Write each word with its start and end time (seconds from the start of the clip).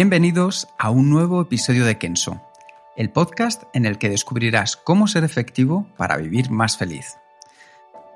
Bienvenidos 0.00 0.68
a 0.78 0.90
un 0.90 1.10
nuevo 1.10 1.40
episodio 1.40 1.84
de 1.84 1.98
Kenso, 1.98 2.40
el 2.94 3.10
podcast 3.10 3.64
en 3.72 3.84
el 3.84 3.98
que 3.98 4.08
descubrirás 4.08 4.76
cómo 4.76 5.08
ser 5.08 5.24
efectivo 5.24 5.88
para 5.96 6.16
vivir 6.16 6.52
más 6.52 6.76
feliz. 6.76 7.18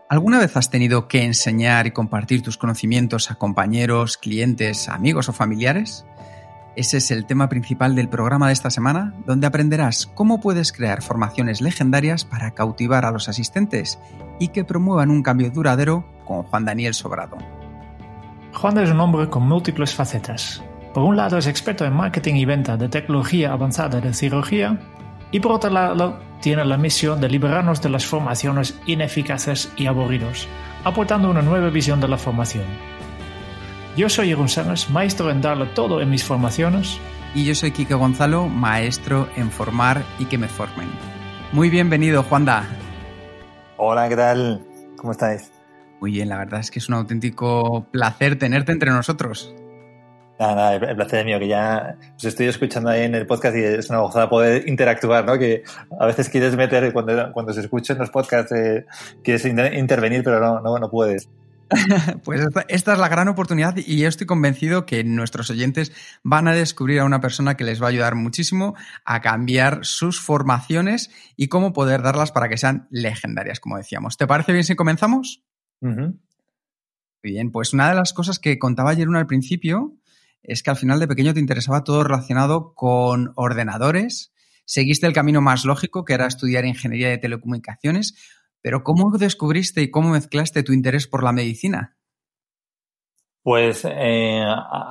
¿Alguna 0.09 0.39
vez 0.39 0.57
has 0.57 0.71
tenido 0.71 1.09
que 1.09 1.25
enseñar 1.25 1.89
y 1.89 1.91
compartir 1.91 2.41
tus 2.41 2.57
conocimientos 2.57 3.33
a 3.33 3.35
compañeros, 3.35 4.17
clientes, 4.17 4.89
amigos 4.89 5.29
o 5.29 5.33
familiares? 5.33 6.07
Ese 6.77 6.99
es 6.99 7.11
el 7.11 7.27
tema 7.27 7.49
principal 7.49 7.97
del 7.97 8.09
programa 8.09 8.47
de 8.47 8.53
esta 8.53 8.71
semana, 8.71 9.13
donde 9.27 9.49
aprenderás 9.49 10.07
cómo 10.07 10.41
puedes 10.41 10.73
crear 10.73 11.03
formaciones 11.03 11.61
legendarias 11.61 12.25
para 12.25 12.53
cautivar 12.53 13.05
a 13.05 13.11
los 13.11 13.29
asistentes 13.29 13.99
y 14.39 14.51
que 14.51 14.63
promuevan 14.63 15.11
un 15.11 15.25
cambio 15.25 15.51
duradero 15.51 16.07
con 16.27 16.45
Juan 16.45 16.65
Daniel 16.65 16.95
Sobrado. 16.95 17.39
Juan 18.55 18.79
es 18.79 18.89
un 18.89 19.01
hombre 19.01 19.29
con 19.29 19.49
múltiples 19.49 19.93
facetas. 19.93 20.63
Por 20.95 21.05
un 21.05 21.17
lado 21.17 21.39
es 21.39 21.47
experto 21.47 21.87
en 21.87 21.95
marketing 21.95 22.35
y 22.35 22.45
venta 22.45 22.77
de 22.77 22.89
tecnología 22.89 23.53
avanzada 23.53 24.01
de 24.01 24.13
cirugía 24.13 24.79
y 25.31 25.41
por 25.41 25.53
otro 25.53 25.71
lado 25.71 26.19
tiene 26.43 26.65
la 26.67 26.77
misión 26.77 27.19
de 27.21 27.31
liberarnos 27.31 27.81
de 27.81 27.89
las 27.89 28.05
formaciones 28.05 28.79
ineficaces 28.85 29.73
y 29.77 29.87
aburridos, 29.87 30.49
aportando 30.85 31.31
una 31.31 31.41
nueva 31.41 31.71
visión 31.71 32.01
de 32.01 32.09
la 32.09 32.19
formación. 32.19 32.67
Yo 33.97 34.11
soy 34.11 34.29
Jeroen 34.29 34.75
maestro 34.91 35.31
en 35.31 35.41
darlo 35.41 35.69
todo 35.69 36.03
en 36.03 36.11
mis 36.11 36.25
formaciones. 36.25 36.99
Y 37.35 37.45
yo 37.45 37.55
soy 37.55 37.71
Kike 37.71 37.95
Gonzalo, 37.95 38.49
maestro 38.49 39.29
en 39.37 39.51
formar 39.51 40.03
y 40.19 40.27
que 40.27 40.37
me 40.37 40.49
formen. 40.49 40.89
Muy 41.53 41.71
bienvenido, 41.71 42.23
Juanda. 42.23 42.65
Hola, 43.79 44.11
¿qué 44.11 44.17
tal? 44.17 44.63
¿Cómo 44.99 45.13
estáis? 45.13 45.51
Muy 46.01 46.13
bien, 46.13 46.29
la 46.29 46.37
verdad 46.37 46.61
es 46.61 46.71
que 46.71 46.79
es 46.79 46.89
un 46.89 46.97
auténtico 46.97 47.87
placer 47.91 48.39
tenerte 48.39 48.73
entre 48.73 48.91
nosotros. 48.91 49.55
Nada, 50.43 50.55
nada, 50.57 50.75
el 50.91 50.97
placer 50.97 51.21
es 51.21 51.25
mío, 51.25 51.39
que 51.39 51.47
ya 51.47 51.97
os 52.17 52.25
estoy 52.25 52.47
escuchando 52.49 52.91
ahí 52.91 53.03
en 53.03 53.15
el 53.15 53.29
podcast 53.29 53.57
y 53.57 53.61
es 53.63 53.89
una 53.91 54.01
gozada 54.01 54.29
poder 54.29 54.69
interactuar, 54.69 55.25
¿no? 55.25 55.39
Que 55.39 55.63
a 56.01 56.07
veces 56.07 56.29
quieres 56.29 56.57
meter, 56.57 56.93
cuando, 56.93 57.31
cuando 57.33 57.53
se 57.53 57.61
escuchan 57.61 57.99
los 57.99 58.11
podcasts, 58.11 58.51
eh, 58.51 58.85
quieres 59.23 59.45
inter- 59.45 59.73
intervenir, 59.75 60.25
pero 60.25 60.41
no, 60.41 60.61
no, 60.61 60.77
no 60.79 60.91
puedes. 60.91 61.29
Pues 62.25 62.41
esta, 62.41 62.65
esta 62.69 62.93
es 62.95 62.99
la 62.99 63.09
gran 63.09 63.29
oportunidad 63.29 63.77
y 63.77 64.01
yo 64.01 64.09
estoy 64.09 64.27
convencido 64.27 64.85
que 64.85 65.05
nuestros 65.05 65.49
oyentes 65.49 65.93
van 66.25 66.49
a 66.49 66.53
descubrir 66.55 66.99
a 66.99 67.05
una 67.05 67.21
persona 67.21 67.57
que 67.57 67.63
les 67.63 67.81
va 67.81 67.87
a 67.87 67.91
ayudar 67.91 68.17
muchísimo 68.17 68.75
a 69.05 69.21
cambiar 69.21 69.85
sus 69.85 70.21
formaciones 70.21 71.11
y 71.37 71.47
cómo 71.47 71.73
poder 71.73 72.03
darlas 72.03 72.33
para 72.33 72.49
que 72.49 72.59
sean 72.59 72.89
legendarias, 72.91 73.61
como 73.61 73.77
decíamos. 73.77 74.17
¿Te 74.17 74.27
parece 74.27 74.53
bien 74.53 74.65
si 74.65 74.75
comenzamos? 74.75 75.45
Ujú. 75.81 76.19
Muy 77.25 77.31
bien, 77.33 77.53
pues 77.53 77.73
una 77.73 77.89
de 77.89 77.95
las 77.95 78.13
cosas 78.13 78.41
que 78.41 78.59
contaba 78.59 78.91
ayer 78.91 79.09
uno 79.09 79.19
al 79.21 79.29
principio 79.29 79.93
es 80.43 80.63
que 80.63 80.71
al 80.71 80.77
final 80.77 81.01
de 81.01 81.09
pequeño 81.09 81.35
te 81.35 81.41
interesaba 81.41 81.85
todo 81.85 82.05
relacionado 82.05 82.75
con 82.75 83.33
ordenadores, 83.37 84.33
seguiste 84.65 85.07
el 85.07 85.13
camino 85.13 85.41
más 85.41 85.65
lógico, 85.65 86.05
que 86.05 86.15
era 86.15 86.27
estudiar 86.27 86.65
ingeniería 86.65 87.09
de 87.09 87.19
telecomunicaciones, 87.19 88.15
pero 88.61 88.83
¿cómo 88.83 89.17
descubriste 89.19 89.83
y 89.83 89.91
cómo 89.91 90.11
mezclaste 90.11 90.63
tu 90.63 90.73
interés 90.73 91.07
por 91.07 91.25
la 91.25 91.33
medicina? 91.33 91.97
Pues 93.43 93.85
eh, 93.85 94.45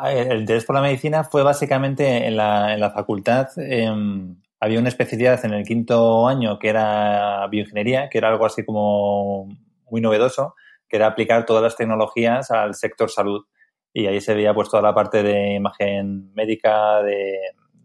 el 0.08 0.42
interés 0.42 0.66
por 0.66 0.76
la 0.76 0.82
medicina 0.82 1.24
fue 1.24 1.42
básicamente 1.42 2.28
en 2.28 2.36
la, 2.36 2.74
en 2.74 2.82
la 2.82 2.92
facultad. 2.92 3.48
em, 3.58 4.36
había 4.60 4.80
una 4.80 4.90
especialidad 4.90 5.44
en 5.46 5.54
el 5.54 5.66
quinto 5.66 6.28
año 6.28 6.60
que 6.60 6.68
era 6.68 7.48
bioingeniería, 7.48 8.10
que 8.10 8.18
era 8.18 8.30
algo 8.30 8.46
así 8.46 8.66
como 8.66 9.48
muy 9.90 10.02
novedoso, 10.02 10.56
que 10.88 10.98
era 10.98 11.08
aplicar 11.08 11.46
todas 11.46 11.64
las 11.64 11.78
tecnologías 11.78 12.52
al 12.52 12.76
sector 12.76 13.10
salud. 13.10 13.46
Y 13.94 14.08
ahí 14.08 14.22
se 14.22 14.34
veía 14.34 14.54
pues 14.54 14.70
toda 14.70 14.84
la 14.84 14.94
parte 14.94 15.24
de 15.24 15.56
imagen 15.56 16.34
médica, 16.34 17.02
de, 17.04 17.38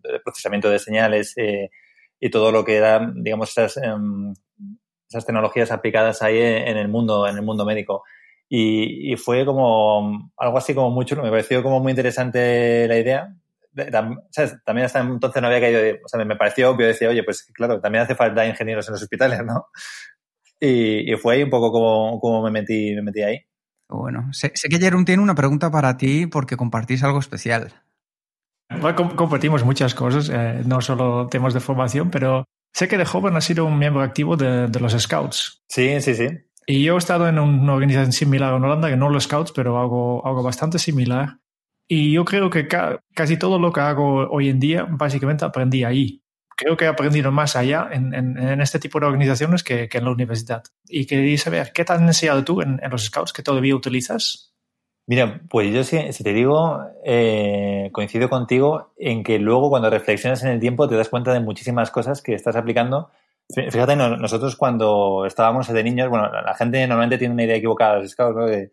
de 0.03 0.21
procesamiento 0.21 0.71
de 0.71 0.78
señales 0.78 1.34
eh, 1.37 1.71
y 2.21 2.31
todo 2.31 2.53
lo 2.53 2.65
que 2.65 2.77
era, 2.77 3.12
digamos, 3.15 3.50
esas, 3.50 3.77
em, 3.78 4.33
esas 5.09 5.27
tecnologías 5.27 5.71
aplicadas 5.71 6.22
ahí 6.22 6.39
en 6.41 6.77
el 6.77 6.89
mundo, 6.89 7.27
en 7.27 7.37
el 7.37 7.43
mundo 7.43 7.65
médico. 7.65 8.03
Y, 8.49 9.12
y 9.12 9.17
fue 9.17 9.44
como 9.44 10.31
algo 10.37 10.59
así 10.59 10.75
como 10.75 10.91
muy 10.91 11.05
chulo, 11.05 11.22
me 11.22 11.31
pareció 11.31 11.62
como 11.62 11.81
muy 11.81 11.91
interesante 11.93 12.87
la 12.88 12.99
idea. 12.99 13.34
También 14.65 14.87
hasta 14.87 15.00
entonces 15.00 15.43
no 15.43 15.49
había 15.49 15.61
caído, 15.61 15.99
o 16.03 16.09
sea, 16.09 16.25
me 16.25 16.37
pareció 16.37 16.71
obvio, 16.71 16.87
decía, 16.87 17.11
oye, 17.11 17.23
pues 17.25 17.44
claro, 17.53 17.81
también 17.81 18.05
hace 18.05 18.15
falta 18.15 18.47
ingenieros 18.47 18.88
en 18.88 18.93
los 18.93 19.03
hospitales, 19.03 19.44
¿no? 19.44 19.67
Y, 20.61 21.12
y 21.12 21.17
fue 21.17 21.34
ahí 21.34 21.43
un 21.43 21.50
poco 21.50 21.71
como, 21.71 22.19
como 22.21 22.43
me, 22.43 22.50
metí, 22.50 22.94
me 22.94 23.03
metí 23.03 23.23
ahí. 23.23 23.45
Bueno, 23.88 24.32
sé, 24.32 24.52
sé 24.54 24.69
que 24.69 24.78
Jerón 24.78 25.04
tiene 25.04 25.22
una 25.22 25.34
pregunta 25.34 25.70
para 25.70 25.97
ti 25.97 26.26
porque 26.26 26.56
compartís 26.56 27.02
algo 27.04 27.19
especial. 27.20 27.72
Bueno, 28.69 28.97
com- 28.97 29.14
compartimos 29.16 29.64
muchas 29.64 29.94
cosas, 29.94 30.28
eh, 30.32 30.62
no 30.66 30.80
solo 30.80 31.28
temas 31.28 31.54
de 31.54 31.60
formación, 31.60 32.10
pero 32.10 32.44
sé 32.75 32.88
que 32.88 32.98
de 32.98 33.04
joven 33.04 33.36
has 33.36 33.44
sido 33.44 33.64
un 33.64 33.78
miembro 33.78 34.02
activo 34.02 34.36
de, 34.36 34.66
de 34.66 34.80
los 34.80 34.92
Scouts. 34.92 35.62
Sí, 35.69 36.00
sí, 36.00 36.14
sí. 36.14 36.28
Y 36.66 36.82
yo 36.82 36.96
he 36.96 36.98
estado 36.98 37.28
en 37.28 37.38
una 37.38 37.75
organización 37.75 38.12
similar 38.12 38.52
en 38.54 38.64
Holanda, 38.64 38.88
que 38.88 38.96
no 38.96 39.08
los 39.08 39.25
Scouts, 39.25 39.52
pero 39.52 39.78
algo, 39.80 40.26
algo 40.26 40.42
bastante 40.42 40.80
similar. 40.80 41.38
Y 41.88 42.12
yo 42.12 42.25
creo 42.25 42.50
que 42.50 42.66
ca- 42.66 42.98
casi 43.14 43.36
todo 43.38 43.60
lo 43.60 43.72
que 43.72 43.80
hago 43.80 44.28
hoy 44.28 44.48
en 44.48 44.58
día, 44.58 44.84
básicamente 44.91 45.44
aprendí 45.44 45.84
ahí. 45.84 46.25
Creo 46.56 46.77
que 46.77 46.87
he 46.87 46.89
aprendido 46.89 47.31
más 47.33 47.55
allá 47.55 47.89
en, 47.93 48.15
en- 48.15 48.39
en 48.39 48.61
este 48.61 48.78
tipo 48.78 48.99
de 48.99 49.06
organizaciones 49.06 49.62
que, 49.62 49.89
que 49.89 49.99
en 49.99 50.05
la 50.05 50.11
universidad. 50.12 50.62
Y 50.89 51.06
quería 51.06 51.37
saber, 51.39 51.71
¿qué 51.75 51.84
te 51.84 51.93
has 51.93 52.00
enseñado 52.00 52.43
tú 52.44 52.62
en, 52.62 52.81
en 52.83 52.91
los 52.91 53.05
Scouts 53.05 53.33
que 53.33 53.43
todavía 53.43 53.77
utilizas? 53.77 54.55
Mira, 55.09 55.41
pues 55.49 55.72
yo 55.72 55.84
si, 55.84 56.12
si 56.12 56.25
te 56.25 56.33
digo, 56.33 56.81
eh, 57.05 57.91
coincido 57.93 58.28
contigo 58.28 58.93
en 58.97 59.22
que 59.22 59.39
luego 59.39 59.69
cuando 59.69 59.89
reflexionas 59.91 60.43
en 60.43 60.49
el 60.50 60.59
tiempo 60.61 60.89
te 60.89 60.97
das 60.97 61.09
cuenta 61.09 61.33
de 61.33 61.41
muchísimas 61.41 61.91
cosas 61.91 62.22
que 62.22 62.34
estás 62.34 62.56
aplicando. 62.56 63.11
Fí- 63.55 63.71
Fíjate, 63.71 63.94
no- 63.94 64.17
nosotros 64.17 64.56
cuando 64.56 65.25
estábamos 65.27 65.69
de 65.73 65.84
niños, 65.84 66.09
bueno, 66.09 66.28
la 66.33 66.55
gente 66.55 66.84
normalmente 66.88 67.19
tiene 67.19 67.34
una 67.34 67.44
idea 67.44 67.56
equivocada 67.56 67.97
de 67.97 68.03
los 68.03 68.11
scouts, 68.11 68.37
¿no? 68.37 68.47
De- 68.47 68.71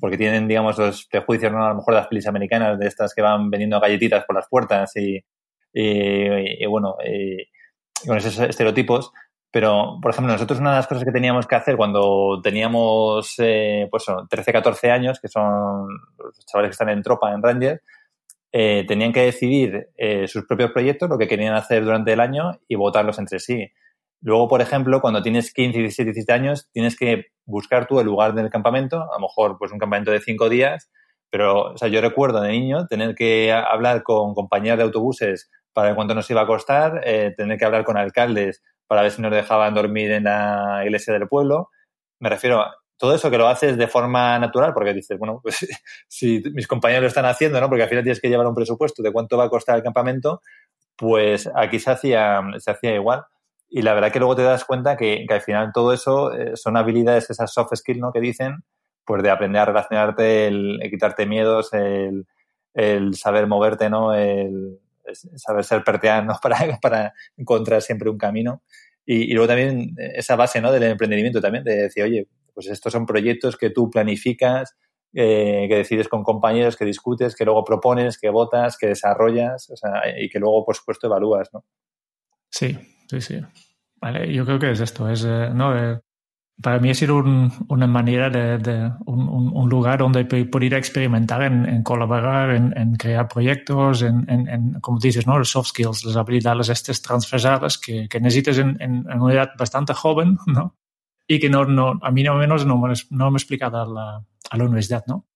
porque 0.00 0.16
tienen, 0.18 0.48
digamos, 0.48 0.76
los 0.78 1.06
prejuicios, 1.06 1.52
¿no? 1.52 1.64
A 1.64 1.68
lo 1.70 1.76
mejor 1.76 1.94
las 1.94 2.08
pelis 2.08 2.26
americanas, 2.26 2.78
de 2.78 2.86
estas 2.88 3.14
que 3.14 3.22
van 3.22 3.48
vendiendo 3.50 3.78
galletitas 3.80 4.24
por 4.24 4.34
las 4.36 4.48
puertas 4.48 4.94
y, 4.96 5.24
y, 5.78 6.64
y, 6.64 6.66
bueno, 6.66 6.96
y 7.04 7.46
con 8.06 8.16
esos 8.16 8.38
estereotipos. 8.38 9.12
Pero, 9.50 9.98
por 10.02 10.10
ejemplo, 10.10 10.32
nosotros 10.32 10.60
una 10.60 10.70
de 10.70 10.76
las 10.76 10.86
cosas 10.86 11.04
que 11.04 11.12
teníamos 11.12 11.46
que 11.46 11.54
hacer 11.54 11.76
cuando 11.76 12.40
teníamos, 12.42 13.34
eh, 13.38 13.86
pues, 13.90 14.02
eso, 14.02 14.26
13, 14.28 14.52
14 14.52 14.90
años, 14.90 15.20
que 15.20 15.28
son 15.28 15.88
los 16.18 16.44
chavales 16.46 16.70
que 16.70 16.72
están 16.72 16.88
en 16.90 17.02
tropa, 17.02 17.32
en 17.32 17.42
Ranger, 17.42 17.82
eh, 18.52 18.84
tenían 18.86 19.12
que 19.12 19.22
decidir 19.22 19.88
eh, 19.96 20.26
sus 20.28 20.44
propios 20.46 20.72
proyectos, 20.72 21.08
lo 21.08 21.18
que 21.18 21.28
querían 21.28 21.54
hacer 21.54 21.84
durante 21.84 22.12
el 22.12 22.20
año 22.20 22.58
y 22.68 22.74
votarlos 22.74 23.18
entre 23.18 23.38
sí. 23.38 23.70
Luego, 24.20 24.48
por 24.48 24.60
ejemplo, 24.60 25.00
cuando 25.00 25.22
tienes 25.22 25.52
15, 25.52 25.78
17, 25.78 26.12
17 26.12 26.32
años, 26.32 26.68
tienes 26.72 26.96
que 26.96 27.26
buscar 27.44 27.86
tú 27.86 28.00
el 28.00 28.06
lugar 28.06 28.34
del 28.34 28.50
campamento, 28.50 28.96
a 29.02 29.14
lo 29.14 29.20
mejor 29.20 29.56
pues 29.58 29.72
un 29.72 29.78
campamento 29.78 30.10
de 30.10 30.20
cinco 30.20 30.48
días, 30.48 30.90
pero 31.30 31.72
o 31.72 31.78
sea, 31.78 31.88
yo 31.88 32.00
recuerdo 32.00 32.40
de 32.40 32.50
niño 32.50 32.86
tener 32.86 33.14
que 33.14 33.52
hablar 33.52 34.02
con 34.02 34.34
compañías 34.34 34.78
de 34.78 34.84
autobuses 34.84 35.50
para 35.76 35.88
ver 35.88 35.94
cuánto 35.94 36.14
nos 36.14 36.30
iba 36.30 36.40
a 36.40 36.46
costar, 36.46 37.02
eh, 37.04 37.34
tener 37.36 37.58
que 37.58 37.66
hablar 37.66 37.84
con 37.84 37.98
alcaldes 37.98 38.62
para 38.86 39.02
ver 39.02 39.10
si 39.10 39.20
nos 39.20 39.30
dejaban 39.30 39.74
dormir 39.74 40.10
en 40.10 40.24
la 40.24 40.80
iglesia 40.82 41.12
del 41.12 41.28
pueblo. 41.28 41.68
Me 42.18 42.30
refiero 42.30 42.62
a 42.62 42.74
todo 42.96 43.14
eso 43.14 43.30
que 43.30 43.36
lo 43.36 43.46
haces 43.46 43.76
de 43.76 43.86
forma 43.86 44.38
natural, 44.38 44.72
porque 44.72 44.94
dices, 44.94 45.18
bueno, 45.18 45.38
pues 45.42 45.68
si 46.08 46.42
mis 46.54 46.66
compañeros 46.66 47.02
lo 47.02 47.08
están 47.08 47.26
haciendo, 47.26 47.60
¿no? 47.60 47.68
Porque 47.68 47.82
al 47.82 47.90
final 47.90 48.04
tienes 48.04 48.22
que 48.22 48.30
llevar 48.30 48.46
un 48.46 48.54
presupuesto 48.54 49.02
de 49.02 49.12
cuánto 49.12 49.36
va 49.36 49.44
a 49.44 49.50
costar 49.50 49.76
el 49.76 49.82
campamento, 49.82 50.40
pues 50.96 51.46
aquí 51.54 51.78
se 51.78 51.90
hacía, 51.90 52.40
se 52.56 52.70
hacía 52.70 52.94
igual. 52.94 53.24
Y 53.68 53.82
la 53.82 53.92
verdad 53.92 54.10
que 54.10 54.18
luego 54.18 54.34
te 54.34 54.44
das 54.44 54.64
cuenta 54.64 54.96
que, 54.96 55.26
que 55.28 55.34
al 55.34 55.42
final 55.42 55.72
todo 55.74 55.92
eso 55.92 56.32
eh, 56.32 56.56
son 56.56 56.78
habilidades, 56.78 57.28
esas 57.28 57.52
soft 57.52 57.74
skills, 57.74 58.00
¿no? 58.00 58.12
Que 58.14 58.20
dicen, 58.20 58.64
pues 59.04 59.22
de 59.22 59.28
aprender 59.28 59.60
a 59.60 59.66
relacionarte, 59.66 60.46
el, 60.46 60.80
quitarte 60.88 61.26
miedos, 61.26 61.74
el, 61.74 62.26
el, 62.72 63.14
saber 63.14 63.46
moverte, 63.46 63.90
¿no? 63.90 64.14
El 64.14 64.80
saber 65.14 65.64
ser 65.64 65.84
perteano 65.84 66.32
¿no? 66.32 66.38
para, 66.42 66.78
para 66.80 67.14
encontrar 67.36 67.82
siempre 67.82 68.10
un 68.10 68.18
camino. 68.18 68.62
Y, 69.04 69.32
luego 69.32 69.46
también 69.46 69.94
esa 70.14 70.34
base 70.34 70.60
¿no? 70.60 70.72
del 70.72 70.82
emprendimiento 70.82 71.40
también, 71.40 71.62
de 71.62 71.82
decir, 71.82 72.02
oye, 72.02 72.28
pues 72.52 72.66
estos 72.66 72.92
son 72.92 73.06
proyectos 73.06 73.56
que 73.56 73.70
tú 73.70 73.88
planificas, 73.88 74.76
eh, 75.14 75.66
que 75.68 75.76
decides 75.76 76.08
con 76.08 76.24
compañeros, 76.24 76.76
que 76.76 76.84
discutes, 76.84 77.36
que 77.36 77.44
luego 77.44 77.64
propones, 77.64 78.18
que 78.18 78.30
votas, 78.30 78.76
que 78.76 78.88
desarrollas 78.88 79.70
o 79.70 79.76
sea, 79.76 80.02
y 80.18 80.28
que 80.28 80.40
luego, 80.40 80.64
por 80.64 80.74
supuesto, 80.74 81.06
evalúas, 81.06 81.48
¿no? 81.52 81.64
Sí, 82.50 82.76
sí, 83.08 83.20
sí. 83.20 83.40
Vale, 83.96 84.32
yo 84.32 84.44
creo 84.44 84.58
que 84.58 84.72
es 84.72 84.80
esto, 84.80 85.08
es, 85.08 85.24
eh, 85.24 85.50
¿no? 85.54 85.76
Eh, 85.76 86.00
para 86.62 86.78
mí 86.78 86.90
ha 86.90 86.94
sido 86.94 87.16
una 87.68 87.86
manera 87.86 88.30
de, 88.30 88.90
un, 89.04 89.68
lugar 89.68 89.98
donde 89.98 90.24
poder 90.24 90.74
experimentar 90.74 91.42
en, 91.42 91.82
colaborar, 91.82 92.50
en, 92.50 92.96
crear 92.96 93.28
proyectos, 93.28 94.02
en, 94.02 94.78
como 94.80 94.98
dices, 94.98 95.26
¿no? 95.26 95.38
los 95.38 95.50
soft 95.50 95.68
skills, 95.68 96.04
las 96.04 96.16
habilidades 96.16 96.68
estas 96.70 97.02
transversales 97.02 97.78
que, 97.78 98.08
que 98.08 98.20
necesitas 98.20 98.58
en, 98.58 99.06
una 99.06 99.34
edad 99.34 99.50
bastante 99.58 99.92
joven, 99.92 100.38
¿no? 100.46 100.74
Y 101.28 101.40
que 101.40 101.50
no, 101.50 101.64
no, 101.64 101.98
a 102.02 102.10
mí 102.10 102.22
no 102.22 102.36
menos 102.36 102.64
no 102.64 102.78
me, 102.78 102.94
no 103.10 103.30
me 103.30 103.36
he 103.36 103.38
explicado 103.38 103.82
a 103.82 103.86
la, 103.86 104.24
a 104.50 104.56
la 104.56 104.64
universidad, 104.64 105.04
¿no? 105.06 105.26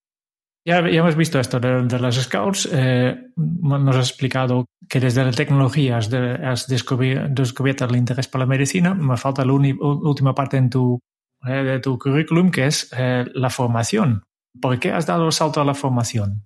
Ya, 0.64 0.82
ya, 0.88 1.00
hemos 1.00 1.16
visto 1.16 1.40
esto 1.40 1.58
de, 1.58 1.82
de 1.84 1.98
las 1.98 2.16
scouts. 2.16 2.68
Eh, 2.70 3.16
nos 3.36 3.96
has 3.96 4.10
explicado 4.10 4.66
que 4.88 5.00
desde 5.00 5.24
la 5.24 5.32
tecnología 5.32 5.96
has, 5.96 6.12
has 6.12 6.66
descubierto, 6.66 7.86
el 7.86 7.96
interés 7.96 8.28
por 8.28 8.40
la 8.40 8.46
medicina. 8.46 8.94
Me 8.94 9.16
falta 9.16 9.44
la 9.44 9.54
última 9.54 10.34
parte 10.34 10.58
en 10.58 10.68
tu, 10.68 11.00
eh, 11.46 11.62
de 11.64 11.80
tu 11.80 11.98
currículum, 11.98 12.50
que 12.50 12.66
es 12.66 12.90
eh, 12.96 13.24
la 13.34 13.50
formación. 13.50 14.24
¿Por 14.60 14.78
qué 14.78 14.92
has 14.92 15.06
dado 15.06 15.26
el 15.26 15.32
salto 15.32 15.60
a 15.60 15.64
la 15.64 15.74
formación? 15.74 16.44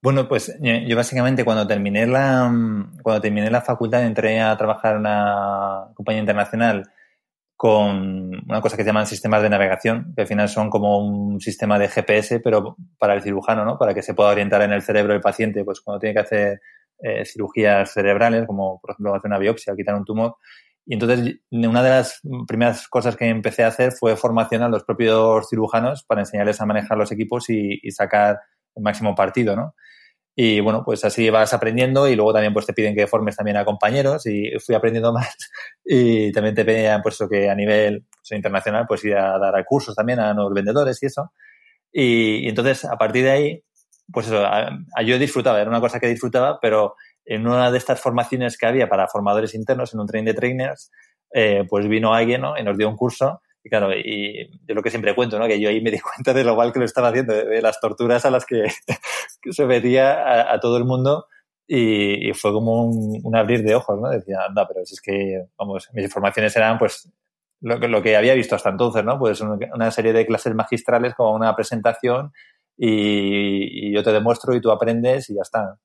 Bueno, 0.00 0.28
pues 0.28 0.56
yo 0.62 0.96
básicamente 0.96 1.44
cuando 1.44 1.66
terminé 1.66 2.06
la, 2.06 2.48
cuando 3.02 3.20
terminé 3.20 3.50
la 3.50 3.62
facultad 3.62 4.04
entré 4.04 4.40
a 4.40 4.56
trabajar 4.56 4.94
en 4.94 5.00
una 5.00 5.88
compañía 5.94 6.20
internacional 6.20 6.84
con 7.58 8.30
una 8.48 8.60
cosa 8.60 8.76
que 8.76 8.84
se 8.84 8.86
llaman 8.86 9.08
sistemas 9.08 9.42
de 9.42 9.50
navegación, 9.50 10.12
que 10.14 10.22
al 10.22 10.28
final 10.28 10.48
son 10.48 10.70
como 10.70 11.00
un 11.04 11.40
sistema 11.40 11.76
de 11.76 11.88
GPS, 11.88 12.38
pero 12.38 12.76
para 12.98 13.14
el 13.14 13.22
cirujano, 13.22 13.64
¿no? 13.64 13.76
Para 13.76 13.94
que 13.94 14.02
se 14.02 14.14
pueda 14.14 14.30
orientar 14.30 14.62
en 14.62 14.72
el 14.72 14.80
cerebro 14.80 15.12
del 15.12 15.20
paciente, 15.20 15.64
pues 15.64 15.80
cuando 15.80 15.98
tiene 15.98 16.14
que 16.14 16.20
hacer 16.20 16.60
eh, 17.02 17.24
cirugías 17.24 17.92
cerebrales, 17.92 18.46
como 18.46 18.80
por 18.80 18.92
ejemplo 18.92 19.12
hacer 19.12 19.28
una 19.28 19.40
biopsia 19.40 19.72
o 19.72 19.76
quitar 19.76 19.96
un 19.96 20.04
tumor. 20.04 20.36
Y 20.88 20.94
entonces 20.94 21.36
una 21.50 21.82
de 21.82 21.90
las 21.90 22.20
primeras 22.46 22.88
cosas 22.88 23.14
que 23.14 23.26
empecé 23.26 23.62
a 23.62 23.68
hacer 23.68 23.92
fue 23.92 24.16
formación 24.16 24.62
a 24.62 24.70
los 24.70 24.84
propios 24.84 25.46
cirujanos 25.50 26.02
para 26.04 26.22
enseñarles 26.22 26.60
a 26.62 26.66
manejar 26.66 26.96
los 26.96 27.12
equipos 27.12 27.50
y, 27.50 27.78
y 27.82 27.90
sacar 27.90 28.40
el 28.74 28.82
máximo 28.82 29.14
partido, 29.14 29.54
¿no? 29.54 29.74
Y 30.40 30.60
bueno, 30.60 30.84
pues 30.84 31.04
así 31.04 31.28
vas 31.30 31.52
aprendiendo 31.52 32.08
y 32.08 32.14
luego 32.14 32.32
también 32.32 32.54
pues 32.54 32.64
te 32.64 32.72
piden 32.72 32.94
que 32.94 33.08
formes 33.08 33.36
también 33.36 33.56
a 33.56 33.64
compañeros 33.64 34.24
y 34.26 34.52
fui 34.64 34.74
aprendiendo 34.74 35.12
más. 35.12 35.36
Y 35.84 36.30
también 36.30 36.54
te 36.54 36.64
pedían 36.64 37.02
pues 37.02 37.18
que 37.28 37.50
a 37.50 37.56
nivel 37.56 38.06
pues, 38.08 38.36
internacional 38.36 38.86
pues 38.86 39.04
ir 39.04 39.16
a 39.16 39.36
dar 39.36 39.64
cursos 39.64 39.96
también 39.96 40.20
a 40.20 40.32
nuevos 40.32 40.54
vendedores 40.54 41.02
y 41.02 41.06
eso. 41.06 41.32
Y, 41.92 42.48
entonces 42.48 42.84
a 42.84 42.96
partir 42.96 43.24
de 43.24 43.30
ahí, 43.32 43.64
pues 44.12 44.28
eso, 44.28 44.42
yo 45.04 45.18
disfrutaba, 45.18 45.60
era 45.60 45.68
una 45.68 45.80
cosa 45.80 45.98
que 45.98 46.06
disfrutaba, 46.06 46.60
pero 46.62 46.94
en 47.28 47.46
una 47.46 47.70
de 47.70 47.76
estas 47.76 48.00
formaciones 48.00 48.56
que 48.56 48.66
había 48.66 48.88
para 48.88 49.06
formadores 49.06 49.54
internos, 49.54 49.92
en 49.92 50.00
un 50.00 50.06
train 50.06 50.24
de 50.24 50.32
trainers, 50.32 50.90
eh, 51.32 51.64
pues 51.68 51.86
vino 51.86 52.14
alguien 52.14 52.40
¿no? 52.40 52.56
y 52.56 52.62
nos 52.62 52.78
dio 52.78 52.88
un 52.88 52.96
curso 52.96 53.42
y 53.62 53.68
claro, 53.68 53.92
y 53.92 54.58
de 54.62 54.74
lo 54.74 54.82
que 54.82 54.88
siempre 54.88 55.14
cuento, 55.14 55.38
¿no? 55.38 55.46
Que 55.46 55.60
yo 55.60 55.68
ahí 55.68 55.82
me 55.82 55.90
di 55.90 55.98
cuenta 56.16 56.32
de 56.32 56.44
lo 56.44 56.56
mal 56.56 56.72
que 56.72 56.78
lo 56.78 56.86
estaba 56.86 57.08
haciendo, 57.08 57.34
de, 57.34 57.60
las 57.60 57.80
torturas 57.80 58.24
a 58.24 58.30
las 58.30 58.46
que, 58.46 58.68
se 59.50 59.66
metía 59.66 60.52
a, 60.52 60.58
todo 60.60 60.78
el 60.78 60.84
mundo 60.84 61.26
y, 61.66 62.32
fue 62.32 62.52
como 62.52 62.84
un, 62.84 63.36
abrir 63.36 63.62
de 63.62 63.74
ojos, 63.74 64.00
¿no? 64.00 64.08
Decía, 64.08 64.38
anda, 64.48 64.66
pero 64.66 64.80
es 64.80 65.00
que, 65.02 65.48
vamos, 65.58 65.90
mis 65.92 66.04
informaciones 66.04 66.56
eran 66.56 66.78
pues 66.78 67.12
lo, 67.60 67.76
lo 67.76 68.02
que 68.02 68.16
había 68.16 68.32
visto 68.32 68.54
hasta 68.54 68.70
entonces, 68.70 69.04
¿no? 69.04 69.18
Pues 69.18 69.40
una 69.40 69.90
serie 69.90 70.14
de 70.14 70.24
clases 70.24 70.54
magistrales 70.54 71.14
como 71.14 71.34
una 71.34 71.54
presentación 71.54 72.32
y, 72.74 73.88
y 73.88 73.92
yo 73.92 74.02
te 74.02 74.12
demuestro 74.12 74.54
y 74.54 74.62
tú 74.62 74.70
aprendes 74.70 75.28
y 75.28 75.34
ya 75.34 75.42
está. 75.42 75.78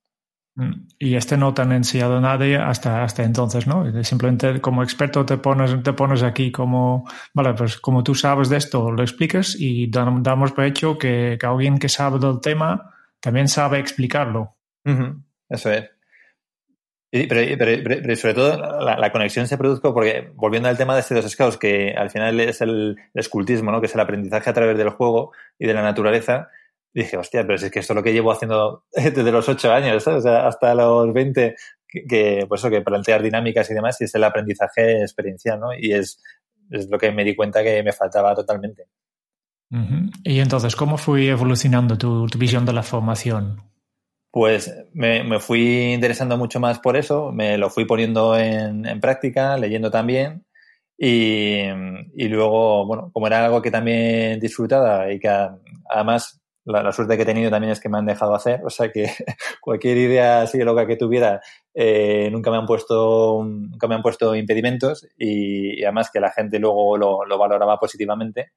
Mm. 0.56 0.86
Y 0.98 1.16
este 1.16 1.36
no 1.36 1.52
te 1.52 1.62
han 1.62 1.72
enseñado 1.72 2.20
nadie 2.20 2.56
hasta, 2.56 3.02
hasta 3.02 3.24
entonces, 3.24 3.66
¿no? 3.66 4.04
Simplemente 4.04 4.60
como 4.60 4.82
experto 4.82 5.26
te 5.26 5.36
pones, 5.36 5.82
te 5.82 5.92
pones 5.92 6.22
aquí 6.22 6.52
como, 6.52 7.08
vale, 7.32 7.54
pues 7.54 7.78
como 7.78 8.04
tú 8.04 8.14
sabes 8.14 8.48
de 8.48 8.58
esto, 8.58 8.90
lo 8.90 9.02
explicas 9.02 9.56
y 9.58 9.88
damos 9.88 10.52
por 10.52 10.64
hecho 10.64 10.96
que, 10.96 11.38
alguien 11.42 11.78
que 11.78 11.88
sabe 11.88 12.18
del 12.18 12.40
tema 12.40 12.94
también 13.20 13.48
sabe 13.48 13.78
explicarlo. 13.78 14.54
Eso 15.48 15.72
es. 15.72 15.90
pero, 17.10 17.58
pero, 17.58 18.16
sobre 18.16 18.34
todo 18.34 18.80
la, 18.80 19.12
conexión 19.12 19.48
se 19.48 19.58
produjo 19.58 19.92
porque, 19.92 20.30
volviendo 20.34 20.68
al 20.68 20.76
tema 20.76 20.94
de 20.94 21.00
estos 21.00 21.20
dos 21.20 21.32
scouts, 21.32 21.56
que 21.56 21.94
al 21.96 22.10
final 22.10 22.38
es 22.38 22.60
el 22.60 22.96
escultismo, 23.14 23.72
¿no? 23.72 23.80
que 23.80 23.86
es 23.86 23.94
el 23.94 24.00
aprendizaje 24.00 24.50
a 24.50 24.54
través 24.54 24.78
del 24.78 24.90
juego 24.90 25.32
y 25.58 25.66
de 25.66 25.74
la 25.74 25.82
naturaleza, 25.82 26.48
dije, 26.94 27.16
hostia, 27.16 27.42
pero 27.42 27.56
es 27.56 27.70
que 27.70 27.80
esto 27.80 27.92
es 27.92 27.96
lo 27.96 28.02
que 28.02 28.12
llevo 28.12 28.32
haciendo 28.32 28.84
desde 28.92 29.32
los 29.32 29.48
ocho 29.48 29.72
años, 29.72 30.06
O 30.06 30.20
sea, 30.20 30.46
hasta 30.46 30.74
los 30.74 31.12
20, 31.12 31.56
que, 32.08 32.44
pues 32.48 32.60
eso, 32.60 32.70
que 32.70 32.82
plantear 32.82 33.22
dinámicas 33.22 33.70
y 33.70 33.74
demás, 33.74 34.00
y 34.00 34.04
es 34.04 34.14
el 34.14 34.24
aprendizaje 34.24 35.02
experiencial, 35.02 35.60
¿no? 35.60 35.68
Y 35.76 35.92
es, 35.92 36.22
es 36.70 36.88
lo 36.88 36.98
que 36.98 37.10
me 37.12 37.24
di 37.24 37.34
cuenta 37.34 37.62
que 37.62 37.82
me 37.82 37.92
faltaba 37.92 38.34
totalmente. 38.34 38.86
Y 40.22 40.38
entonces, 40.38 40.76
¿cómo 40.76 40.98
fui 40.98 41.26
evolucionando 41.26 41.98
tu, 41.98 42.28
visión 42.38 42.64
de 42.64 42.72
la 42.72 42.84
formación? 42.84 43.60
Pues 44.30 44.72
me, 44.92 45.24
me, 45.24 45.40
fui 45.40 45.94
interesando 45.94 46.36
mucho 46.36 46.60
más 46.60 46.78
por 46.78 46.96
eso, 46.96 47.32
me 47.32 47.58
lo 47.58 47.70
fui 47.70 47.84
poniendo 47.84 48.36
en, 48.36 48.86
en 48.86 49.00
práctica, 49.00 49.56
leyendo 49.58 49.90
también. 49.90 50.44
Y, 50.96 51.58
y, 52.14 52.28
luego, 52.28 52.86
bueno, 52.86 53.10
como 53.12 53.26
era 53.26 53.44
algo 53.44 53.60
que 53.60 53.72
también 53.72 54.38
disfrutaba 54.38 55.10
y 55.10 55.18
que 55.18 55.28
además 55.90 56.43
la, 56.64 56.92
suerte 56.92 57.16
que 57.16 57.22
he 57.22 57.26
tenido 57.26 57.50
también 57.50 57.72
es 57.72 57.80
que 57.80 57.88
me 57.88 57.98
han 57.98 58.06
dejado 58.06 58.34
hacer, 58.34 58.60
o 58.64 58.70
sea 58.70 58.90
que 58.90 59.06
cualquier 59.60 59.98
idea 59.98 60.42
así 60.42 60.58
loca 60.58 60.86
que 60.86 60.96
tuviera 60.96 61.40
eh, 61.74 62.28
nunca 62.30 62.50
me 62.50 62.56
han 62.56 62.66
puesto 62.66 63.44
nunca 63.44 63.86
me 63.86 63.94
han 63.94 64.02
puesto 64.02 64.34
impedimentos 64.34 65.06
y, 65.18 65.82
además 65.84 66.10
que 66.12 66.20
la 66.20 66.30
gente 66.30 66.58
luego 66.58 66.96
lo, 66.96 67.38
valoraba 67.38 67.78
positivamente, 67.78 68.52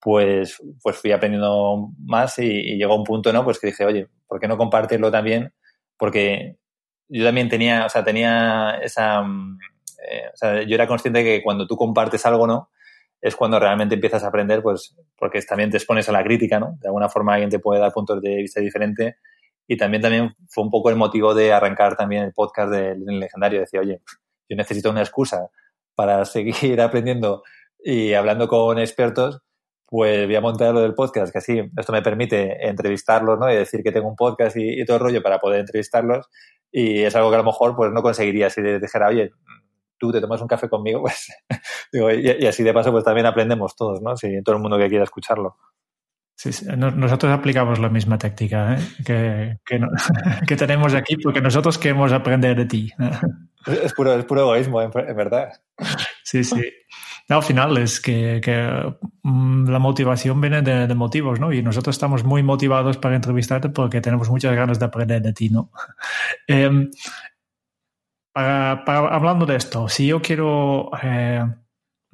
pues 0.00 0.60
pues 0.82 0.96
fui 0.96 1.12
aprendiendo 1.12 1.90
más 1.98 2.38
y, 2.38 2.76
llegó 2.76 2.96
un 2.96 3.04
punto, 3.04 3.32
¿no? 3.32 3.44
Pues 3.44 3.58
que 3.60 3.68
dije, 3.68 3.84
oye, 3.84 4.08
¿por 4.26 4.40
qué 4.40 4.48
no 4.48 4.58
compartirlo 4.58 5.10
también? 5.10 5.52
Porque 5.96 6.56
yo 7.08 7.24
también 7.24 7.48
tenía, 7.48 7.86
o 7.86 7.88
sea, 7.88 8.04
tenía 8.04 8.78
esa, 8.82 9.20
eh, 10.10 10.28
o 10.32 10.36
sea, 10.36 10.62
yo 10.62 10.74
era 10.74 10.86
consciente 10.86 11.22
que 11.22 11.42
cuando 11.42 11.66
tú 11.66 11.76
compartes 11.76 12.26
algo, 12.26 12.46
¿no? 12.46 12.70
Es 13.20 13.36
cuando 13.36 13.58
realmente 13.58 13.94
empiezas 13.94 14.22
a 14.24 14.28
aprender, 14.28 14.62
pues 14.62 14.96
porque 15.16 15.40
también 15.42 15.70
te 15.70 15.78
expones 15.78 16.08
a 16.08 16.12
la 16.12 16.22
crítica, 16.22 16.60
¿no? 16.60 16.76
De 16.80 16.88
alguna 16.88 17.08
forma 17.08 17.34
alguien 17.34 17.50
te 17.50 17.58
puede 17.58 17.80
dar 17.80 17.92
puntos 17.92 18.20
de 18.20 18.36
vista 18.36 18.60
diferentes. 18.60 19.16
Y 19.66 19.76
también, 19.76 20.02
también 20.02 20.34
fue 20.48 20.64
un 20.64 20.70
poco 20.70 20.90
el 20.90 20.96
motivo 20.96 21.34
de 21.34 21.52
arrancar 21.52 21.96
también 21.96 22.24
el 22.24 22.32
podcast 22.32 22.70
del 22.70 23.02
legendario. 23.06 23.60
Decía, 23.60 23.80
oye, 23.80 24.02
yo 24.48 24.56
necesito 24.56 24.90
una 24.90 25.00
excusa 25.00 25.48
para 25.94 26.24
seguir 26.24 26.80
aprendiendo 26.82 27.42
y 27.78 28.14
hablando 28.14 28.48
con 28.48 28.78
expertos, 28.78 29.42
pues 29.86 30.26
voy 30.26 30.34
a 30.34 30.40
montar 30.40 30.72
lo 30.74 30.80
del 30.80 30.94
podcast, 30.94 31.30
que 31.30 31.38
así 31.38 31.62
esto 31.76 31.92
me 31.92 32.02
permite 32.02 32.66
entrevistarlos, 32.66 33.38
¿no? 33.38 33.50
Y 33.52 33.56
decir 33.56 33.82
que 33.82 33.92
tengo 33.92 34.08
un 34.08 34.16
podcast 34.16 34.56
y, 34.56 34.84
todo 34.84 34.96
el 34.96 35.02
rollo 35.02 35.22
para 35.22 35.38
poder 35.38 35.60
entrevistarlos. 35.60 36.26
Y 36.72 37.02
es 37.02 37.14
algo 37.14 37.28
que 37.28 37.36
a 37.36 37.38
lo 37.38 37.44
mejor 37.44 37.76
pues 37.76 37.92
no 37.92 38.02
conseguiría 38.02 38.50
si 38.50 38.62
dijera, 38.62 39.08
oye, 39.08 39.30
tú 39.98 40.10
te 40.10 40.20
tomas 40.20 40.40
un 40.40 40.48
café 40.48 40.68
conmigo, 40.68 41.00
pues 41.02 41.28
digo, 41.94 42.10
y, 42.10 42.46
así 42.46 42.62
de 42.62 42.74
paso 42.74 42.92
pues 42.92 43.04
también 43.04 43.26
aprendemos 43.26 43.76
todos, 43.76 44.02
¿no? 44.02 44.16
Si 44.16 44.42
todo 44.42 44.56
el 44.56 44.62
mundo 44.62 44.78
que 44.78 44.88
quiera 44.88 45.04
escucharlo. 45.04 45.56
Sí, 46.36 46.50
nosotros 46.76 47.32
aplicamos 47.32 47.78
la 47.78 47.88
misma 47.88 48.18
táctica 48.18 48.74
¿eh? 48.74 48.78
que, 49.04 49.58
que, 50.48 50.56
tenemos 50.56 50.92
aquí 50.92 51.16
porque 51.16 51.40
nosotros 51.40 51.78
queremos 51.78 52.12
aprender 52.12 52.56
de 52.56 52.66
ti. 52.66 52.92
Es 53.66 53.92
puro, 53.94 54.14
es 54.14 54.24
puro 54.24 54.42
egoísmo, 54.42 54.82
en, 54.82 54.90
verdad. 54.90 55.52
Sí, 56.24 56.42
sí. 56.42 56.60
al 57.28 57.42
final 57.42 57.78
es 57.78 58.00
que, 58.00 58.40
mm, 59.22 59.70
la 59.70 59.78
motivación 59.78 60.40
viene 60.40 60.62
de, 60.62 60.92
motivos, 60.94 61.38
¿no? 61.38 61.52
Y 61.52 61.62
nosotros 61.62 61.94
estamos 61.94 62.24
muy 62.24 62.42
motivados 62.42 62.98
para 62.98 63.14
entrevistarte 63.14 63.68
porque 63.68 64.00
tenemos 64.00 64.28
muchas 64.28 64.56
ganas 64.56 64.80
de 64.80 64.86
aprender 64.86 65.22
de 65.22 65.32
ti, 65.32 65.50
¿no? 65.50 65.70
Em, 66.48 66.90
para, 68.32 68.82
hablando 69.14 69.46
de 69.46 69.54
esto, 69.54 69.88
si 69.88 70.08
yo 70.08 70.20
quiero 70.20 70.90
eh, 71.00 71.44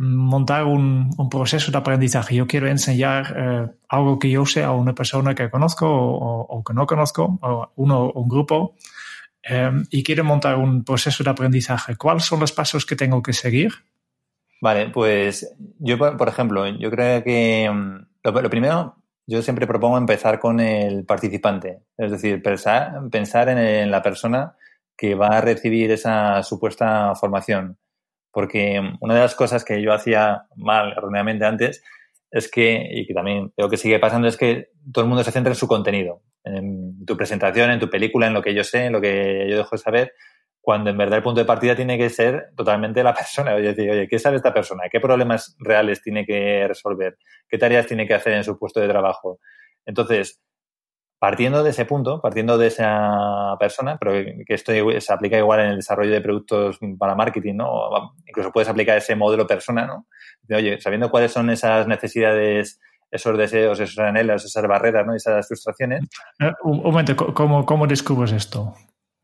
montar 0.01 0.65
un, 0.65 1.11
proceso 1.31 1.71
de 1.71 1.77
aprendizaje, 1.77 2.35
yo 2.35 2.47
quiero 2.47 2.69
enseñar 2.69 3.35
eh, 3.37 3.69
algo 3.89 4.19
que 4.19 4.31
yo 4.31 4.47
sé 4.47 4.65
a 4.65 4.73
una 4.73 4.95
persona 4.95 5.35
que 5.35 5.51
conozco 5.51 5.87
o, 5.87 6.65
que 6.65 6.73
no 6.73 6.87
conozco, 6.87 7.39
o 7.43 7.71
uno 7.77 8.11
un 8.11 8.29
grupo, 8.29 8.77
eh, 9.43 9.71
y 9.91 10.03
quiero 10.03 10.25
montar 10.25 10.57
un 10.57 10.85
proceso 10.85 11.23
de 11.23 11.31
aprendizaje, 11.31 11.97
¿cuáles 11.97 12.25
son 12.25 12.41
los 12.41 12.53
pasos 12.53 12.87
que 12.87 12.97
tengo 12.97 13.23
que 13.23 13.35
seguir? 13.35 13.73
Vale, 14.63 14.89
pues 14.89 15.55
yo, 15.79 15.99
por 15.99 16.29
ejemplo, 16.29 16.67
yo 16.67 16.91
creo 16.91 17.23
que 17.23 17.71
mm, 17.71 18.07
lo, 18.25 18.51
primero, 18.51 18.97
yo 19.27 19.43
siempre 19.43 19.67
propongo 19.67 19.99
empezar 19.99 20.39
con 20.39 20.61
el 20.61 21.05
participante, 21.05 21.83
es 21.99 22.11
decir, 22.11 22.43
pensar, 22.43 23.03
pensar 23.11 23.51
en 23.51 23.91
la 23.91 24.03
persona 24.03 24.57
que 24.97 25.15
va 25.15 25.29
a 25.29 25.41
recibir 25.43 25.91
esa 25.91 26.43
supuesta 26.43 27.15
formación. 27.15 27.77
Porque 28.33 28.81
una 29.01 29.15
de 29.15 29.21
las 29.21 29.35
cosas 29.35 29.65
que 29.65 29.83
yo 29.83 29.93
hacía 29.93 30.45
mal 30.57 30.93
erróneamente 30.93 31.45
antes 31.45 31.83
es 32.31 32.51
que, 32.51 32.87
y 32.91 33.07
que 33.07 33.15
también 33.15 33.53
veo 33.57 33.69
que 33.69 33.77
sigue 33.77 33.99
pasando, 33.99 34.29
es 34.29 34.37
que 34.37 34.69
todo 34.93 35.05
el 35.05 35.09
mundo 35.09 35.25
se 35.25 35.33
centra 35.33 35.53
en 35.53 35.57
su 35.57 35.67
contenido, 35.67 36.23
en 36.45 37.05
tu 37.05 37.17
presentación, 37.17 37.71
en 37.71 37.81
tu 37.81 37.91
película, 37.91 38.29
en 38.29 38.35
lo 38.35 38.43
que 38.43 38.55
yo 38.55 38.63
sé, 38.63 38.87
en 38.87 38.93
lo 38.93 39.01
que 39.01 39.47
yo 39.51 39.57
dejo 39.57 39.75
de 39.75 39.79
saber, 39.79 40.13
cuando 40.61 40.91
en 40.91 40.99
verdad 40.99 41.19
el 41.19 41.23
punto 41.23 41.41
de 41.41 41.47
partida 41.47 41.75
tiene 41.75 41.99
que 41.99 42.11
ser 42.11 42.51
totalmente 42.57 43.03
la 43.03 43.15
persona. 43.15 43.55
Oye, 43.55 43.71
oye, 43.71 44.09
¿qué 44.09 44.19
sabe 44.19 44.37
esta 44.37 44.55
persona? 44.55 44.85
¿Qué 44.91 45.01
problemas 45.01 45.57
reales 45.59 46.03
tiene 46.03 46.25
que 46.25 46.69
resolver? 46.69 47.19
¿Qué 47.49 47.59
tareas 47.59 47.87
tiene 47.87 48.07
que 48.07 48.15
hacer 48.15 48.35
en 48.35 48.45
su 48.45 48.59
puesto 48.59 48.81
de 48.81 48.89
trabajo? 48.89 49.41
Entonces, 49.87 50.41
partiendo 51.21 51.63
de 51.63 51.71
ese 51.71 51.85
punto, 51.85 52.19
partiendo 52.21 52.57
de 52.57 52.69
esa 52.69 53.55
persona, 53.61 53.99
pero 53.99 54.13
que 54.13 54.55
esto 54.55 54.73
se 54.73 55.13
aplica 55.13 55.37
igual 55.37 55.61
en 55.61 55.67
el 55.67 55.77
desarrollo 55.77 56.11
de 56.11 56.23
productos 56.23 56.79
para 56.99 57.15
marketing, 57.15 57.57
¿no? 57.57 58.15
incluso 58.27 58.51
puedes 58.51 58.71
aplicar 58.71 58.97
ese 58.97 59.15
modelo 59.15 59.47
persona, 59.47 59.87
¿no? 59.87 60.07
oye, 60.57 60.81
sabiendo 60.81 61.11
cuáles 61.11 61.31
son 61.31 61.51
esas 61.51 61.87
necesidades, 61.87 62.81
esos 63.11 63.37
deseos, 63.37 63.79
esos 63.79 63.99
anhelos, 63.99 64.47
esas 64.47 64.67
barreras, 64.67 65.07
¿no? 65.07 65.15
Esas 65.15 65.47
frustraciones. 65.47 66.05
Eh, 66.41 66.53
un 66.65 66.83
momento, 66.83 67.15
¿cómo, 67.35 67.67
cómo 67.67 67.87
descubres 67.87 68.33
esto? 68.33 68.75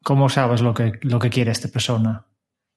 ¿Cómo 0.04 0.28
sabes 0.28 0.60
lo 0.60 0.74
que, 0.74 0.92
lo 1.02 1.18
que 1.18 1.30
quiere 1.30 1.50
esta 1.50 1.68
persona? 1.68 2.26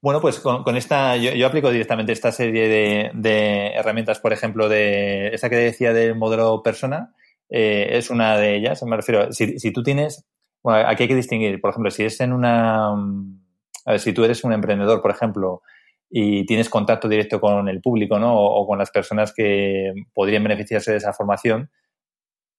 Bueno, 0.02 0.22
pues 0.22 0.40
con, 0.40 0.78
esta, 0.78 1.18
yo, 1.18 1.46
aplico 1.46 1.70
directamente 1.72 2.14
esta 2.14 2.32
serie 2.32 2.70
de, 2.70 3.12
de, 3.14 3.68
herramientas, 3.74 4.20
por 4.20 4.32
ejemplo, 4.32 4.70
de 4.70 5.28
esa 5.34 5.50
que 5.50 5.58
decía 5.58 5.92
del 5.92 6.16
modelo 6.16 6.64
persona, 6.64 7.14
eh, 7.50 7.88
es 7.92 8.10
una 8.10 8.38
de 8.38 8.56
ellas. 8.56 8.82
Me 8.84 8.96
refiero, 8.96 9.32
si, 9.32 9.60
si 9.60 9.72
tú 9.72 9.84
tienes, 9.84 10.26
aquí 10.64 11.04
hay 11.04 11.10
que 11.10 11.16
distinguir, 11.16 11.60
por 11.62 11.72
ejemplo, 11.72 11.92
si 11.92 12.04
es 12.04 12.20
en 12.22 12.34
una, 12.34 12.94
ver, 13.86 14.00
si 14.00 14.14
tú 14.14 14.24
eres 14.24 14.44
un 14.44 14.54
emprendedor, 14.54 15.02
por 15.02 15.12
ejemplo, 15.12 15.62
y 16.10 16.46
tienes 16.46 16.70
contacto 16.70 17.08
directo 17.08 17.40
con 17.40 17.68
el 17.70 17.82
público, 17.82 18.20
¿no? 18.20 18.36
O, 18.36 18.68
con 18.68 18.80
las 18.80 18.92
personas 18.92 19.34
que 19.34 19.94
podrían 20.14 20.44
beneficiarse 20.44 20.92
de 20.92 20.98
esa 20.98 21.14
formación, 21.14 21.70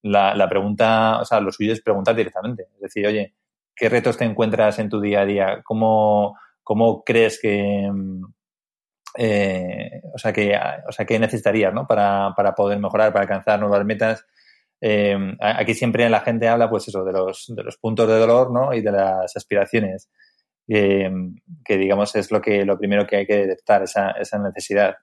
la, 0.03 0.35
la, 0.35 0.49
pregunta, 0.49 1.19
o 1.21 1.25
sea, 1.25 1.39
lo 1.41 1.51
suyo 1.51 1.73
es 1.73 1.81
preguntar 1.81 2.15
directamente. 2.15 2.67
Es 2.75 2.81
decir, 2.81 3.05
oye, 3.07 3.35
¿qué 3.75 3.89
retos 3.89 4.17
te 4.17 4.25
encuentras 4.25 4.79
en 4.79 4.89
tu 4.89 4.99
día 4.99 5.21
a 5.21 5.25
día? 5.25 5.61
¿Cómo, 5.63 6.37
cómo 6.63 7.03
crees 7.03 7.39
que, 7.41 7.89
eh, 9.17 10.01
o 10.13 10.17
sea, 10.17 10.33
que, 10.33 10.57
o 10.87 10.91
sea, 10.91 11.05
qué 11.05 11.19
necesitarías, 11.19 11.73
¿no? 11.73 11.85
Para, 11.85 12.33
para 12.35 12.55
poder 12.55 12.79
mejorar, 12.79 13.11
para 13.11 13.23
alcanzar 13.23 13.59
nuevas 13.59 13.85
metas 13.85 14.25
eh, 14.81 15.15
aquí 15.39 15.75
siempre 15.75 16.09
la 16.09 16.21
gente 16.21 16.47
habla, 16.47 16.69
pues 16.69 16.87
eso, 16.87 17.03
de 17.03 17.13
los, 17.13 17.45
de 17.55 17.63
los 17.63 17.77
puntos 17.77 18.07
de 18.07 18.17
dolor, 18.17 18.51
¿no? 18.51 18.73
Y 18.73 18.81
de 18.81 18.91
las 18.91 19.35
aspiraciones, 19.35 20.09
eh, 20.67 21.09
que 21.63 21.77
digamos 21.77 22.15
es 22.15 22.31
lo 22.31 22.41
que 22.41 22.65
lo 22.65 22.77
primero 22.77 23.05
que 23.05 23.17
hay 23.17 23.27
que 23.27 23.45
detectar, 23.47 23.83
esa, 23.83 24.11
esa 24.11 24.39
necesidad. 24.39 24.95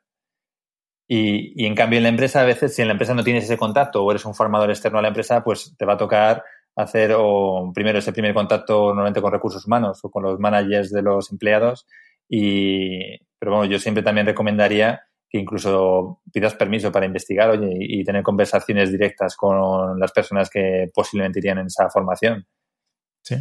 Y, 1.10 1.62
y, 1.62 1.66
en 1.66 1.74
cambio 1.74 1.98
en 1.98 2.02
la 2.02 2.08
empresa, 2.10 2.42
a 2.42 2.44
veces, 2.44 2.74
si 2.74 2.82
en 2.82 2.88
la 2.88 2.92
empresa 2.92 3.14
no 3.14 3.24
tienes 3.24 3.44
ese 3.44 3.56
contacto 3.56 4.04
o 4.04 4.10
eres 4.10 4.26
un 4.26 4.34
formador 4.34 4.70
externo 4.70 4.98
a 4.98 5.02
la 5.02 5.08
empresa, 5.08 5.42
pues 5.42 5.74
te 5.78 5.86
va 5.86 5.94
a 5.94 5.96
tocar 5.96 6.42
hacer 6.76 7.12
o 7.16 7.72
primero 7.74 7.98
ese 7.98 8.12
primer 8.12 8.34
contacto 8.34 8.88
normalmente 8.88 9.20
con 9.20 9.32
recursos 9.32 9.66
humanos 9.66 9.98
o 10.04 10.10
con 10.10 10.22
los 10.22 10.38
managers 10.38 10.90
de 10.90 11.02
los 11.02 11.32
empleados. 11.32 11.86
Y, 12.28 13.18
pero 13.38 13.56
bueno, 13.56 13.64
yo 13.64 13.78
siempre 13.78 14.02
también 14.02 14.26
recomendaría 14.26 15.07
que 15.28 15.38
incluso 15.38 16.22
pidas 16.32 16.54
permiso 16.54 16.90
para 16.90 17.06
investigar 17.06 17.50
oye, 17.50 17.76
y, 17.78 18.04
tener 18.04 18.22
conversaciones 18.22 18.90
directas 18.90 19.36
con 19.36 19.98
las 19.98 20.12
personas 20.12 20.48
que 20.48 20.90
posiblemente 20.92 21.38
irían 21.38 21.58
en 21.58 21.66
esa 21.66 21.90
formación. 21.90 22.46
Sí. 23.22 23.36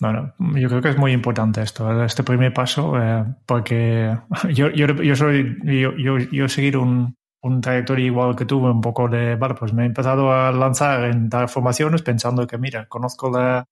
Bueno, 0.00 0.32
yo 0.38 0.68
creo 0.68 0.80
que 0.80 0.88
es 0.88 0.96
muy 0.96 1.12
importante 1.12 1.60
esto, 1.60 2.04
este 2.04 2.22
primer 2.22 2.54
paso, 2.54 2.94
eh, 2.98 3.24
porque 3.44 4.16
yo, 4.54 4.70
yo, 4.70 5.14
soy, 5.14 5.58
yo, 5.62 5.94
yo, 5.94 6.18
yo 6.18 6.48
seguir 6.48 6.78
un, 6.78 7.16
un 7.42 7.60
trayectoria 7.60 8.06
igual 8.06 8.34
que 8.34 8.46
tuve, 8.46 8.70
un 8.70 8.80
poco 8.80 9.08
de, 9.08 9.36
vale, 9.36 9.54
pues 9.54 9.74
me 9.74 9.82
he 9.82 9.86
empezado 9.86 10.32
a 10.32 10.52
lanzar 10.52 11.04
en 11.04 11.28
dar 11.28 11.50
formaciones 11.50 12.00
pensando 12.00 12.46
que, 12.46 12.56
mira, 12.56 12.86
conozco 12.86 13.30
la, 13.30 13.66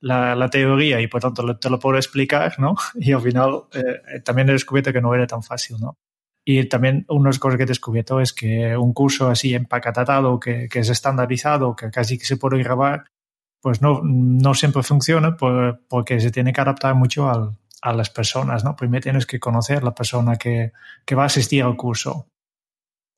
la, 0.00 0.34
la 0.34 0.48
teoría 0.48 1.00
y 1.00 1.06
por 1.06 1.20
tanto 1.20 1.58
te 1.58 1.70
lo 1.70 1.78
puedo 1.78 1.96
explicar, 1.96 2.58
¿no? 2.58 2.74
Y 2.94 3.12
al 3.12 3.20
final 3.20 3.64
eh, 3.74 4.20
también 4.24 4.48
he 4.48 4.52
descubierto 4.52 4.92
que 4.92 5.00
no 5.00 5.14
era 5.14 5.26
tan 5.26 5.42
fácil, 5.42 5.76
¿no? 5.80 5.98
Y 6.50 6.64
también 6.64 7.04
una 7.10 7.30
cosa 7.38 7.58
que 7.58 7.64
he 7.64 7.66
descubierto 7.66 8.22
es 8.22 8.32
que 8.32 8.74
un 8.74 8.94
curso 8.94 9.28
así 9.28 9.52
empacatado, 9.52 10.40
que, 10.40 10.66
que 10.70 10.78
es 10.78 10.88
estandarizado, 10.88 11.76
que 11.76 11.90
casi 11.90 12.16
que 12.16 12.24
se 12.24 12.38
puede 12.38 12.62
grabar, 12.62 13.04
pues 13.60 13.82
no, 13.82 14.00
no 14.02 14.54
siempre 14.54 14.82
funciona 14.82 15.36
porque 15.36 16.20
se 16.20 16.30
tiene 16.30 16.54
que 16.54 16.60
adaptar 16.62 16.94
mucho 16.94 17.28
al, 17.28 17.58
a 17.82 17.92
las 17.92 18.08
personas, 18.08 18.64
¿no? 18.64 18.76
Primero 18.76 19.02
tienes 19.02 19.26
que 19.26 19.38
conocer 19.38 19.84
la 19.84 19.94
persona 19.94 20.36
que, 20.36 20.72
que 21.04 21.14
va 21.14 21.24
a 21.24 21.26
asistir 21.26 21.62
al 21.62 21.76
curso. 21.76 22.28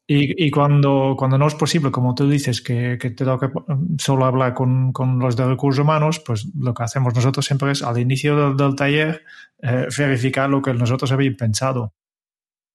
Y, 0.09 0.45
y, 0.45 0.51
cuando, 0.51 1.15
cuando 1.17 1.39
no 1.39 1.47
es 1.47 1.55
posible, 1.55 1.93
como 1.93 2.17
tú 2.17 2.29
dices, 2.29 2.61
que, 2.61 2.99
que 3.01 3.11
te 3.11 3.25
toca 3.25 3.53
solo 3.99 4.25
hablar 4.25 4.55
con, 4.55 4.93
con, 4.93 5.21
los 5.21 5.37
de 5.37 5.47
recursos 5.47 5.85
humanos, 5.85 6.19
pues 6.19 6.49
lo 6.59 6.75
que 6.75 6.83
hacemos 6.83 7.15
nosotros 7.15 7.47
siempre 7.47 7.71
es 7.71 7.85
al 7.85 7.97
inicio 7.97 8.37
del, 8.37 8.57
del 8.57 8.75
taller 8.75 9.23
eh, 9.63 9.87
verificar 9.97 10.51
lo 10.51 10.61
que 10.63 10.75
nosotros 10.75 11.13
habíamos 11.13 11.39
pensado. 11.39 11.95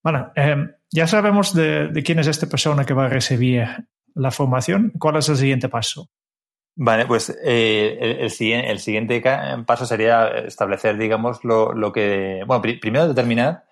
Bueno, 0.06 0.32
eh, 0.36 0.56
ya 0.92 1.08
sabemos 1.08 1.56
de, 1.56 1.88
de, 1.88 2.04
quién 2.04 2.20
es 2.20 2.28
esta 2.28 2.46
persona 2.46 2.86
que 2.86 2.94
va 2.94 3.06
a 3.06 3.10
recibir 3.10 3.66
la 4.14 4.30
formación. 4.30 4.94
¿Cuál 5.00 5.16
es 5.16 5.30
el 5.30 5.36
siguiente 5.36 5.68
paso? 5.68 6.12
Vale, 6.76 7.08
pues 7.08 7.36
eh, 7.44 7.98
el, 8.00 8.12
el, 8.12 8.66
el, 8.66 8.80
siguiente 8.80 9.24
paso 9.66 9.88
sería 9.88 10.28
establecer, 10.28 11.00
digamos, 11.00 11.44
lo, 11.44 11.74
lo 11.74 11.92
que. 11.92 12.44
Bueno, 12.46 12.62
pr 12.62 12.80
primero 12.80 13.08
determinar, 13.08 13.64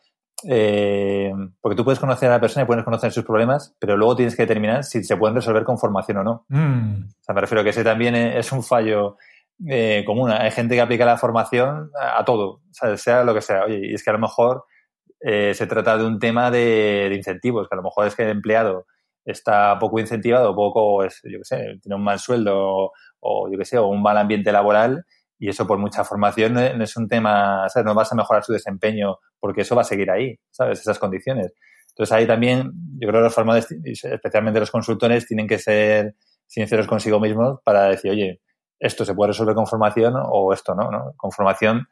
eh, 0.50 1.32
porque 1.62 1.76
tú 1.76 1.84
puedes 1.84 2.00
conocer 2.00 2.30
a 2.30 2.34
la 2.34 2.42
persona 2.42 2.64
y 2.64 2.66
puedes 2.66 2.84
conocer 2.84 3.12
sus 3.12 3.26
problemas, 3.26 3.76
pero 3.78 3.96
luego 3.96 4.16
tienes 4.16 4.36
que 4.36 4.48
determinar 4.48 4.84
si 4.86 5.04
se 5.04 5.16
pueden 5.18 5.36
resolver 5.36 5.64
con 5.64 5.78
formación 5.78 6.18
o 6.18 6.24
no. 6.24 6.46
Mm. 6.50 7.10
O 7.10 7.24
sea, 7.24 7.36
me 7.36 7.42
refiero 7.42 7.62
a 7.62 7.64
que 7.64 7.70
ese 7.70 7.84
también 7.84 8.16
es 8.16 8.52
un 8.52 8.64
fallo 8.64 9.18
eh, 9.68 10.02
común. 10.04 10.32
Hay 10.32 10.50
gente 10.50 10.74
que 10.74 10.82
aplica 10.82 11.06
la 11.06 11.18
formación 11.18 11.92
a, 11.96 12.22
a 12.22 12.26
todo, 12.26 12.48
o 12.48 12.62
sea, 12.72 12.98
sea 12.98 13.24
lo 13.24 13.36
que 13.36 13.42
sea. 13.42 13.66
Oye, 13.66 13.92
y 13.92 13.94
es 13.94 14.04
que 14.04 14.10
a 14.10 14.14
lo 14.14 14.20
mejor 14.20 14.66
eh, 15.26 15.54
se 15.54 15.68
trata 15.68 15.98
de 15.98 16.06
un 16.06 16.20
tema 16.20 16.52
de, 16.52 17.10
incentivos, 17.16 17.70
que 17.70 17.76
a 17.76 17.78
lo 17.78 17.84
mejor 17.84 18.08
es 18.08 18.16
que 18.16 18.24
el 18.24 18.30
empleado 18.30 18.88
está 19.24 19.80
poco 19.80 19.98
incentivado, 20.00 20.54
poco, 20.54 21.02
es, 21.06 21.22
yo 21.24 21.38
qué 21.40 21.46
sé, 21.46 21.80
tiene 21.82 21.96
un 21.96 22.04
mal 22.04 22.20
sueldo 22.20 22.92
o, 23.22 23.50
yo 23.50 23.58
qué 23.58 23.64
sé, 23.64 23.78
o 23.78 23.88
un 23.88 24.02
mal 24.02 24.18
ambiente 24.18 24.52
laboral 24.52 25.06
y 25.40 25.48
eso 25.48 25.66
por 25.66 25.78
mucha 25.78 26.04
formación 26.04 26.54
no 26.54 26.84
es 26.84 26.98
un 26.98 27.08
tema, 27.08 27.70
¿sabes? 27.70 27.86
No 27.86 27.96
vas 27.96 28.12
a 28.12 28.16
mejorar 28.16 28.44
su 28.44 28.52
desempeño 28.52 29.18
porque 29.40 29.62
eso 29.62 29.76
va 29.76 29.84
a 29.84 29.86
seguir 29.86 30.12
ahí, 30.12 30.38
¿sabes? 30.52 30.82
Esas 30.82 31.00
condiciones. 31.00 31.54
Entonces 31.90 32.12
ahí 32.14 32.28
también, 32.28 32.72
yo 33.00 33.08
creo 33.08 33.22
que 33.22 33.26
los 33.26 33.36
formadores, 33.36 33.68
especialmente 33.72 34.60
los 34.60 34.72
consultores, 34.72 35.26
tienen 35.26 35.48
que 35.48 35.58
ser 35.58 36.16
sinceros 36.48 36.86
consigo 36.88 37.22
mismos 37.22 37.60
para 37.64 37.88
decir, 37.88 38.12
oye, 38.12 38.42
esto 38.78 39.06
se 39.06 39.14
puede 39.14 39.30
resolver 39.30 39.56
con 39.56 39.68
formación 39.68 40.16
o 40.18 40.52
esto 40.54 40.76
no, 40.76 40.92
¿no? 40.92 41.14
Con 41.16 41.32
formación 41.32 41.88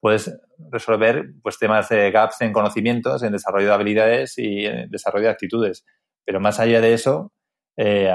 puedes 0.00 0.32
resolver 0.70 1.32
pues, 1.42 1.58
temas 1.58 1.88
de 1.88 2.10
gaps 2.10 2.40
en 2.40 2.52
conocimientos, 2.52 3.22
en 3.22 3.32
desarrollo 3.32 3.68
de 3.68 3.74
habilidades 3.74 4.38
y 4.38 4.66
en 4.66 4.90
desarrollo 4.90 5.26
de 5.26 5.32
actitudes. 5.32 5.84
Pero 6.24 6.40
más 6.40 6.60
allá 6.60 6.80
de 6.80 6.94
eso, 6.94 7.32
eh, 7.76 8.12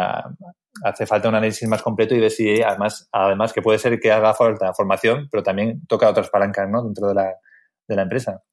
hace 0.83 1.05
falta 1.05 1.29
un 1.29 1.35
análisis 1.35 1.67
más 1.67 1.81
completo 1.81 2.15
y 2.15 2.19
ver 2.19 2.31
si 2.31 2.61
además, 2.61 3.07
además 3.11 3.53
que 3.53 3.61
puede 3.61 3.79
ser 3.79 3.99
que 3.99 4.11
haga 4.11 4.33
falta 4.33 4.73
formación, 4.73 5.27
pero 5.31 5.43
también 5.43 5.85
toca 5.87 6.09
otras 6.09 6.29
palancas 6.29 6.69
¿no? 6.69 6.83
dentro 6.83 7.07
de 7.07 7.15
la, 7.15 7.33
de 7.87 7.95
la 7.95 8.01
empresa. 8.03 8.43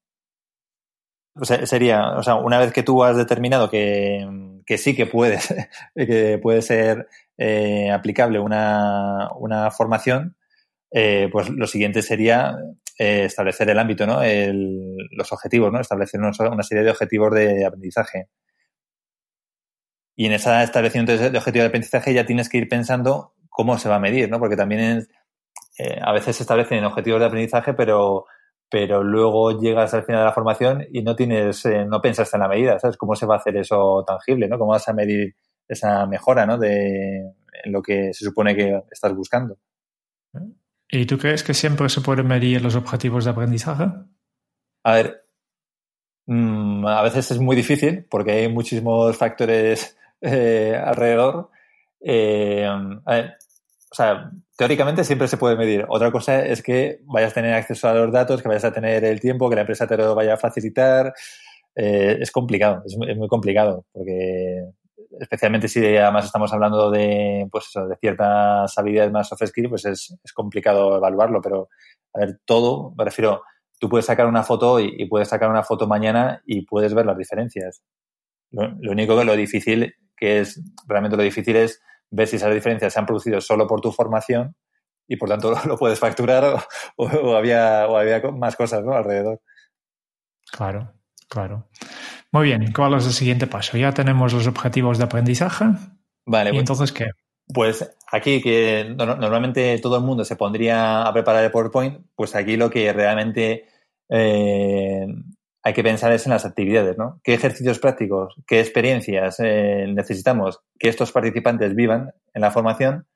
O 1.35 1.45
sea, 1.45 1.65
sería, 1.65 2.17
o 2.17 2.23
sea, 2.23 2.35
una 2.35 2.59
vez 2.59 2.73
que 2.73 2.83
tú 2.83 3.03
has 3.03 3.15
determinado 3.15 3.69
que, 3.69 4.27
que 4.65 4.77
sí 4.77 4.95
que 4.95 5.05
puedes, 5.05 5.53
que 5.95 6.39
puede 6.41 6.61
ser 6.61 7.07
eh, 7.37 7.89
aplicable 7.91 8.39
una, 8.39 9.29
una 9.37 9.71
formación, 9.71 10.35
eh, 10.91 11.29
pues 11.31 11.49
lo 11.49 11.67
siguiente 11.67 12.01
sería 12.01 12.57
eh, 13.01 13.25
establecer 13.25 13.67
el 13.67 13.79
ámbito, 13.79 14.05
¿no? 14.05 14.21
El, 14.21 14.95
los 15.09 15.31
objetivos, 15.31 15.71
¿no? 15.71 15.79
Establecer 15.79 16.19
una, 16.19 16.61
serie 16.61 16.83
de 16.83 16.91
objetivos 16.91 17.33
de 17.33 17.65
aprendizaje. 17.65 18.27
Y 20.15 20.27
en 20.27 20.33
ese 20.33 20.61
establecimiento 20.61 21.17
de 21.17 21.35
objetivos 21.35 21.63
de 21.63 21.67
aprendizaje 21.69 22.13
ya 22.13 22.27
tienes 22.27 22.47
que 22.47 22.59
ir 22.59 22.69
pensando 22.69 23.33
cómo 23.49 23.79
se 23.79 23.89
va 23.89 23.95
a 23.95 23.99
medir, 23.99 24.29
¿no? 24.29 24.37
Porque 24.37 24.55
también 24.55 25.07
eh, 25.79 25.99
a 25.99 26.13
veces 26.13 26.35
se 26.35 26.43
establecen 26.43 26.83
objetivos 26.85 27.19
de 27.19 27.25
aprendizaje, 27.25 27.73
pero, 27.73 28.25
pero 28.69 29.03
luego 29.03 29.59
llegas 29.59 29.95
al 29.95 30.03
final 30.03 30.21
de 30.21 30.25
la 30.25 30.33
formación 30.33 30.85
y 30.91 31.01
no 31.01 31.15
tienes, 31.15 31.65
eh, 31.65 31.85
no 31.85 32.01
piensas 32.01 32.31
en 32.35 32.41
la 32.41 32.47
medida, 32.49 32.77
¿sabes? 32.77 32.97
¿Cómo 32.97 33.15
se 33.15 33.25
va 33.25 33.33
a 33.33 33.37
hacer 33.39 33.57
eso 33.57 34.03
tangible, 34.05 34.47
¿no? 34.47 34.59
¿Cómo 34.59 34.73
vas 34.73 34.87
a 34.87 34.93
medir 34.93 35.35
esa 35.67 36.05
mejora, 36.05 36.45
¿no? 36.45 36.59
De 36.59 37.33
en 37.63 37.71
lo 37.71 37.81
que 37.81 38.13
se 38.13 38.25
supone 38.25 38.55
que 38.55 38.79
estás 38.91 39.15
buscando. 39.15 39.57
¿Y 40.91 41.05
tú 41.05 41.17
crees 41.17 41.43
que 41.43 41.53
siempre 41.53 41.87
se 41.87 42.01
pueden 42.01 42.27
medir 42.27 42.61
los 42.61 42.75
objetivos 42.75 43.23
de 43.23 43.31
aprendizaje? 43.31 43.85
A 44.83 44.93
ver, 44.93 45.23
mmm, 46.25 46.85
a 46.85 47.01
veces 47.01 47.31
es 47.31 47.39
muy 47.39 47.55
difícil 47.55 48.05
porque 48.09 48.31
hay 48.31 48.49
muchísimos 48.49 49.15
factores 49.15 49.97
eh, 50.19 50.79
alrededor. 50.83 51.49
Eh, 52.01 52.67
o 52.67 53.95
sea, 53.95 54.31
teóricamente 54.57 55.03
siempre 55.03 55.27
se 55.27 55.37
puede 55.37 55.55
medir. 55.55 55.85
Otra 55.89 56.11
cosa 56.11 56.45
es 56.45 56.61
que 56.61 56.99
vayas 57.05 57.31
a 57.31 57.35
tener 57.35 57.53
acceso 57.53 57.87
a 57.87 57.93
los 57.93 58.11
datos, 58.11 58.41
que 58.41 58.47
vayas 58.47 58.65
a 58.65 58.73
tener 58.73 59.03
el 59.05 59.19
tiempo, 59.19 59.49
que 59.49 59.55
la 59.55 59.61
empresa 59.61 59.87
te 59.87 59.97
lo 59.97 60.13
vaya 60.13 60.33
a 60.33 60.37
facilitar. 60.37 61.13
Eh, 61.75 62.17
es 62.19 62.31
complicado, 62.31 62.83
es, 62.85 62.97
muy 62.97 63.27
complicado, 63.27 63.85
porque 63.93 64.65
especialmente 65.21 65.67
si 65.67 65.85
además 65.97 66.25
estamos 66.25 66.51
hablando 66.51 66.89
de, 66.89 67.47
pues 67.51 67.69
de 67.75 67.95
ciertas 67.97 68.75
habilidades 68.75 69.11
más 69.11 69.27
soft 69.29 69.45
skills, 69.45 69.69
pues 69.69 69.85
es, 69.85 70.17
complicado 70.33 70.97
evaluarlo, 70.97 71.39
pero 71.41 71.69
a 72.13 72.19
ver, 72.19 72.39
todo, 72.43 72.95
me 72.97 73.05
refiero, 73.05 73.43
tú 73.79 73.87
puedes 73.87 74.07
sacar 74.07 74.25
una 74.25 74.41
foto 74.41 74.79
y, 74.79 75.05
puedes 75.07 75.27
sacar 75.27 75.49
una 75.51 75.61
foto 75.61 75.87
mañana 75.87 76.41
y 76.45 76.65
puedes 76.65 76.95
ver 76.95 77.05
las 77.05 77.17
diferencias. 77.17 77.83
Lo, 78.49 78.91
único 78.91 79.15
que 79.15 79.23
lo 79.23 79.35
difícil, 79.35 79.93
que 80.17 80.39
es, 80.39 80.59
realmente 80.87 81.17
lo 81.17 81.23
difícil 81.23 81.55
es 81.55 81.79
ver 82.09 82.27
si 82.27 82.37
esas 82.37 82.53
diferencias 82.53 82.91
se 82.91 82.99
han 82.99 83.05
producido 83.05 83.39
solo 83.41 83.67
por 83.67 83.79
tu 83.79 83.91
formación 83.91 84.55
y 85.07 85.17
por 85.17 85.29
tanto 85.29 85.53
lo 85.67 85.77
puedes 85.77 85.99
facturar 85.99 86.65
o, 86.95 87.35
había, 87.35 87.87
o 87.87 87.95
había 87.95 88.21
más 88.31 88.55
cosas 88.55 88.83
¿no? 88.83 88.93
alrededor. 88.93 89.39
Claro, 90.51 90.93
claro. 91.29 91.69
Muy 92.31 92.45
bien, 92.45 92.71
¿cuál 92.71 92.93
es 92.93 93.05
el 93.05 93.11
siguiente 93.11 93.47
paso? 93.47 93.77
Ya 93.77 93.91
tenemos 93.91 94.33
los 94.33 94.47
objetivos 94.47 94.97
de 94.97 95.03
aprendizaje. 95.03 95.65
Vale. 96.25 96.49
¿Y 96.49 96.53
pues 96.53 96.61
entonces 96.61 96.91
qué? 96.91 97.07
Pues 97.53 97.97
aquí 98.09 98.41
que 98.41 98.93
normalmente 98.95 99.77
todo 99.79 99.97
el 99.97 100.03
mundo 100.03 100.23
se 100.23 100.37
pondría 100.37 101.03
a 101.03 101.11
preparar 101.11 101.43
el 101.43 101.51
PowerPoint, 101.51 102.05
pues 102.15 102.33
aquí 102.35 102.55
lo 102.55 102.69
que 102.69 102.93
realmente 102.93 103.65
eh, 104.07 105.05
hay 105.63 105.73
que 105.73 105.83
pensar 105.83 106.13
es 106.13 106.25
en 106.25 106.31
las 106.31 106.45
actividades, 106.45 106.97
¿no? 106.97 107.19
¿Qué 107.23 107.33
ejercicios 107.33 107.79
prácticos, 107.79 108.35
qué 108.47 108.61
experiencias 108.61 109.39
eh, 109.39 109.85
necesitamos 109.89 110.61
que 110.79 110.87
estos 110.87 111.11
participantes 111.11 111.75
vivan 111.75 112.13
en 112.33 112.41
la 112.41 112.51
formación 112.51 113.07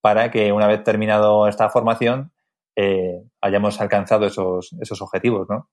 para 0.00 0.30
que 0.30 0.52
una 0.52 0.66
vez 0.66 0.82
terminado 0.82 1.46
esta 1.46 1.68
formación 1.68 2.32
eh, 2.76 3.22
hayamos 3.42 3.80
alcanzado 3.80 4.26
esos, 4.26 4.74
esos 4.80 5.02
objetivos, 5.02 5.46
¿no? 5.50 5.68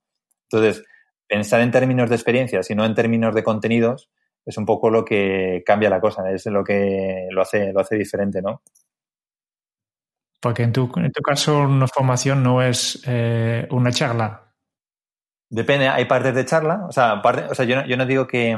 Entonces, 0.51 0.83
pensar 1.29 1.61
en 1.61 1.71
términos 1.71 2.09
de 2.09 2.15
experiencias 2.15 2.69
y 2.69 2.75
no 2.75 2.83
en 2.83 2.95
términos 2.95 3.33
de 3.33 3.43
contenidos 3.43 4.09
es 4.45 4.57
un 4.57 4.65
poco 4.65 4.89
lo 4.89 5.05
que 5.05 5.63
cambia 5.65 5.89
la 5.89 6.01
cosa, 6.01 6.29
es 6.31 6.45
lo 6.47 6.63
que 6.63 7.27
lo 7.29 7.41
hace, 7.41 7.71
lo 7.71 7.81
hace 7.81 7.95
diferente, 7.95 8.41
¿no? 8.41 8.63
Porque 10.41 10.63
en 10.63 10.73
tu, 10.73 10.91
en 10.95 11.11
tu 11.11 11.21
caso 11.21 11.59
una 11.59 11.87
formación 11.87 12.41
no 12.41 12.61
es 12.61 13.03
eh, 13.05 13.67
una 13.69 13.91
charla, 13.91 14.49
Depende, 15.51 15.87
hay 15.89 16.05
partes 16.05 16.35
de 16.35 16.45
charla, 16.45 16.85
o 16.87 16.91
sea, 16.91 17.23
o 17.23 17.55
sea 17.55 17.65
yo, 17.65 17.77
no, 17.77 17.87
yo 17.87 17.97
no 17.97 18.05
digo 18.05 18.27
que, 18.27 18.55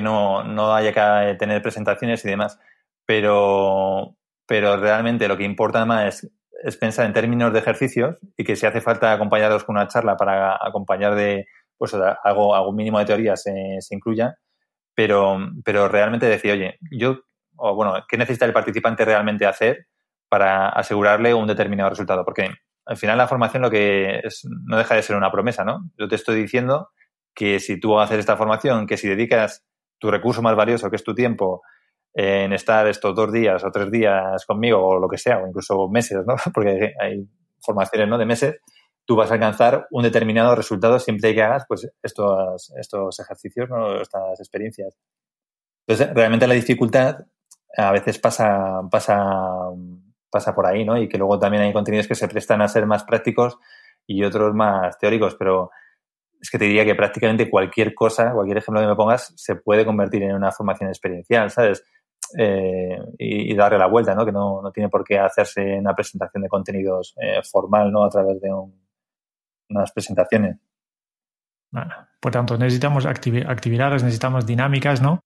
no, 0.00 0.44
no, 0.44 0.72
haya 0.72 0.92
que 0.92 1.34
tener 1.34 1.60
presentaciones 1.60 2.24
y 2.24 2.28
demás, 2.28 2.60
pero, 3.04 4.16
pero 4.46 4.76
realmente 4.76 5.26
lo 5.26 5.36
que 5.36 5.42
importa 5.42 5.84
más 5.84 6.22
es, 6.22 6.30
es, 6.62 6.76
pensar 6.76 7.06
en 7.06 7.12
términos 7.12 7.52
de 7.52 7.58
ejercicios 7.58 8.18
y 8.36 8.44
que 8.44 8.54
si 8.54 8.66
hace 8.66 8.80
falta 8.80 9.12
acompañarlos 9.12 9.64
con 9.64 9.76
una 9.76 9.88
charla 9.88 10.16
para 10.16 10.56
acompañar 10.64 11.16
de 11.16 11.48
pues 11.78 11.94
algo, 12.24 12.54
algún 12.54 12.76
mínimo 12.76 12.98
de 12.98 13.06
teoría 13.06 13.36
se, 13.36 13.76
se 13.80 13.94
incluya, 13.94 14.34
pero, 14.94 15.38
pero 15.64 15.88
realmente 15.88 16.26
decir, 16.26 16.52
oye, 16.52 16.78
yo, 16.90 17.20
o 17.56 17.74
bueno, 17.74 17.94
¿qué 18.08 18.16
necesita 18.16 18.44
el 18.44 18.52
participante 18.52 19.04
realmente 19.04 19.46
hacer 19.46 19.86
para 20.28 20.68
asegurarle 20.68 21.32
un 21.32 21.46
determinado 21.46 21.90
resultado? 21.90 22.24
Porque 22.24 22.50
al 22.84 22.96
final 22.96 23.16
la 23.16 23.28
formación 23.28 23.62
lo 23.62 23.70
que 23.70 24.20
es, 24.24 24.42
no 24.66 24.76
deja 24.76 24.94
de 24.94 25.02
ser 25.02 25.16
una 25.16 25.30
promesa, 25.30 25.64
¿no? 25.64 25.90
Yo 25.96 26.08
te 26.08 26.16
estoy 26.16 26.40
diciendo 26.40 26.88
que 27.34 27.60
si 27.60 27.78
tú 27.78 27.98
haces 28.00 28.18
esta 28.18 28.36
formación, 28.36 28.86
que 28.86 28.96
si 28.96 29.08
dedicas 29.08 29.64
tu 29.98 30.10
recurso 30.10 30.42
más 30.42 30.56
valioso, 30.56 30.90
que 30.90 30.96
es 30.96 31.04
tu 31.04 31.14
tiempo, 31.14 31.62
en 32.14 32.52
estar 32.52 32.88
estos 32.88 33.14
dos 33.14 33.32
días 33.32 33.62
o 33.62 33.70
tres 33.70 33.90
días 33.90 34.44
conmigo 34.46 34.84
o 34.84 34.98
lo 34.98 35.08
que 35.08 35.18
sea, 35.18 35.38
o 35.38 35.46
incluso 35.46 35.88
meses, 35.88 36.18
¿no? 36.26 36.34
Porque 36.52 36.94
hay 37.00 37.28
formaciones, 37.60 38.08
¿no? 38.08 38.18
De 38.18 38.26
meses, 38.26 38.60
tú 39.08 39.16
vas 39.16 39.30
a 39.30 39.34
alcanzar 39.34 39.86
un 39.90 40.02
determinado 40.02 40.54
resultado 40.54 40.98
siempre 40.98 41.34
que 41.34 41.42
hagas, 41.42 41.64
pues, 41.66 41.90
estos, 42.02 42.72
estos 42.78 43.18
ejercicios, 43.18 43.70
¿no? 43.70 44.02
Estas 44.02 44.38
experiencias. 44.38 44.94
Entonces, 45.86 46.14
realmente 46.14 46.46
la 46.46 46.52
dificultad 46.52 47.24
a 47.74 47.92
veces 47.92 48.18
pasa, 48.18 48.82
pasa 48.90 49.16
pasa 50.30 50.54
por 50.54 50.66
ahí, 50.66 50.84
¿no? 50.84 50.98
Y 50.98 51.08
que 51.08 51.18
luego 51.18 51.38
también 51.38 51.62
hay 51.62 51.72
contenidos 51.72 52.06
que 52.06 52.14
se 52.14 52.28
prestan 52.28 52.62
a 52.62 52.68
ser 52.68 52.86
más 52.86 53.04
prácticos 53.04 53.58
y 54.06 54.24
otros 54.24 54.54
más 54.54 54.98
teóricos, 54.98 55.34
pero 55.36 55.70
es 56.40 56.50
que 56.50 56.58
te 56.58 56.66
diría 56.66 56.84
que 56.84 56.94
prácticamente 56.94 57.50
cualquier 57.50 57.94
cosa, 57.94 58.32
cualquier 58.32 58.58
ejemplo 58.58 58.80
que 58.80 58.88
me 58.88 58.96
pongas, 58.96 59.32
se 59.36 59.56
puede 59.56 59.84
convertir 59.84 60.22
en 60.22 60.34
una 60.34 60.52
formación 60.52 60.88
experiencial, 60.88 61.50
¿sabes? 61.50 61.84
Eh, 62.38 62.98
y, 63.18 63.54
darle 63.56 63.78
la 63.78 63.86
vuelta, 63.86 64.14
¿no? 64.14 64.24
Que 64.24 64.32
no, 64.32 64.60
no, 64.62 64.70
tiene 64.70 64.88
por 64.90 65.02
qué 65.02 65.18
hacerse 65.18 65.78
una 65.78 65.94
presentación 65.94 66.42
de 66.42 66.48
contenidos 66.48 67.14
eh, 67.20 67.40
formal, 67.50 67.90
¿no? 67.90 68.04
A 68.04 68.10
través 68.10 68.40
de 68.40 68.50
unas 69.68 69.92
presentaciones. 69.92 70.56
Por 72.20 72.32
tanto, 72.32 72.56
necesitamos 72.56 73.06
actividades, 73.06 74.02
necesitamos 74.02 74.46
dinámicas, 74.46 75.02
¿no? 75.02 75.20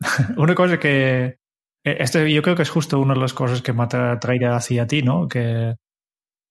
una 0.36 0.54
cosa 0.54 0.78
que, 0.78 1.38
este 1.84 2.32
yo 2.32 2.42
creo 2.42 2.56
que 2.56 2.62
es 2.62 2.70
justo 2.70 3.00
una 3.00 3.14
de 3.14 3.20
las 3.20 3.34
cosas 3.34 3.62
que 3.62 3.72
me 3.72 3.82
atrae 3.84 4.46
hacia 4.46 4.86
ti, 4.86 5.02
¿no? 5.02 5.28
Que 5.28 5.76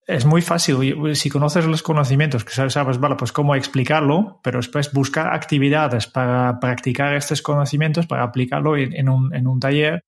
es 0.07 0.25
muy 0.25 0.41
fácil, 0.41 1.15
si 1.15 1.29
conoces 1.29 1.65
los 1.65 1.83
conocimientos, 1.83 2.43
que 2.43 2.51
sabes, 2.53 2.99
vale, 2.99 3.15
pues 3.15 3.31
cómo 3.31 3.55
explicarlo, 3.55 4.39
pero 4.43 4.59
después 4.59 4.91
buscar 4.91 5.33
actividades 5.33 6.07
para 6.07 6.59
practicar 6.59 7.13
estos 7.13 7.41
conocimientos, 7.41 8.07
para 8.07 8.23
aplicarlo 8.23 8.75
en, 8.75 9.07
un, 9.09 9.33
en 9.33 9.47
un, 9.47 9.59
taller, 9.59 10.03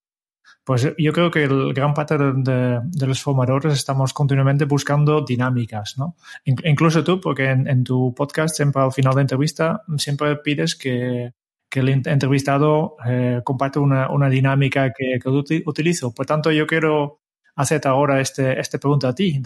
pues 0.63 0.93
yo 0.97 1.11
creo 1.11 1.29
que 1.29 1.43
el 1.43 1.73
gran 1.73 1.93
parte 1.93 2.17
de, 2.17 3.05
los 3.05 3.21
formadores 3.21 3.73
estamos 3.73 4.13
continuamente 4.13 4.65
buscando 4.65 5.21
dinámicas, 5.21 5.97
¿no? 5.97 6.15
incluso 6.45 7.03
tú, 7.03 7.19
porque 7.19 7.49
en, 7.49 7.83
tu 7.83 8.13
podcast 8.15 8.55
siempre 8.55 8.81
al 8.81 8.93
final 8.93 9.13
de 9.15 9.21
entrevista 9.21 9.83
siempre 9.97 10.37
pides 10.37 10.75
que, 10.75 11.33
el 11.71 11.89
entrevistado 11.89 12.97
eh, 13.03 13.41
comparte 13.43 13.79
una, 13.79 14.09
una, 14.11 14.29
dinámica 14.29 14.93
que, 14.93 15.17
que, 15.19 15.29
utilizo. 15.65 16.13
Por 16.13 16.27
tanto, 16.27 16.51
yo 16.51 16.67
quiero 16.67 17.21
hacerte 17.55 17.87
ahora 17.87 18.21
este, 18.21 18.59
esta 18.59 18.77
pregunta 18.77 19.09
a 19.09 19.15
ti. 19.15 19.41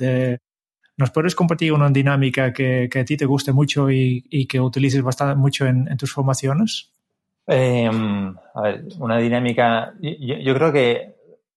¿Nos 0.98 1.12
puedes 1.12 1.36
compartir 1.36 1.72
una 1.72 1.90
dinámica 1.90 2.52
que, 2.52 2.90
que 2.92 3.00
a 3.00 3.06
ti 3.06 3.16
te 3.16 3.26
guste 3.26 3.54
mucho 3.54 3.90
y, 3.90 4.26
y 4.30 4.46
que 4.46 4.60
utilices 4.60 5.02
bastante 5.02 5.36
mucho 5.36 5.66
en, 5.66 5.88
en 5.88 5.96
tus 5.96 6.12
formaciones? 6.12 6.92
Eh, 7.48 7.90
a 8.54 8.62
ver, 8.62 8.84
una 9.00 9.18
dinámica. 9.18 9.94
Yo, 10.00 10.54
creo 10.54 10.72
que, 10.72 11.16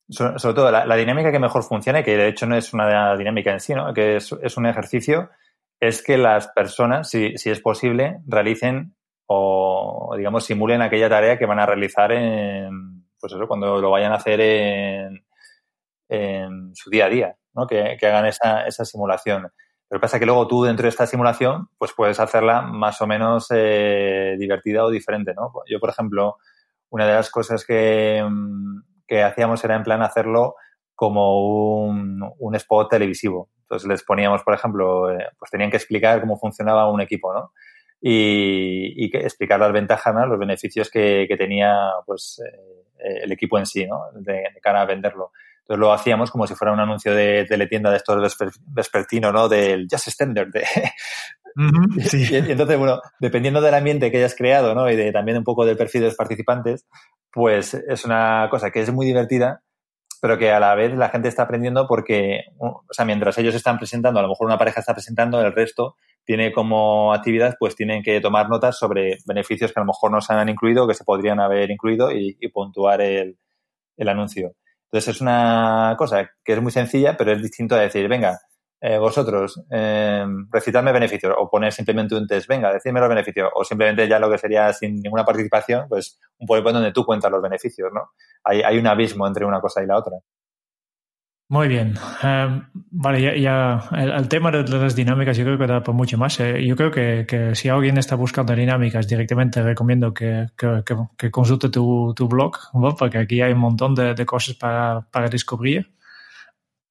sobre, 0.08 0.54
todo, 0.54 0.70
la, 0.70 0.86
la, 0.86 0.96
dinámica 0.96 1.32
que 1.32 1.38
mejor 1.38 1.64
funciona, 1.64 2.00
y 2.00 2.04
que 2.04 2.16
de 2.16 2.28
hecho 2.28 2.46
no 2.46 2.56
es 2.56 2.72
una 2.72 3.16
dinámica 3.16 3.52
en 3.52 3.60
sí, 3.60 3.74
¿no? 3.74 3.92
que 3.92 4.16
es, 4.16 4.32
es 4.42 4.56
un 4.56 4.66
ejercicio, 4.66 5.30
es 5.80 6.02
que 6.02 6.16
las 6.18 6.48
personas, 6.48 7.08
si, 7.08 7.36
si 7.38 7.50
es 7.50 7.60
posible, 7.60 8.20
realicen 8.26 8.94
o, 9.26 10.14
digamos, 10.16 10.44
simulen 10.44 10.82
aquella 10.82 11.08
tarea 11.08 11.38
que 11.38 11.46
van 11.46 11.60
a 11.60 11.66
realizar 11.66 12.12
en, 12.12 13.06
pues 13.18 13.32
eso, 13.32 13.46
cuando 13.46 13.80
lo 13.80 13.90
vayan 13.90 14.12
a 14.12 14.16
hacer 14.16 14.40
en, 14.40 15.24
en 16.08 16.74
su 16.74 16.90
día 16.90 17.06
a 17.06 17.08
día, 17.08 17.36
¿no? 17.54 17.66
Que, 17.66 17.96
que 17.98 18.06
hagan 18.06 18.26
esa, 18.26 18.66
esa 18.66 18.84
simulación. 18.84 19.50
Lo 19.90 19.98
que 19.98 20.00
pasa 20.00 20.18
que 20.18 20.26
luego 20.26 20.46
tú 20.46 20.62
dentro 20.62 20.84
de 20.84 20.90
esta 20.90 21.06
simulación, 21.06 21.68
pues 21.76 21.92
puedes 21.92 22.20
hacerla 22.20 22.62
más 22.62 23.00
o 23.02 23.06
menos 23.06 23.48
eh, 23.50 24.36
divertida 24.38 24.84
o 24.84 24.90
diferente, 24.90 25.34
¿no? 25.34 25.52
Yo, 25.68 25.80
por 25.80 25.90
ejemplo, 25.90 26.38
una 26.90 27.06
de 27.06 27.14
las 27.14 27.30
cosas 27.30 27.66
que, 27.66 28.24
que 29.06 29.22
hacíamos 29.22 29.62
era 29.64 29.74
en 29.74 29.82
plan 29.82 30.02
hacerlo 30.02 30.54
como 30.94 31.84
un, 31.84 32.22
un, 32.38 32.54
spot 32.54 32.90
televisivo. 32.90 33.48
Entonces 33.62 33.88
les 33.88 34.02
poníamos, 34.04 34.42
por 34.42 34.54
ejemplo, 34.54 35.10
eh, 35.10 35.26
pues 35.38 35.50
tenían 35.50 35.70
que 35.70 35.76
explicar 35.76 36.20
cómo 36.20 36.38
funcionaba 36.38 36.90
un 36.90 37.00
equipo, 37.00 37.34
¿no? 37.34 37.52
y, 38.00 39.04
y 39.04 39.16
explicar 39.16 39.60
las 39.60 39.72
ventajas, 39.72 40.14
los 40.28 40.38
beneficios 40.38 40.90
que, 40.90 41.26
que 41.28 41.36
tenía 41.36 41.92
pues, 42.06 42.40
eh, 42.44 43.20
el 43.22 43.32
equipo 43.32 43.58
en 43.58 43.66
sí, 43.66 43.86
¿no? 43.86 44.10
De, 44.14 44.32
de, 44.32 44.60
cara 44.62 44.82
a 44.82 44.86
venderlo. 44.86 45.32
Entonces 45.70 45.86
lo 45.86 45.92
hacíamos 45.92 46.32
como 46.32 46.48
si 46.48 46.56
fuera 46.56 46.72
un 46.72 46.80
anuncio 46.80 47.14
de 47.14 47.44
teletienda 47.48 47.92
de 47.92 47.98
estos 47.98 48.36
vespertino, 48.66 49.30
¿no? 49.30 49.48
Del 49.48 49.86
Just 49.88 50.08
Standard. 50.08 50.48
De... 50.50 50.64
sí. 52.08 52.26
y, 52.28 52.34
y, 52.34 52.50
entonces, 52.50 52.76
bueno, 52.76 53.00
dependiendo 53.20 53.60
del 53.60 53.74
ambiente 53.74 54.10
que 54.10 54.16
hayas 54.18 54.34
creado, 54.34 54.74
¿no? 54.74 54.90
Y 54.90 54.96
de, 54.96 55.12
también 55.12 55.38
un 55.38 55.44
poco 55.44 55.64
del 55.64 55.76
perfil 55.76 56.00
de 56.00 56.06
los 56.08 56.16
participantes, 56.16 56.88
pues 57.32 57.74
es 57.74 58.04
una 58.04 58.48
cosa 58.50 58.72
que 58.72 58.80
es 58.80 58.92
muy 58.92 59.06
divertida, 59.06 59.62
pero 60.20 60.38
que 60.38 60.50
a 60.50 60.58
la 60.58 60.74
vez 60.74 60.92
la 60.96 61.08
gente 61.08 61.28
está 61.28 61.44
aprendiendo 61.44 61.86
porque, 61.86 62.46
o 62.58 62.82
sea, 62.90 63.04
mientras 63.04 63.38
ellos 63.38 63.54
están 63.54 63.78
presentando, 63.78 64.18
a 64.18 64.22
lo 64.24 64.28
mejor 64.28 64.48
una 64.48 64.58
pareja 64.58 64.80
está 64.80 64.92
presentando, 64.92 65.40
el 65.40 65.52
resto 65.52 65.94
tiene 66.24 66.52
como 66.52 67.14
actividad, 67.14 67.54
pues 67.60 67.76
tienen 67.76 68.02
que 68.02 68.20
tomar 68.20 68.48
notas 68.48 68.76
sobre 68.76 69.18
beneficios 69.24 69.72
que 69.72 69.78
a 69.78 69.84
lo 69.84 69.86
mejor 69.86 70.10
no 70.10 70.20
se 70.20 70.32
han 70.34 70.48
incluido 70.48 70.82
o 70.82 70.88
que 70.88 70.94
se 70.94 71.04
podrían 71.04 71.38
haber 71.38 71.70
incluido 71.70 72.10
y, 72.10 72.36
y 72.40 72.48
puntuar 72.48 73.00
el, 73.00 73.38
el, 73.96 74.08
anuncio. 74.08 74.54
Entonces 74.92 75.14
es 75.14 75.20
una 75.20 75.94
cosa 75.96 76.30
que 76.44 76.52
es 76.52 76.60
muy 76.60 76.72
sencilla, 76.72 77.16
pero 77.16 77.32
es 77.32 77.40
distinto 77.40 77.76
a 77.76 77.80
decir, 77.80 78.08
venga, 78.08 78.40
eh, 78.80 78.98
vosotros, 78.98 79.62
eh, 79.70 80.24
recitadme 80.50 80.90
beneficios 80.90 81.34
o 81.38 81.48
poner 81.48 81.72
simplemente 81.72 82.16
un 82.16 82.26
test, 82.26 82.48
venga, 82.48 82.72
decidme 82.72 82.98
los 82.98 83.08
beneficios 83.08 83.50
o 83.54 83.62
simplemente 83.62 84.08
ya 84.08 84.18
lo 84.18 84.30
que 84.30 84.38
sería 84.38 84.72
sin 84.72 84.96
ninguna 84.96 85.24
participación, 85.24 85.86
pues 85.88 86.18
un 86.38 86.46
PowerPoint 86.46 86.74
donde 86.76 86.92
tú 86.92 87.04
cuentas 87.04 87.30
los 87.30 87.42
beneficios, 87.42 87.90
¿no? 87.92 88.10
Hay, 88.42 88.62
hay 88.62 88.78
un 88.78 88.86
abismo 88.86 89.26
entre 89.26 89.44
una 89.44 89.60
cosa 89.60 89.82
y 89.82 89.86
la 89.86 89.98
otra. 89.98 90.16
Muy 91.50 91.66
bien. 91.66 91.94
Em, 92.22 92.64
vale, 92.92 93.40
ya, 93.42 93.82
el, 93.90 94.28
tema 94.28 94.52
de, 94.52 94.62
las 94.62 94.94
dinámicas 94.94 95.36
yo 95.36 95.44
creo 95.44 95.58
que 95.58 95.66
da 95.66 95.82
por 95.82 95.96
mucho 95.96 96.16
más. 96.16 96.38
Eh. 96.38 96.64
Yo 96.64 96.76
creo 96.76 96.92
que, 96.92 97.26
que, 97.26 97.56
si 97.56 97.68
alguien 97.68 97.98
está 97.98 98.14
buscando 98.14 98.54
dinámicas 98.54 99.08
directamente 99.08 99.60
recomiendo 99.60 100.14
que, 100.14 100.46
que 100.56 101.30
consulte 101.32 101.68
tu, 101.68 102.14
tu 102.14 102.28
blog, 102.28 102.56
porque 102.96 103.18
aquí 103.18 103.42
hay 103.42 103.52
un 103.52 103.58
montón 103.58 103.96
de, 103.96 104.14
de 104.14 104.24
cosas 104.24 104.54
para, 104.54 105.00
para, 105.10 105.28
descubrir. 105.28 105.92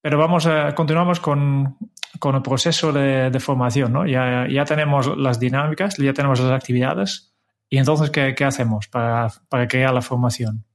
Pero 0.02 0.18
vamos 0.18 0.44
a 0.44 0.74
continuamos 0.74 1.20
con, 1.20 1.78
con 2.18 2.34
el 2.34 2.42
proceso 2.42 2.92
de, 2.92 3.30
de, 3.30 3.40
formación. 3.40 3.94
¿no? 3.94 4.06
Ya, 4.06 4.46
ya 4.46 4.66
tenemos 4.66 5.16
las 5.16 5.40
dinámicas, 5.40 5.96
ya 5.96 6.12
tenemos 6.12 6.38
las 6.38 6.52
actividades. 6.52 7.32
¿Y 7.70 7.78
entonces 7.78 8.10
qué, 8.10 8.34
qué 8.34 8.44
hacemos 8.44 8.88
para, 8.88 9.28
para 9.48 9.66
crear 9.66 9.94
la 9.94 10.02
formación? 10.02 10.66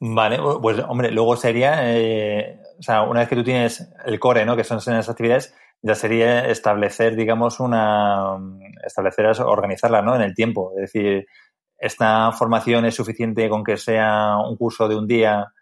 Vale, 0.00 0.38
pues 0.60 0.78
hombre, 0.86 1.10
luego 1.10 1.36
sería, 1.36 1.96
eh, 1.96 2.60
o 2.78 2.82
sea, 2.82 3.02
una 3.02 3.20
vez 3.20 3.28
que 3.28 3.36
tú 3.36 3.44
tienes 3.44 3.88
el 4.04 4.18
core, 4.18 4.44
¿no? 4.44 4.56
Que 4.56 4.64
son 4.64 4.78
esas 4.78 5.08
actividades, 5.08 5.54
ya 5.82 5.94
sería 5.94 6.46
establecer, 6.48 7.16
digamos, 7.16 7.60
una, 7.60 8.36
establecer, 8.84 9.26
organizarla, 9.42 10.02
¿no? 10.02 10.16
En 10.16 10.22
el 10.22 10.34
tiempo. 10.34 10.72
Es 10.76 10.92
decir, 10.92 11.26
esta 11.78 12.32
formación 12.32 12.86
es 12.86 12.94
suficiente 12.94 13.48
con 13.48 13.64
que 13.64 13.76
sea 13.76 14.36
un 14.38 14.56
curso 14.56 14.88
de 14.88 14.96
un 14.96 15.06
día 15.06 15.52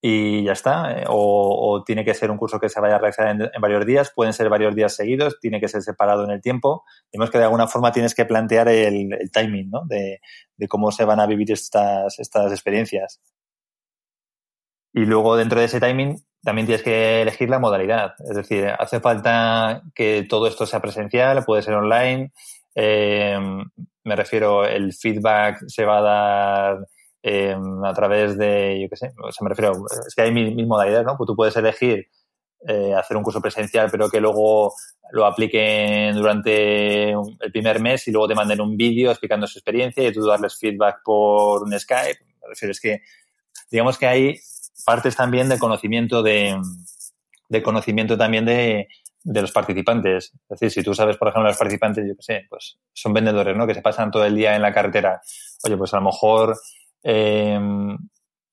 y 0.00 0.44
ya 0.44 0.52
está, 0.52 0.92
eh, 1.00 1.04
o, 1.08 1.82
tiene 1.84 2.04
que 2.04 2.14
ser 2.14 2.30
un 2.30 2.36
curso 2.36 2.60
que 2.60 2.68
se 2.68 2.80
vaya 2.80 2.96
a 2.96 2.98
realizar 2.98 3.28
en, 3.28 3.50
varios 3.60 3.84
días, 3.86 4.12
pueden 4.14 4.32
ser 4.32 4.48
varios 4.48 4.74
días 4.74 4.94
seguidos, 4.94 5.40
tiene 5.40 5.60
que 5.60 5.68
ser 5.68 5.82
separado 5.82 6.24
en 6.24 6.30
el 6.30 6.40
tiempo. 6.40 6.84
Digamos 7.10 7.30
que 7.30 7.38
de 7.38 7.44
alguna 7.44 7.66
forma 7.66 7.92
tienes 7.92 8.14
que 8.14 8.26
plantear 8.26 8.68
el, 8.68 9.12
el 9.12 9.30
timing, 9.32 9.70
¿no? 9.70 9.82
De, 9.86 10.20
de, 10.56 10.68
cómo 10.68 10.92
se 10.92 11.04
van 11.04 11.18
a 11.18 11.26
vivir 11.26 11.50
estas, 11.50 12.18
estas 12.18 12.52
experiencias. 12.52 13.20
Y 14.92 15.04
luego 15.06 15.36
dentro 15.36 15.58
de 15.60 15.66
ese 15.66 15.80
timing 15.80 16.16
también 16.46 16.64
tienes 16.68 16.84
que 16.84 17.22
elegir 17.22 17.50
la 17.50 17.58
modalidad. 17.58 18.14
Es 18.20 18.36
decir, 18.36 18.68
hace 18.78 19.00
falta 19.00 19.82
que 19.96 20.24
todo 20.28 20.46
esto 20.46 20.64
sea 20.64 20.78
presencial, 20.78 21.44
puede 21.44 21.62
ser 21.62 21.74
online. 21.74 22.30
Eh, 22.72 23.36
me 24.04 24.14
refiero, 24.14 24.64
el 24.64 24.92
feedback 24.92 25.64
se 25.66 25.84
va 25.84 25.98
a 25.98 26.02
dar 26.02 26.86
eh, 27.20 27.56
a 27.84 27.92
través 27.94 28.38
de, 28.38 28.80
yo 28.80 28.88
qué 28.88 28.96
sé, 28.96 29.12
o 29.20 29.32
sea, 29.32 29.42
me 29.44 29.48
refiero, 29.48 29.72
es 30.06 30.14
que 30.14 30.22
hay 30.22 30.30
mil, 30.30 30.68
modalidades, 30.68 31.04
¿no? 31.04 31.16
Pues 31.16 31.26
tú 31.26 31.34
puedes 31.34 31.56
elegir 31.56 32.06
eh, 32.68 32.94
hacer 32.94 33.16
un 33.16 33.24
curso 33.24 33.40
presencial, 33.40 33.88
pero 33.90 34.08
que 34.08 34.20
luego 34.20 34.72
lo 35.10 35.26
apliquen 35.26 36.14
durante 36.14 37.10
el 37.10 37.50
primer 37.52 37.80
mes 37.80 38.06
y 38.06 38.12
luego 38.12 38.28
te 38.28 38.36
manden 38.36 38.60
un 38.60 38.76
vídeo 38.76 39.10
explicando 39.10 39.48
su 39.48 39.58
experiencia 39.58 40.06
y 40.06 40.12
tú 40.12 40.24
darles 40.24 40.56
feedback 40.56 41.00
por 41.04 41.64
un 41.64 41.76
Skype. 41.76 42.20
Me 42.40 42.48
refiero, 42.50 42.70
es 42.70 42.80
que, 42.80 43.00
digamos 43.68 43.98
que 43.98 44.06
hay 44.06 44.36
partes 44.84 45.16
también 45.16 45.48
de 45.48 45.58
conocimiento 45.58 46.22
de, 46.22 46.60
de 47.48 47.62
conocimiento 47.62 48.16
también 48.16 48.44
de, 48.44 48.88
de 49.22 49.40
los 49.42 49.52
participantes. 49.52 50.32
Es 50.48 50.60
decir, 50.60 50.70
si 50.70 50.82
tú 50.82 50.94
sabes, 50.94 51.16
por 51.16 51.28
ejemplo, 51.28 51.48
los 51.48 51.58
participantes, 51.58 52.06
yo 52.06 52.14
qué 52.16 52.22
sé, 52.22 52.46
pues 52.48 52.78
son 52.92 53.12
vendedores, 53.12 53.56
¿no? 53.56 53.66
Que 53.66 53.74
se 53.74 53.82
pasan 53.82 54.10
todo 54.10 54.24
el 54.24 54.36
día 54.36 54.54
en 54.54 54.62
la 54.62 54.72
carretera. 54.72 55.20
Oye, 55.64 55.76
pues 55.76 55.92
a 55.94 55.96
lo 55.96 56.04
mejor, 56.04 56.56
eh, 57.02 57.58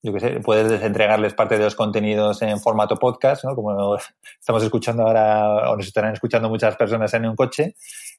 yo 0.02 0.12
qué 0.12 0.20
sé, 0.20 0.40
puedes 0.40 0.82
entregarles 0.82 1.34
parte 1.34 1.56
de 1.56 1.64
los 1.64 1.74
contenidos 1.74 2.42
en 2.42 2.60
formato 2.60 2.96
podcast, 2.96 3.44
¿no? 3.44 3.54
Como 3.54 3.96
estamos 4.38 4.62
escuchando 4.62 5.04
ahora, 5.04 5.70
o 5.70 5.76
nos 5.76 5.86
estarán 5.86 6.12
escuchando 6.12 6.48
muchas 6.48 6.76
personas 6.76 7.14
en 7.14 7.26
un 7.26 7.36
coche, 7.36 7.74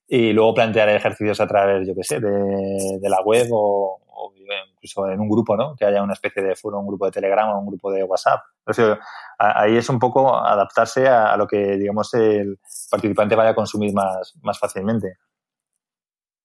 y 0.08 0.34
luego 0.34 0.54
plantear 0.54 0.90
ejercicios 0.90 1.40
a 1.42 1.48
través, 1.48 1.88
yo 1.88 1.94
qué 1.94 2.04
sé, 2.04 2.20
de, 2.20 3.00
de 3.00 3.10
la 3.10 3.22
web 3.22 3.48
o, 3.52 4.00
incluso 4.86 5.10
en 5.10 5.20
un 5.20 5.30
grupo, 5.30 5.58
¿no? 5.58 5.76
Que 5.76 5.86
haya 5.86 6.04
una 6.04 6.14
especie 6.14 6.44
de 6.44 6.56
foro, 6.56 6.80
un 6.80 6.88
grupo 6.88 7.06
de 7.06 7.12
Telegram 7.12 7.50
o 7.50 7.60
un 7.60 7.68
grupo 7.68 7.92
de 7.92 8.04
WhatsApp. 8.04 8.42
ahí 9.38 9.78
es 9.78 9.90
un 9.90 10.00
poco 10.00 10.36
adaptarse 10.36 11.08
a, 11.08 11.36
lo 11.38 11.48
que, 11.48 11.78
digamos, 11.78 12.14
el 12.14 12.60
participante 12.90 13.36
vaya 13.36 13.52
a 13.52 13.56
consumir 13.56 13.94
más, 13.94 14.36
más 14.42 14.60
fácilmente. 14.60 15.18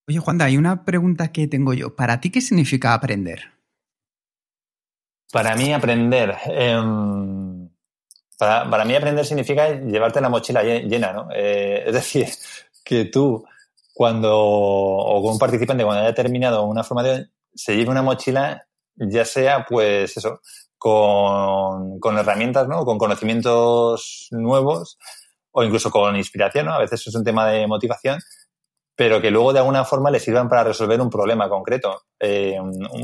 Oye, 0.08 0.18
Juan, 0.18 0.40
hay 0.42 0.56
una 0.56 0.84
pregunta 0.84 1.30
que 1.30 1.46
tengo 1.46 1.74
yo. 1.74 1.94
¿Para 1.94 2.20
ti 2.20 2.30
qué 2.30 2.40
significa 2.40 2.94
aprender? 2.94 3.40
Para 5.32 5.54
mí 5.54 5.72
aprender... 5.72 6.36
Em, 6.46 7.68
para, 8.38 8.84
mí 8.86 8.96
aprender 8.96 9.26
significa 9.26 9.68
llevarte 9.68 10.20
la 10.20 10.30
mochila 10.30 10.62
llena, 10.62 11.12
¿no? 11.12 11.28
Eh, 11.34 11.84
es 11.86 11.92
decir, 11.92 12.26
que 12.82 13.04
tú 13.04 13.44
cuando, 14.00 14.34
o 14.34 15.22
con 15.22 15.32
un 15.32 15.38
participante 15.38 15.84
cuando 15.84 16.02
haya 16.02 16.14
terminado 16.14 16.64
una 16.64 16.82
formación, 16.82 17.30
se 17.54 17.76
lleve 17.76 17.90
una 17.90 18.02
mochila, 18.02 18.66
ya 18.96 19.24
sea, 19.24 19.64
pues 19.68 20.16
eso, 20.16 20.40
con, 20.78 22.00
con 22.00 22.18
herramientas, 22.18 22.68
¿no? 22.68 22.84
Con 22.84 22.98
conocimientos 22.98 24.28
nuevos 24.30 24.98
o 25.52 25.64
incluso 25.64 25.90
con 25.90 26.16
inspiración, 26.16 26.66
¿no? 26.66 26.74
A 26.74 26.78
veces 26.78 27.06
es 27.06 27.14
un 27.14 27.24
tema 27.24 27.48
de 27.48 27.66
motivación, 27.66 28.20
pero 29.00 29.20
que 29.20 29.30
luego 29.30 29.52
de 29.52 29.60
alguna 29.60 29.84
forma 29.84 30.10
le 30.10 30.20
sirvan 30.20 30.48
para 30.48 30.64
resolver 30.64 31.00
un 31.00 31.08
problema 31.08 31.48
concreto. 31.48 32.02
Eh, 32.18 32.58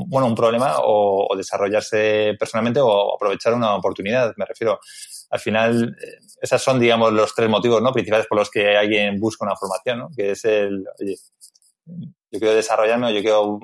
bueno, 0.06 0.26
un 0.26 0.34
problema 0.34 0.74
o, 0.82 1.34
desarrollarse 1.36 2.34
personalmente 2.38 2.80
o 2.80 3.14
aprovechar 3.14 3.54
una 3.54 3.74
oportunidad, 3.74 4.34
me 4.36 4.44
refiero. 4.44 4.78
Al 5.30 5.40
final, 5.40 5.96
eh, 6.00 6.18
esas 6.40 6.62
son, 6.62 6.78
digamos, 6.78 7.12
los 7.12 7.34
tres 7.34 7.48
motivos 7.48 7.82
¿no? 7.82 7.92
principales 7.92 8.26
por 8.26 8.38
los 8.38 8.50
que 8.50 8.76
alguien 8.76 9.18
busca 9.18 9.44
una 9.44 9.56
formación, 9.56 9.98
¿no? 9.98 10.08
que 10.14 10.32
es 10.32 10.44
el, 10.44 10.84
oye, 11.00 11.16
yo 12.30 12.38
quiero 12.38 12.54
desarrollarme 12.54 13.08
o 13.08 13.10
yo 13.10 13.20
quiero, 13.20 13.60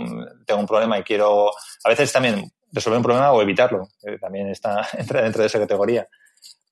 tengo 0.46 0.60
un 0.60 0.66
problema 0.66 0.98
y 0.98 1.02
quiero, 1.02 1.50
a 1.84 1.88
veces 1.88 2.12
también 2.12 2.50
resolver 2.72 2.98
un 2.98 3.04
problema 3.04 3.32
o 3.32 3.42
evitarlo, 3.42 3.88
también 4.20 4.48
está, 4.48 4.86
entra 4.98 5.22
dentro 5.22 5.42
de 5.42 5.46
esa 5.46 5.58
categoría. 5.58 6.08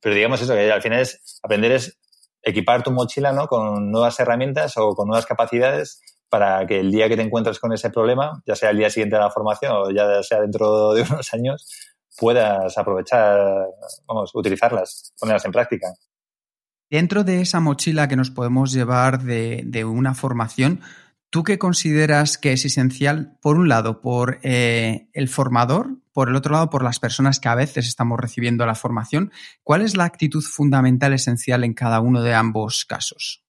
Pero 0.01 0.15
digamos 0.15 0.41
eso, 0.41 0.55
que 0.55 0.73
al 0.73 0.83
final 0.83 1.01
es, 1.01 1.41
aprender 1.43 1.73
es 1.73 1.99
equipar 2.43 2.83
tu 2.83 2.91
mochila, 2.91 3.33
¿no? 3.33 3.47
Con 3.47 3.91
nuevas 3.91 4.19
herramientas 4.19 4.77
o 4.77 4.95
con 4.95 5.09
nuevas 5.09 5.27
capacidades 5.27 6.01
para 6.31 6.67
que 6.67 6.81
el 6.81 6.91
día 6.91 7.09
que 7.09 7.17
te 7.17 7.23
encuentres 7.23 7.59
con 7.59 7.73
ese 7.73 7.91
problema, 7.91 8.43
ya 8.47 8.55
sea 8.55 8.71
el 8.71 8.79
día 8.79 8.89
siguiente 8.89 9.17
de 9.17 9.23
la 9.23 9.31
formación 9.31 9.73
o 9.73 9.91
ya 9.91 10.23
sea 10.23 10.41
dentro 10.41 10.95
de 10.95 11.03
unos 11.11 11.35
años, 11.35 11.67
puedas 12.17 12.79
aprovechar, 12.79 13.67
vamos, 14.07 14.31
utilizarlas, 14.35 15.13
ponerlas 15.19 15.45
en 15.45 15.53
práctica. 15.53 15.89
Dentro 16.89 17.25
de 17.25 17.41
esa 17.41 17.61
mochila 17.61 18.09
que 18.09 18.17
nos 18.17 18.31
podemos 18.31 18.73
llevar 18.73 19.23
de, 19.23 19.63
de 19.67 19.85
una 19.85 20.15
formación, 20.15 20.81
¿Tú 21.31 21.45
qué 21.45 21.59
consideras 21.59 22.39
que 22.39 22.53
es 22.53 22.65
esencial, 22.65 23.39
por 23.41 23.57
un 23.57 23.69
lado, 23.69 24.01
por 24.01 24.41
eh, 24.43 25.09
el 25.13 25.29
formador, 25.29 25.87
por 26.13 26.29
el 26.29 26.35
otro 26.35 26.53
lado, 26.53 26.71
por 26.71 26.83
las 26.83 26.99
personas 26.99 27.39
que 27.39 27.49
a 27.49 27.55
veces 27.55 27.87
estamos 27.87 28.19
recibiendo 28.19 28.67
la 28.67 28.75
formación? 28.75 29.31
¿Cuál 29.63 29.83
es 29.83 29.97
la 29.97 30.05
actitud 30.05 30.43
fundamental 30.43 31.13
esencial 31.13 31.63
en 31.63 31.73
cada 31.73 32.01
uno 32.01 32.23
de 32.23 32.35
ambos 32.35 32.85
casos? 32.85 33.45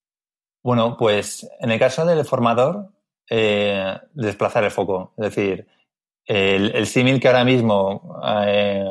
Bueno, 0.62 0.96
pues 0.96 1.50
en 1.60 1.72
el 1.72 1.80
caso 1.80 2.06
del 2.06 2.24
formador, 2.24 2.92
eh, 3.28 3.98
desplazar 4.14 4.64
el 4.64 4.72
foco. 4.72 5.14
Es 5.18 5.34
decir, 5.34 5.68
el, 6.26 6.86
símil 6.86 7.20
que 7.20 7.30
ahora 7.30 7.44
mismo 7.44 8.22
eh, 8.46 8.86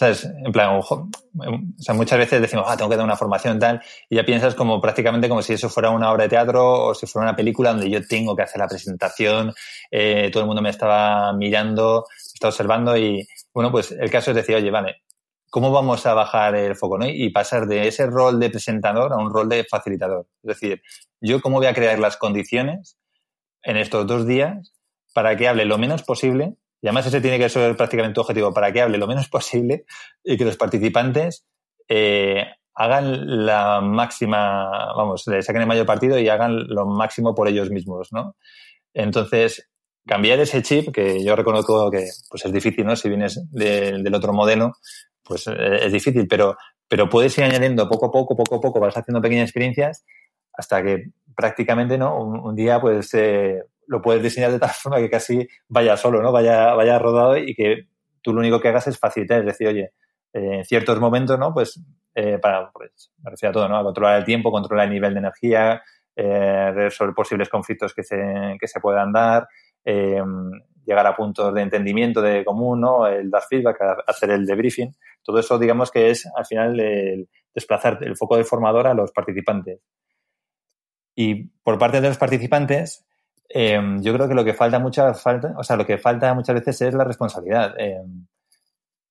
¿Sabes? 0.00 0.24
En 0.24 0.50
plan, 0.50 0.76
ojo, 0.76 1.10
o 1.38 1.60
sea, 1.82 1.94
muchas 1.94 2.18
veces 2.18 2.40
decimos, 2.40 2.64
ah, 2.66 2.74
tengo 2.74 2.88
que 2.88 2.96
dar 2.96 3.04
una 3.04 3.18
formación 3.18 3.58
tal, 3.58 3.82
y 4.08 4.16
ya 4.16 4.24
piensas 4.24 4.54
como 4.54 4.80
prácticamente 4.80 5.28
como 5.28 5.42
si 5.42 5.52
eso 5.52 5.68
fuera 5.68 5.90
una 5.90 6.10
obra 6.10 6.22
de 6.22 6.30
teatro 6.30 6.86
o 6.86 6.94
si 6.94 7.06
fuera 7.06 7.28
una 7.28 7.36
película 7.36 7.72
donde 7.72 7.90
yo 7.90 8.00
tengo 8.08 8.34
que 8.34 8.40
hacer 8.40 8.60
la 8.60 8.66
presentación, 8.66 9.52
eh, 9.90 10.30
todo 10.32 10.44
el 10.44 10.46
mundo 10.46 10.62
me 10.62 10.70
estaba 10.70 11.34
mirando, 11.34 12.06
me 12.08 12.32
estaba 12.32 12.48
observando 12.48 12.96
y, 12.96 13.28
bueno, 13.52 13.70
pues 13.70 13.92
el 13.92 14.10
caso 14.10 14.30
es 14.30 14.36
decir, 14.36 14.56
oye, 14.56 14.70
vale, 14.70 15.02
¿cómo 15.50 15.70
vamos 15.70 16.06
a 16.06 16.14
bajar 16.14 16.54
el 16.54 16.76
foco, 16.76 16.96
no? 16.96 17.06
Y 17.06 17.28
pasar 17.28 17.66
de 17.66 17.86
ese 17.86 18.06
rol 18.06 18.40
de 18.40 18.48
presentador 18.48 19.12
a 19.12 19.16
un 19.16 19.30
rol 19.30 19.50
de 19.50 19.64
facilitador. 19.64 20.28
Es 20.42 20.48
decir, 20.48 20.80
yo 21.20 21.42
cómo 21.42 21.58
voy 21.58 21.66
a 21.66 21.74
crear 21.74 21.98
las 21.98 22.16
condiciones 22.16 22.96
en 23.62 23.76
estos 23.76 24.06
dos 24.06 24.26
días 24.26 24.72
para 25.12 25.36
que 25.36 25.46
hable 25.46 25.66
lo 25.66 25.76
menos 25.76 26.02
posible 26.04 26.54
y 26.82 26.86
además 26.86 27.06
ese 27.06 27.20
tiene 27.20 27.38
que 27.38 27.48
ser 27.48 27.76
prácticamente 27.76 28.14
tu 28.14 28.20
objetivo 28.22 28.52
para 28.52 28.72
que 28.72 28.80
hable 28.80 28.98
lo 28.98 29.06
menos 29.06 29.28
posible 29.30 29.84
y 30.24 30.36
que 30.36 30.44
los 30.44 30.56
participantes 30.56 31.46
eh, 31.88 32.44
hagan 32.74 33.46
la 33.46 33.80
máxima, 33.80 34.92
vamos, 34.96 35.26
le 35.26 35.42
saquen 35.42 35.62
el 35.62 35.68
mayor 35.68 35.86
partido 35.86 36.18
y 36.18 36.28
hagan 36.28 36.66
lo 36.68 36.86
máximo 36.86 37.34
por 37.34 37.48
ellos 37.48 37.70
mismos, 37.70 38.08
¿no? 38.12 38.36
Entonces, 38.94 39.68
cambiar 40.06 40.40
ese 40.40 40.62
chip, 40.62 40.92
que 40.92 41.22
yo 41.22 41.36
reconozco 41.36 41.90
que 41.90 42.06
pues 42.28 42.44
es 42.44 42.52
difícil, 42.52 42.86
¿no? 42.86 42.96
Si 42.96 43.08
vienes 43.08 43.40
del 43.50 44.14
otro 44.14 44.32
modelo, 44.32 44.72
pues 45.22 45.46
eh, 45.46 45.84
es 45.84 45.92
difícil, 45.92 46.26
pero, 46.26 46.56
pero 46.88 47.08
puedes 47.08 47.36
ir 47.38 47.44
añadiendo 47.44 47.88
poco 47.88 48.06
a 48.06 48.10
poco, 48.10 48.36
poco 48.36 48.56
a 48.56 48.60
poco, 48.60 48.80
vas 48.80 48.96
haciendo 48.96 49.20
pequeñas 49.20 49.44
experiencias 49.44 50.04
hasta 50.52 50.82
que 50.82 51.10
prácticamente, 51.36 51.98
¿no? 51.98 52.18
Un, 52.18 52.54
día, 52.54 52.80
pues, 52.80 53.14
eh, 53.14 53.62
lo 53.90 54.00
puedes 54.00 54.22
diseñar 54.22 54.52
de 54.52 54.60
tal 54.60 54.70
forma 54.70 54.98
que 54.98 55.10
casi 55.10 55.48
vaya 55.68 55.96
solo, 55.96 56.22
¿no? 56.22 56.30
Vaya, 56.30 56.74
vaya 56.74 56.98
rodado 56.98 57.36
y 57.36 57.54
que 57.54 57.88
tú 58.22 58.32
lo 58.32 58.38
único 58.38 58.60
que 58.60 58.68
hagas 58.68 58.86
es 58.86 58.98
facilitar, 58.98 59.40
es 59.40 59.46
decir, 59.46 59.66
oye, 59.66 59.92
eh, 60.32 60.58
en 60.58 60.64
ciertos 60.64 61.00
momentos, 61.00 61.36
¿no? 61.38 61.52
Pues 61.52 61.82
eh, 62.14 62.38
para, 62.38 62.70
pues, 62.70 63.10
me 63.18 63.30
refiero 63.32 63.50
a 63.50 63.52
todo, 63.52 63.68
¿no? 63.68 63.76
A 63.76 63.82
controlar 63.82 64.18
el 64.18 64.24
tiempo, 64.24 64.52
controlar 64.52 64.86
el 64.86 64.92
nivel 64.92 65.12
de 65.12 65.18
energía, 65.18 65.82
eh, 66.14 66.70
resolver 66.72 67.14
posibles 67.14 67.48
conflictos 67.48 67.92
que 67.92 68.04
se, 68.04 68.56
que 68.60 68.68
se 68.68 68.78
puedan 68.80 69.12
dar, 69.12 69.48
llegar 69.84 71.06
a 71.06 71.16
puntos 71.16 71.52
de 71.52 71.62
entendimiento 71.62 72.22
de 72.22 72.44
común, 72.44 72.80
¿no? 72.80 73.08
El 73.08 73.28
dar 73.28 73.42
feedback, 73.42 74.04
hacer 74.06 74.30
el 74.30 74.46
debriefing. 74.46 74.94
Todo 75.22 75.40
eso, 75.40 75.58
digamos 75.58 75.90
que 75.90 76.10
es 76.10 76.28
al 76.36 76.46
final 76.46 76.78
el 76.78 77.28
desplazar 77.52 77.98
el 78.02 78.16
foco 78.16 78.36
del 78.36 78.44
formador 78.44 78.86
a 78.86 78.94
los 78.94 79.10
participantes. 79.10 79.80
Y 81.16 81.48
por 81.64 81.76
parte 81.78 82.00
de 82.00 82.08
los 82.08 82.18
participantes, 82.18 83.04
em, 83.50 84.02
yo 84.02 84.14
creo 84.14 84.28
que 84.28 84.34
lo 84.34 84.44
que 84.44 84.54
falta 84.54 84.78
muchas 84.78 85.22
falta, 85.22 85.54
o 85.58 85.62
sea, 85.62 85.76
lo 85.76 85.86
que 85.86 85.98
falta 85.98 86.32
muchas 86.34 86.54
veces 86.54 86.80
es 86.82 86.94
la 86.94 87.04
responsabilidad. 87.04 87.74
Em, 87.78 88.26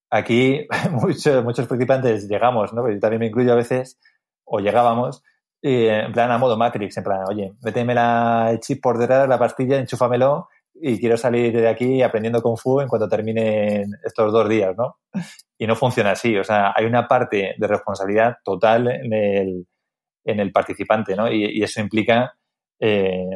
aquí 0.10 0.68
muchos, 0.92 1.44
muchos 1.44 1.68
participantes 1.68 2.28
llegamos, 2.28 2.74
¿no? 2.74 2.90
Yo 2.90 3.00
también 3.00 3.20
me 3.20 3.28
incluyo 3.28 3.54
a 3.54 3.56
veces, 3.56 4.00
o 4.46 4.60
llegábamos, 4.60 5.24
en 5.62 6.12
plan 6.14 6.32
a 6.32 6.38
modo 6.38 6.58
Matrix, 6.58 6.98
en 6.98 7.04
plan, 7.04 7.24
oye, 7.28 7.54
méteme 7.64 7.94
la, 7.94 8.50
el 8.52 8.60
chip 8.60 8.82
por 8.82 8.98
detrás, 8.98 9.28
la 9.28 9.38
pastilla, 9.38 9.78
enchúfamelo 9.78 10.48
y 10.82 11.00
quiero 11.00 11.18
salir 11.18 11.54
de 11.54 11.68
aquí 11.68 12.02
aprendiendo 12.02 12.42
Kung 12.42 12.58
Fu 12.58 12.80
en 12.80 12.88
cuanto 12.88 13.08
terminen 13.10 13.92
estos 14.04 14.32
dos 14.32 14.48
días, 14.48 14.76
¿no? 14.78 15.00
Y 15.58 15.68
no 15.68 15.76
funciona 15.76 16.12
así, 16.12 16.38
o 16.38 16.44
sea, 16.44 16.74
hay 16.76 16.86
una 16.86 17.08
parte 17.08 17.56
de 17.58 17.68
responsabilidad 17.68 18.38
total 18.44 18.88
en 18.88 19.14
el, 19.14 19.68
en 20.24 20.40
el 20.40 20.52
participante, 20.52 21.16
¿no? 21.16 21.32
Y, 21.32 21.62
eso 21.62 21.82
implica, 21.82 22.34
eh, 22.80 23.28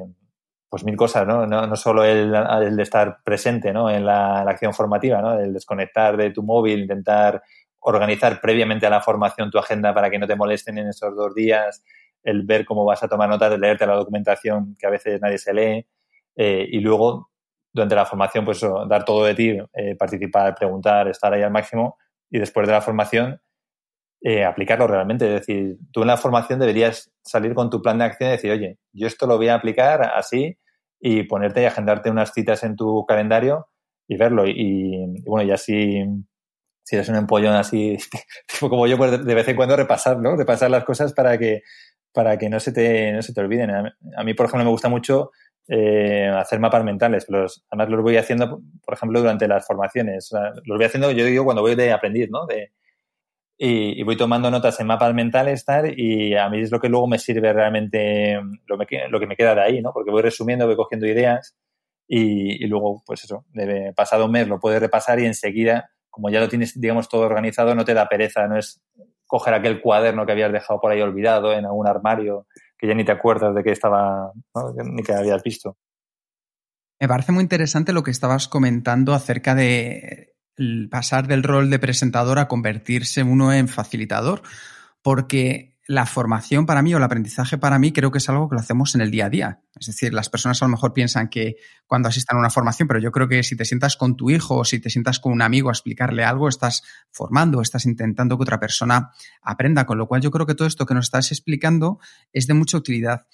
pues 0.73 0.83
mil 0.83 0.97
cosas, 0.97 1.27
¿no? 1.27 1.45
No, 1.45 1.67
no 1.67 1.75
solo 1.75 2.03
el, 2.03 2.33
el, 2.33 2.75
de 2.75 2.81
estar 2.81 3.19
presente, 3.23 3.71
¿no? 3.71 3.91
En 3.91 4.07
la, 4.07 4.39
acción 4.39 4.73
formativa, 4.73 5.21
¿no? 5.21 5.39
El 5.39 5.53
desconectar 5.53 6.17
de 6.17 6.31
tu 6.31 6.41
móvil, 6.41 6.79
intentar 6.79 7.43
organizar 7.81 8.41
previamente 8.41 8.87
a 8.87 8.89
la 8.89 8.99
formación 8.99 9.51
tu 9.51 9.59
agenda 9.59 9.93
para 9.93 10.09
que 10.09 10.17
no 10.17 10.25
te 10.25 10.35
molesten 10.35 10.79
en 10.79 10.87
esos 10.87 11.15
dos 11.15 11.35
días, 11.35 11.83
el 12.23 12.41
ver 12.41 12.65
cómo 12.65 12.85
vas 12.85 13.03
a 13.03 13.07
tomar 13.07 13.29
notas, 13.29 13.51
de 13.51 13.59
leerte 13.59 13.85
la 13.85 13.93
documentación 13.93 14.75
que 14.79 14.87
a 14.87 14.89
veces 14.89 15.21
nadie 15.21 15.37
se 15.37 15.53
lee, 15.53 15.85
eh, 16.37 16.67
y 16.67 16.79
luego 16.79 17.29
durante 17.71 17.93
la 17.93 18.07
formación, 18.07 18.43
pues 18.43 18.65
dar 18.89 19.05
todo 19.05 19.25
de 19.25 19.35
ti, 19.35 19.55
eh, 19.75 19.95
participar, 19.95 20.55
preguntar, 20.55 21.07
estar 21.07 21.31
ahí 21.31 21.43
al 21.43 21.51
máximo, 21.51 21.99
y 22.31 22.39
después 22.39 22.65
de 22.65 22.73
la 22.73 22.81
formación, 22.81 23.39
eh, 24.23 24.43
aplicarlo 24.43 24.87
realmente. 24.87 25.27
Es 25.27 25.41
decir, 25.41 25.77
tú 25.91 26.01
en 26.01 26.07
la 26.07 26.17
formación 26.17 26.57
deberías 26.57 27.11
salir 27.21 27.53
con 27.53 27.69
tu 27.69 27.79
plan 27.79 27.99
de 27.99 28.05
acción 28.05 28.29
y 28.29 28.31
decir, 28.31 28.51
oye, 28.51 28.79
yo 28.91 29.05
esto 29.05 29.27
lo 29.27 29.37
voy 29.37 29.49
a 29.49 29.53
aplicar 29.53 30.01
así 30.15 30.57
y 31.05 31.23
ponerte 31.23 31.61
y 31.61 31.65
agendarte 31.65 32.09
unas 32.09 32.31
citas 32.31 32.63
en 32.63 32.77
tu 32.77 33.05
calendario 33.05 33.67
y 34.07 34.15
verlo. 34.15 34.47
Y, 34.47 35.21
bueno, 35.25 35.45
y 35.45 35.51
así, 35.51 36.01
si 36.81 36.95
eres 36.95 37.09
un 37.09 37.17
empollón 37.17 37.55
así, 37.55 37.97
como 38.61 38.87
yo, 38.87 38.97
pues 38.97 39.25
de 39.25 39.35
vez 39.35 39.45
en 39.49 39.57
cuando 39.57 39.75
repasar, 39.75 40.17
¿no? 40.19 40.37
Repasar 40.37 40.71
las 40.71 40.85
cosas 40.85 41.11
para 41.11 41.37
que, 41.37 41.61
para 42.13 42.37
que 42.37 42.49
no 42.49 42.57
se 42.61 42.71
te, 42.71 43.11
no 43.11 43.21
se 43.21 43.33
te 43.33 43.41
olviden. 43.41 43.69
A 43.69 44.23
mí, 44.23 44.33
por 44.33 44.45
ejemplo, 44.45 44.63
me 44.63 44.71
gusta 44.71 44.87
mucho 44.87 45.31
eh, 45.67 46.29
hacer 46.29 46.61
mapas 46.61 46.85
mentales. 46.85 47.27
Además, 47.69 47.89
los 47.89 48.01
voy 48.01 48.15
haciendo, 48.15 48.61
por 48.85 48.93
ejemplo, 48.93 49.19
durante 49.19 49.45
las 49.45 49.67
formaciones. 49.67 50.29
los 50.63 50.77
voy 50.77 50.85
haciendo, 50.85 51.11
yo 51.11 51.25
digo, 51.25 51.43
cuando 51.43 51.63
voy 51.63 51.75
de 51.75 51.91
aprendiz, 51.91 52.29
¿no? 52.31 52.45
De, 52.45 52.71
y, 53.57 54.01
voy 54.03 54.17
tomando 54.17 54.49
notas 54.51 54.79
en 54.79 54.87
mapas 54.87 55.13
mentales 55.13 55.63
tal, 55.65 55.97
y 55.97 56.35
a 56.35 56.49
mí 56.49 56.61
es 56.61 56.71
lo 56.71 56.79
que 56.79 56.89
luego 56.89 57.07
me 57.07 57.19
sirve 57.19 57.53
realmente 57.53 58.39
lo, 58.65 58.77
me, 58.77 58.85
lo 59.09 59.19
que 59.19 59.27
me 59.27 59.35
queda 59.35 59.55
de 59.55 59.61
ahí, 59.61 59.81
¿no? 59.81 59.91
Porque 59.93 60.11
voy 60.11 60.21
resumiendo, 60.21 60.65
voy 60.65 60.75
cogiendo 60.75 61.07
ideas 61.07 61.55
y, 62.07 62.63
y 62.63 62.67
luego, 62.67 63.03
pues 63.05 63.23
eso, 63.23 63.45
de 63.53 63.93
pasado 63.95 64.25
un 64.25 64.31
mes 64.31 64.47
lo 64.47 64.59
puedes 64.59 64.81
repasar 64.81 65.19
y 65.19 65.25
enseguida, 65.25 65.91
como 66.09 66.29
ya 66.29 66.39
lo 66.39 66.49
tienes, 66.49 66.79
digamos, 66.79 67.09
todo 67.09 67.21
organizado, 67.21 67.75
no 67.75 67.85
te 67.85 67.93
da 67.93 68.09
pereza, 68.09 68.47
no 68.47 68.57
es 68.57 68.81
coger 69.25 69.53
aquel 69.53 69.81
cuaderno 69.81 70.25
que 70.25 70.31
habías 70.31 70.51
dejado 70.51 70.79
por 70.79 70.91
ahí 70.91 71.01
olvidado 71.01 71.53
en 71.53 71.65
algún 71.65 71.87
armario 71.87 72.45
que 72.77 72.87
ya 72.87 72.93
ni 72.93 73.05
te 73.05 73.13
acuerdas 73.13 73.55
de 73.55 73.63
que 73.63 73.71
estaba, 73.71 74.31
ni 74.83 75.03
que 75.03 75.13
habías 75.13 75.41
visto. 75.41 75.77
Me 76.99 77.07
parece 77.07 77.31
muy 77.31 77.41
interesante 77.41 77.93
lo 77.93 78.03
que 78.03 78.11
estabas 78.11 78.47
comentando 78.47 79.13
acerca 79.13 79.55
de 79.55 80.32
pasar 80.89 81.27
del 81.27 81.43
rol 81.43 81.69
de 81.69 81.79
presentador 81.79 82.39
a 82.39 82.47
convertirse 82.47 83.23
uno 83.23 83.53
en 83.53 83.67
facilitador, 83.67 84.43
porque 85.01 85.73
la 85.85 86.05
formación 86.05 86.65
para 86.65 86.81
mí 86.81 86.93
o 86.93 86.97
el 86.97 87.03
aprendizaje 87.03 87.57
para 87.57 87.77
mí 87.77 87.91
creo 87.91 88.09
que 88.09 88.19
es 88.19 88.29
algo 88.29 88.47
que 88.47 88.55
lo 88.55 88.61
hacemos 88.61 88.95
en 88.95 89.01
el 89.01 89.11
día 89.11 89.25
a 89.25 89.29
día. 89.29 89.61
Es 89.77 89.87
decir, 89.87 90.13
las 90.13 90.29
personas 90.29 90.61
a 90.61 90.65
lo 90.65 90.69
mejor 90.69 90.93
piensan 90.93 91.27
que 91.27 91.57
cuando 91.87 92.07
asistan 92.07 92.37
a 92.37 92.39
una 92.39 92.49
formación, 92.49 92.87
pero 92.87 93.01
yo 93.01 93.11
creo 93.11 93.27
que 93.27 93.43
si 93.43 93.57
te 93.57 93.65
sientas 93.65 93.97
con 93.97 94.15
tu 94.15 94.29
hijo 94.29 94.55
o 94.55 94.65
si 94.65 94.79
te 94.79 94.89
sientas 94.89 95.19
con 95.19 95.33
un 95.33 95.41
amigo 95.41 95.69
a 95.69 95.73
explicarle 95.73 96.23
algo, 96.23 96.47
estás 96.47 96.83
formando, 97.11 97.61
estás 97.61 97.85
intentando 97.85 98.37
que 98.37 98.43
otra 98.43 98.59
persona 98.61 99.11
aprenda, 99.41 99.85
con 99.85 99.97
lo 99.97 100.07
cual 100.07 100.21
yo 100.21 100.31
creo 100.31 100.45
que 100.45 100.55
todo 100.55 100.67
esto 100.67 100.85
que 100.85 100.93
nos 100.93 101.07
estás 101.07 101.31
explicando 101.31 101.99
es 102.31 102.47
de 102.47 102.53
mucha 102.53 102.77
utilidad. 102.77 103.27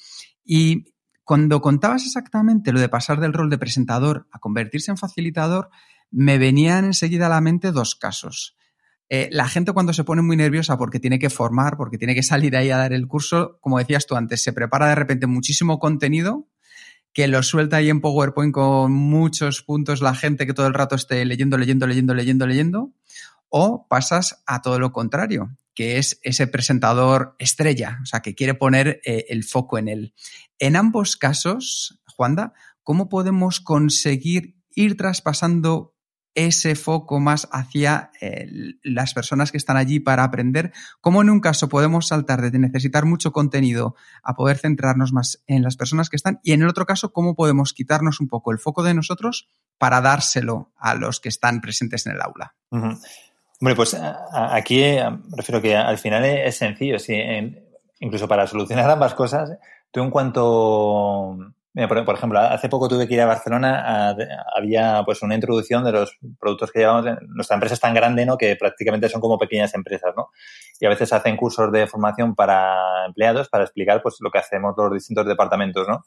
Y 0.43 0.95
cuando 1.23 1.61
contabas 1.61 2.05
exactamente 2.07 2.71
lo 2.71 2.79
de 2.79 2.89
pasar 2.89 3.19
del 3.19 3.33
rol 3.33 3.51
de 3.51 3.59
presentador 3.59 4.27
a 4.31 4.39
convertirse 4.39 4.89
en 4.89 4.97
facilitador, 4.97 5.69
me 6.11 6.37
venían 6.37 6.85
enseguida 6.85 7.27
a 7.27 7.29
la 7.29 7.41
mente 7.41 7.71
dos 7.71 7.95
casos. 7.95 8.55
Eh, 9.09 9.27
la 9.31 9.47
gente 9.47 9.71
cuando 9.71 9.93
se 9.93 10.03
pone 10.03 10.21
muy 10.21 10.37
nerviosa 10.37 10.77
porque 10.77 10.99
tiene 10.99 11.17
que 11.17 11.29
formar, 11.29 11.77
porque 11.77 11.97
tiene 11.97 12.13
que 12.13 12.23
salir 12.23 12.55
ahí 12.55 12.69
a 12.69 12.77
dar 12.77 12.93
el 12.93 13.07
curso, 13.07 13.57
como 13.59 13.79
decías 13.79 14.05
tú 14.05 14.15
antes, 14.15 14.43
se 14.43 14.53
prepara 14.53 14.87
de 14.89 14.95
repente 14.95 15.25
muchísimo 15.25 15.79
contenido 15.79 16.47
que 17.13 17.27
lo 17.27 17.41
suelta 17.41 17.77
ahí 17.77 17.89
en 17.89 18.01
PowerPoint 18.01 18.53
con 18.53 18.91
muchos 18.91 19.63
puntos 19.63 20.01
la 20.01 20.13
gente 20.13 20.45
que 20.45 20.53
todo 20.53 20.67
el 20.67 20.73
rato 20.73 20.95
esté 20.95 21.25
leyendo, 21.25 21.57
leyendo, 21.57 21.87
leyendo, 21.87 22.13
leyendo, 22.13 22.47
leyendo, 22.47 22.93
o 23.49 23.87
pasas 23.89 24.43
a 24.45 24.61
todo 24.61 24.79
lo 24.79 24.91
contrario, 24.91 25.57
que 25.73 25.97
es 25.97 26.19
ese 26.23 26.45
presentador 26.45 27.35
estrella, 27.39 27.99
o 28.03 28.05
sea, 28.05 28.19
que 28.21 28.35
quiere 28.35 28.53
poner 28.53 29.01
eh, 29.03 29.25
el 29.29 29.43
foco 29.43 29.77
en 29.79 29.87
él. 29.87 30.13
En 30.59 30.75
ambos 30.75 31.17
casos, 31.17 31.99
Juanda, 32.05 32.53
¿cómo 32.83 33.09
podemos 33.09 33.59
conseguir 33.59 34.55
ir 34.75 34.95
traspasando 34.95 35.95
ese 36.39 36.75
foco 36.75 37.19
más 37.19 37.49
hacia 37.51 38.11
eh, 38.21 38.47
las 38.81 39.13
personas 39.13 39.51
que 39.51 39.57
están 39.57 39.75
allí 39.75 39.99
para 39.99 40.23
aprender, 40.23 40.71
cómo 41.01 41.21
en 41.21 41.29
un 41.29 41.41
caso 41.41 41.67
podemos 41.67 42.07
saltar 42.07 42.49
de 42.49 42.59
necesitar 42.59 43.05
mucho 43.05 43.33
contenido 43.33 43.95
a 44.23 44.35
poder 44.35 44.57
centrarnos 44.57 45.11
más 45.11 45.43
en 45.47 45.63
las 45.63 45.75
personas 45.75 46.09
que 46.09 46.15
están 46.15 46.39
y 46.41 46.53
en 46.53 46.61
el 46.61 46.69
otro 46.69 46.85
caso, 46.85 47.11
cómo 47.11 47.35
podemos 47.35 47.73
quitarnos 47.73 48.21
un 48.21 48.29
poco 48.29 48.53
el 48.53 48.59
foco 48.59 48.83
de 48.83 48.93
nosotros 48.93 49.49
para 49.77 49.99
dárselo 49.99 50.71
a 50.77 50.95
los 50.95 51.19
que 51.19 51.27
están 51.27 51.59
presentes 51.59 52.05
en 52.05 52.13
el 52.13 52.21
aula. 52.21 52.55
Hombre, 52.71 53.75
pues 53.75 53.97
aquí 54.31 54.81
eh, 54.81 55.09
refiero 55.35 55.61
que 55.61 55.75
al 55.75 55.97
final 55.97 56.23
es 56.23 56.55
sencillo, 56.55 56.95
incluso 57.99 58.27
para 58.29 58.47
solucionar 58.47 58.89
ambas 58.89 59.13
cosas, 59.13 59.57
tú 59.91 60.01
en 60.01 60.09
cuanto 60.09 61.37
por, 61.73 62.15
ejemplo, 62.15 62.39
hace 62.39 62.67
poco 62.67 62.87
tuve 62.87 63.07
que 63.07 63.13
ir 63.13 63.21
a 63.21 63.25
Barcelona, 63.25 64.15
había 64.55 65.03
pues 65.05 65.21
una 65.21 65.35
introducción 65.35 65.83
de 65.83 65.91
los 65.91 66.17
productos 66.39 66.71
que 66.71 66.79
llevamos. 66.79 67.05
Nuestra 67.27 67.55
empresa 67.55 67.75
es 67.75 67.79
tan 67.79 67.93
grande, 67.93 68.25
¿no? 68.25 68.37
Que 68.37 68.55
prácticamente 68.55 69.07
son 69.07 69.21
como 69.21 69.37
pequeñas 69.37 69.73
empresas, 69.75 70.13
¿no? 70.17 70.29
Y 70.79 70.85
a 70.85 70.89
veces 70.89 71.13
hacen 71.13 71.37
cursos 71.37 71.71
de 71.71 71.85
formación 71.87 72.33
para 72.33 73.05
empleados 73.05 73.49
para 73.49 73.65
explicar 73.65 74.01
pues 74.01 74.17
lo 74.19 74.31
que 74.31 74.39
hacemos 74.39 74.73
los 74.77 74.93
distintos 74.93 75.27
departamentos, 75.27 75.87
¿no? 75.87 76.05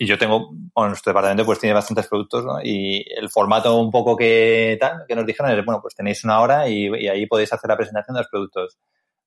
Y 0.00 0.06
yo 0.06 0.16
tengo, 0.16 0.50
bueno, 0.74 0.90
nuestro 0.90 1.10
departamento 1.10 1.44
pues 1.44 1.58
tiene 1.58 1.74
bastantes 1.74 2.06
productos, 2.06 2.44
¿no? 2.44 2.60
Y 2.62 3.04
el 3.16 3.28
formato 3.28 3.78
un 3.78 3.90
poco 3.90 4.16
que 4.16 4.78
tal, 4.80 5.04
que 5.06 5.16
nos 5.16 5.26
dijeron 5.26 5.50
es, 5.50 5.64
bueno, 5.64 5.80
pues 5.82 5.94
tenéis 5.94 6.24
una 6.24 6.40
hora 6.40 6.68
y, 6.68 6.86
y 6.86 7.08
ahí 7.08 7.26
podéis 7.26 7.52
hacer 7.52 7.68
la 7.68 7.76
presentación 7.76 8.14
de 8.14 8.20
los 8.20 8.28
productos. 8.28 8.78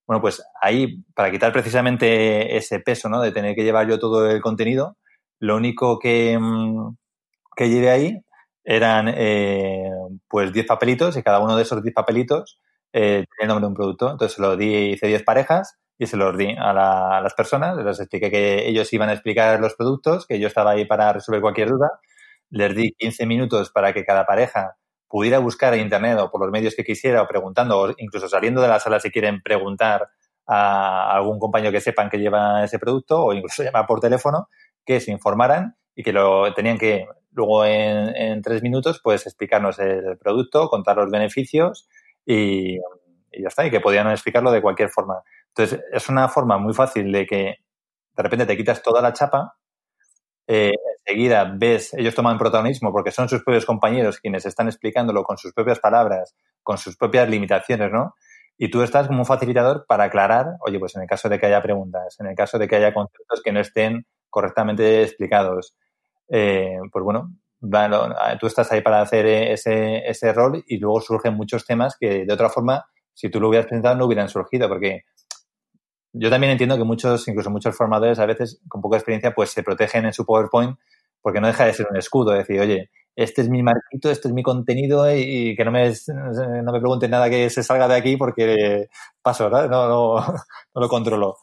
Bueno, 0.08 0.21
pues 0.21 0.41
ahí, 0.60 1.04
para 1.13 1.30
quitar 1.30 1.52
precisamente 1.54 2.58
ese 2.58 2.80
peso, 2.80 3.10
¿no? 3.10 3.21
De 3.21 3.32
tener 3.32 3.54
que 3.54 3.63
llevar 3.63 3.88
yo 3.88 4.00
todo 4.00 4.30
el 4.30 4.41
contenido, 4.41 4.97
lo 5.42 5.58
único 5.58 6.00
que, 6.00 6.38
mm, 6.40 6.96
que 7.56 7.70
llevé 7.70 7.90
ahí 7.90 8.22
eran 8.64 9.08
eh, 9.10 9.90
pues 10.30 10.54
10 10.54 10.68
papelitos 10.68 11.18
y 11.18 11.24
cada 11.24 11.40
uno 11.40 11.56
de 11.56 11.64
esos 11.64 11.82
10 11.82 11.94
papelitos 11.96 12.60
eh, 12.94 13.26
el 13.40 13.48
nombre 13.48 13.64
de 13.64 13.68
un 13.70 13.74
producto. 13.74 14.12
Entonces 14.12 14.36
se 14.36 14.42
lo 14.42 14.56
di, 14.56 14.92
hice 14.92 15.08
10 15.08 15.24
parejas 15.24 15.80
y 15.98 16.06
se 16.06 16.16
los 16.16 16.38
di 16.38 16.56
a, 16.58 16.74
las 16.74 17.34
personas. 17.34 17.76
Les 17.78 18.00
expliqué 18.00 18.30
que 18.30 18.70
ellos 18.70 18.92
iban 18.94 19.10
a 19.10 19.14
explicar 19.14 19.60
los 19.60 19.74
productos, 19.76 20.28
que 20.28 20.40
yo 20.40 20.48
estaba 20.48 20.72
ahí 20.72 20.86
para 20.86 21.12
resolver 21.12 21.42
cualquier 21.42 21.70
duda. 21.70 21.90
Les 22.52 22.76
di 22.76 22.94
15 22.98 23.26
minutos 23.26 23.72
para 23.72 23.94
que 23.94 24.06
cada 24.06 24.26
pareja 24.26 24.76
pudiera 25.08 25.40
buscar 25.40 25.74
en 25.74 25.82
Internet 25.82 26.20
o 26.20 26.30
por 26.30 26.42
los 26.42 26.52
medios 26.52 26.76
que 26.76 26.84
quisiera 26.84 27.24
o 27.24 27.28
preguntando 27.28 27.80
o 27.80 27.94
incluso 27.98 28.30
saliendo 28.30 28.62
de 28.62 28.68
la 28.68 28.80
sala 28.80 29.00
si 29.00 29.10
quieren 29.10 29.42
preguntar 29.42 30.10
a 30.48 31.16
algún 31.16 31.40
compañero 31.40 31.72
que 31.72 31.82
sepan 31.82 32.10
que 32.10 32.18
lleva 32.18 32.64
ese 32.64 32.80
producto 32.80 33.24
o 33.24 33.34
incluso 33.34 33.64
llamar 33.64 33.88
por 33.88 34.00
teléfono 34.00 34.48
que 34.86 35.00
se 35.00 35.12
informaran 35.12 35.76
y 35.96 36.04
que 36.04 36.13
lo 36.13 36.54
tenían 36.54 36.78
que 36.78 37.08
luego 37.32 37.65
en, 37.65 38.41
tres 38.41 38.62
minutos 38.62 39.00
pues 39.04 39.26
explicarnos 39.26 39.80
el 39.80 40.17
producto, 40.17 40.70
contar 40.70 40.98
los 40.98 41.10
beneficios 41.10 41.88
y, 42.26 42.78
ya 42.78 43.48
está, 43.48 43.65
y 43.65 43.72
que 43.72 43.80
podían 43.80 44.10
explicarlo 44.10 44.52
de 44.52 44.62
cualquier 44.62 44.89
forma. 44.89 45.22
Entonces, 45.50 45.80
es 45.91 46.10
una 46.10 46.28
forma 46.28 46.58
muy 46.58 46.74
fácil 46.74 47.12
de 47.12 47.26
que 47.26 47.56
de 48.15 48.24
repente 48.24 48.46
te 48.46 48.58
quitas 48.58 48.82
toda 48.82 49.02
la 49.02 49.13
chapa, 49.13 49.56
eh, 50.48 50.74
enseguida 51.00 51.54
ves, 51.56 51.94
ellos 51.94 52.15
toman 52.15 52.38
protagonismo 52.38 52.91
porque 52.91 53.12
son 53.12 53.30
sus 53.30 53.44
propios 53.44 53.65
compañeros 53.65 54.20
quienes 54.20 54.46
están 54.46 54.67
explicándolo 54.67 55.24
con 55.24 55.38
sus 55.38 55.54
propias 55.54 55.80
palabras, 55.80 56.36
con 56.62 56.78
sus 56.78 56.98
propias 56.98 57.30
limitaciones, 57.30 57.91
¿no? 57.91 58.15
Y 58.58 58.70
tú 58.70 58.82
estás 58.84 59.08
como 59.08 59.20
un 59.20 59.26
facilitador 59.26 59.86
para 59.88 60.06
aclarar, 60.06 60.48
oye, 60.60 60.78
pues 60.78 60.96
en 60.96 61.04
el 61.04 61.08
caso 61.08 61.30
de 61.30 61.39
que 61.39 61.48
haya 61.48 61.62
preguntas, 61.62 62.17
en 62.20 62.28
el 62.28 62.36
caso 62.36 62.60
de 62.60 62.67
que 62.67 62.76
haya 62.76 62.94
conceptos 62.94 63.41
que 63.41 63.52
no 63.52 63.60
estén 63.60 64.06
correctamente 64.32 65.04
explicados. 65.04 65.76
Eh, 66.28 66.80
pues 66.91 67.04
bueno, 67.04 67.38
tú 68.39 68.48
estás 68.48 68.72
ahí 68.72 68.82
para 68.82 69.02
hacer 69.02 69.28
ese, 69.28 70.10
ese 70.10 70.34
rol 70.34 70.63
y 70.65 70.78
luego 70.80 71.00
surgen 71.02 71.36
muchos 71.36 71.65
temas 71.67 71.96
que 72.00 72.26
de 72.26 72.34
otra 72.34 72.50
forma 72.50 72.86
si 73.13 73.30
tú 73.30 73.39
lo 73.39 73.50
hubieras 73.50 73.67
presentado 73.67 73.96
no 73.96 74.06
hubieran 74.06 74.30
surgido, 74.30 74.67
porque 74.67 75.04
yo 76.13 76.30
también 76.30 76.52
entiendo 76.52 76.78
que 76.78 76.84
muchos, 76.84 77.28
incluso 77.28 77.50
muchos 77.50 77.76
formadores 77.76 78.20
a 78.20 78.26
veces 78.26 78.62
con 78.67 78.82
poca 78.82 78.98
experiencia, 78.98 79.34
pues 79.34 79.52
se 79.52 79.63
protegen 79.63 80.06
en 80.06 80.13
su 80.13 80.26
PowerPoint 80.26 80.78
porque 81.22 81.39
no 81.39 81.48
deja 81.48 81.65
de 81.65 81.74
ser 81.74 81.88
un 81.89 81.98
escudo, 81.98 82.32
decir, 82.32 82.60
oye, 82.60 82.89
este 83.15 83.41
es 83.41 83.50
mi 83.50 83.62
marquito, 83.62 84.10
este 84.10 84.28
es 84.30 84.34
mi 84.34 84.41
contenido 84.41 85.06
y, 85.13 85.56
que 85.56 85.65
no 85.65 85.72
me, 85.72 85.91
no 86.63 86.72
me 86.72 86.80
pregunten 86.80 87.12
nada 87.12 87.30
que 87.30 87.50
se 87.50 87.63
salga 87.63 87.88
de 87.88 87.96
aquí 87.96 88.17
porque 88.17 88.88
paso, 89.22 89.46
¿verdad? 89.46 89.70
No, 89.70 89.88
no 89.88 90.26
lo 90.74 90.89
controlo. 90.89 91.38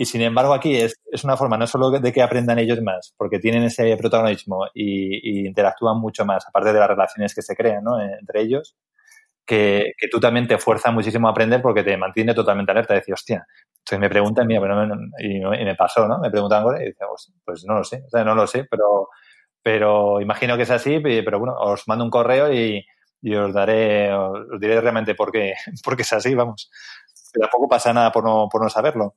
Y 0.00 0.06
sin 0.06 0.22
embargo 0.22 0.54
aquí 0.54 0.78
es, 0.78 0.98
es, 1.12 1.24
una 1.24 1.36
forma 1.36 1.58
no 1.58 1.66
solo 1.66 1.90
de 1.90 2.10
que 2.10 2.22
aprendan 2.22 2.58
ellos 2.58 2.80
más, 2.80 3.12
porque 3.18 3.38
tienen 3.38 3.64
ese 3.64 3.94
protagonismo 3.98 4.64
y, 4.72 5.46
interactúan 5.46 6.00
mucho 6.00 6.24
más, 6.24 6.42
aparte 6.48 6.72
de 6.72 6.78
las 6.78 6.88
relaciones 6.88 7.34
que 7.34 7.42
se 7.42 7.54
crean 7.54 7.84
¿no? 7.84 8.00
entre 8.00 8.40
ellos, 8.40 8.78
que, 9.44 9.92
que, 9.98 10.08
tú 10.08 10.18
también 10.18 10.48
te 10.48 10.56
fuerza 10.56 10.90
muchísimo 10.90 11.28
a 11.28 11.32
aprender 11.32 11.60
porque 11.60 11.82
te 11.82 11.98
mantiene 11.98 12.32
totalmente 12.32 12.72
alerta. 12.72 12.94
Decir, 12.94 13.12
hostia, 13.12 13.46
entonces 13.80 14.00
me 14.00 14.08
preguntan, 14.08 14.46
mira, 14.46 14.62
pero 14.62 14.86
no, 14.86 14.96
y, 15.18 15.36
y, 15.36 15.64
me 15.66 15.74
pasó, 15.74 16.08
¿no? 16.08 16.18
Me 16.18 16.30
preguntan 16.30 16.64
y 16.80 16.84
dices, 16.86 16.96
pues, 17.06 17.32
pues 17.44 17.64
no 17.66 17.74
lo 17.74 17.84
sé, 17.84 18.02
o 18.06 18.08
sea, 18.08 18.24
no 18.24 18.34
lo 18.34 18.46
sé, 18.46 18.64
pero, 18.70 19.10
pero 19.62 20.18
imagino 20.22 20.56
que 20.56 20.62
es 20.62 20.70
así, 20.70 20.98
pero 21.00 21.38
bueno, 21.38 21.56
os 21.58 21.86
mando 21.88 22.04
un 22.04 22.10
correo 22.10 22.50
y, 22.50 22.82
os 23.36 23.52
daré, 23.52 24.10
os 24.14 24.58
diré 24.58 24.80
realmente 24.80 25.14
por 25.14 25.30
qué, 25.30 25.52
por 25.84 25.94
qué 25.94 26.02
es 26.02 26.12
así, 26.14 26.34
vamos. 26.34 26.70
Tampoco 27.38 27.68
pasa 27.68 27.92
nada 27.92 28.10
por 28.10 28.24
no, 28.24 28.48
por 28.50 28.62
no 28.62 28.70
saberlo. 28.70 29.16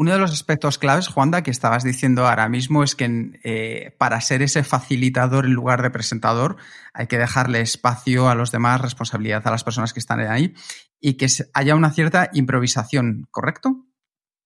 Uno 0.00 0.12
de 0.12 0.18
los 0.18 0.32
aspectos 0.32 0.78
claves, 0.78 1.08
Juanda, 1.08 1.42
que 1.42 1.50
estabas 1.50 1.84
diciendo 1.84 2.26
ahora 2.26 2.48
mismo 2.48 2.82
es 2.82 2.94
que 2.94 3.38
eh, 3.44 3.94
para 3.98 4.18
ser 4.22 4.40
ese 4.40 4.64
facilitador 4.64 5.44
en 5.44 5.52
lugar 5.52 5.82
de 5.82 5.90
presentador 5.90 6.56
hay 6.94 7.06
que 7.06 7.18
dejarle 7.18 7.60
espacio 7.60 8.30
a 8.30 8.34
los 8.34 8.50
demás, 8.50 8.80
responsabilidad 8.80 9.46
a 9.46 9.50
las 9.50 9.62
personas 9.62 9.92
que 9.92 10.00
están 10.00 10.20
ahí 10.20 10.54
y 11.02 11.18
que 11.18 11.26
haya 11.52 11.74
una 11.74 11.90
cierta 11.90 12.30
improvisación, 12.32 13.26
¿correcto? 13.30 13.76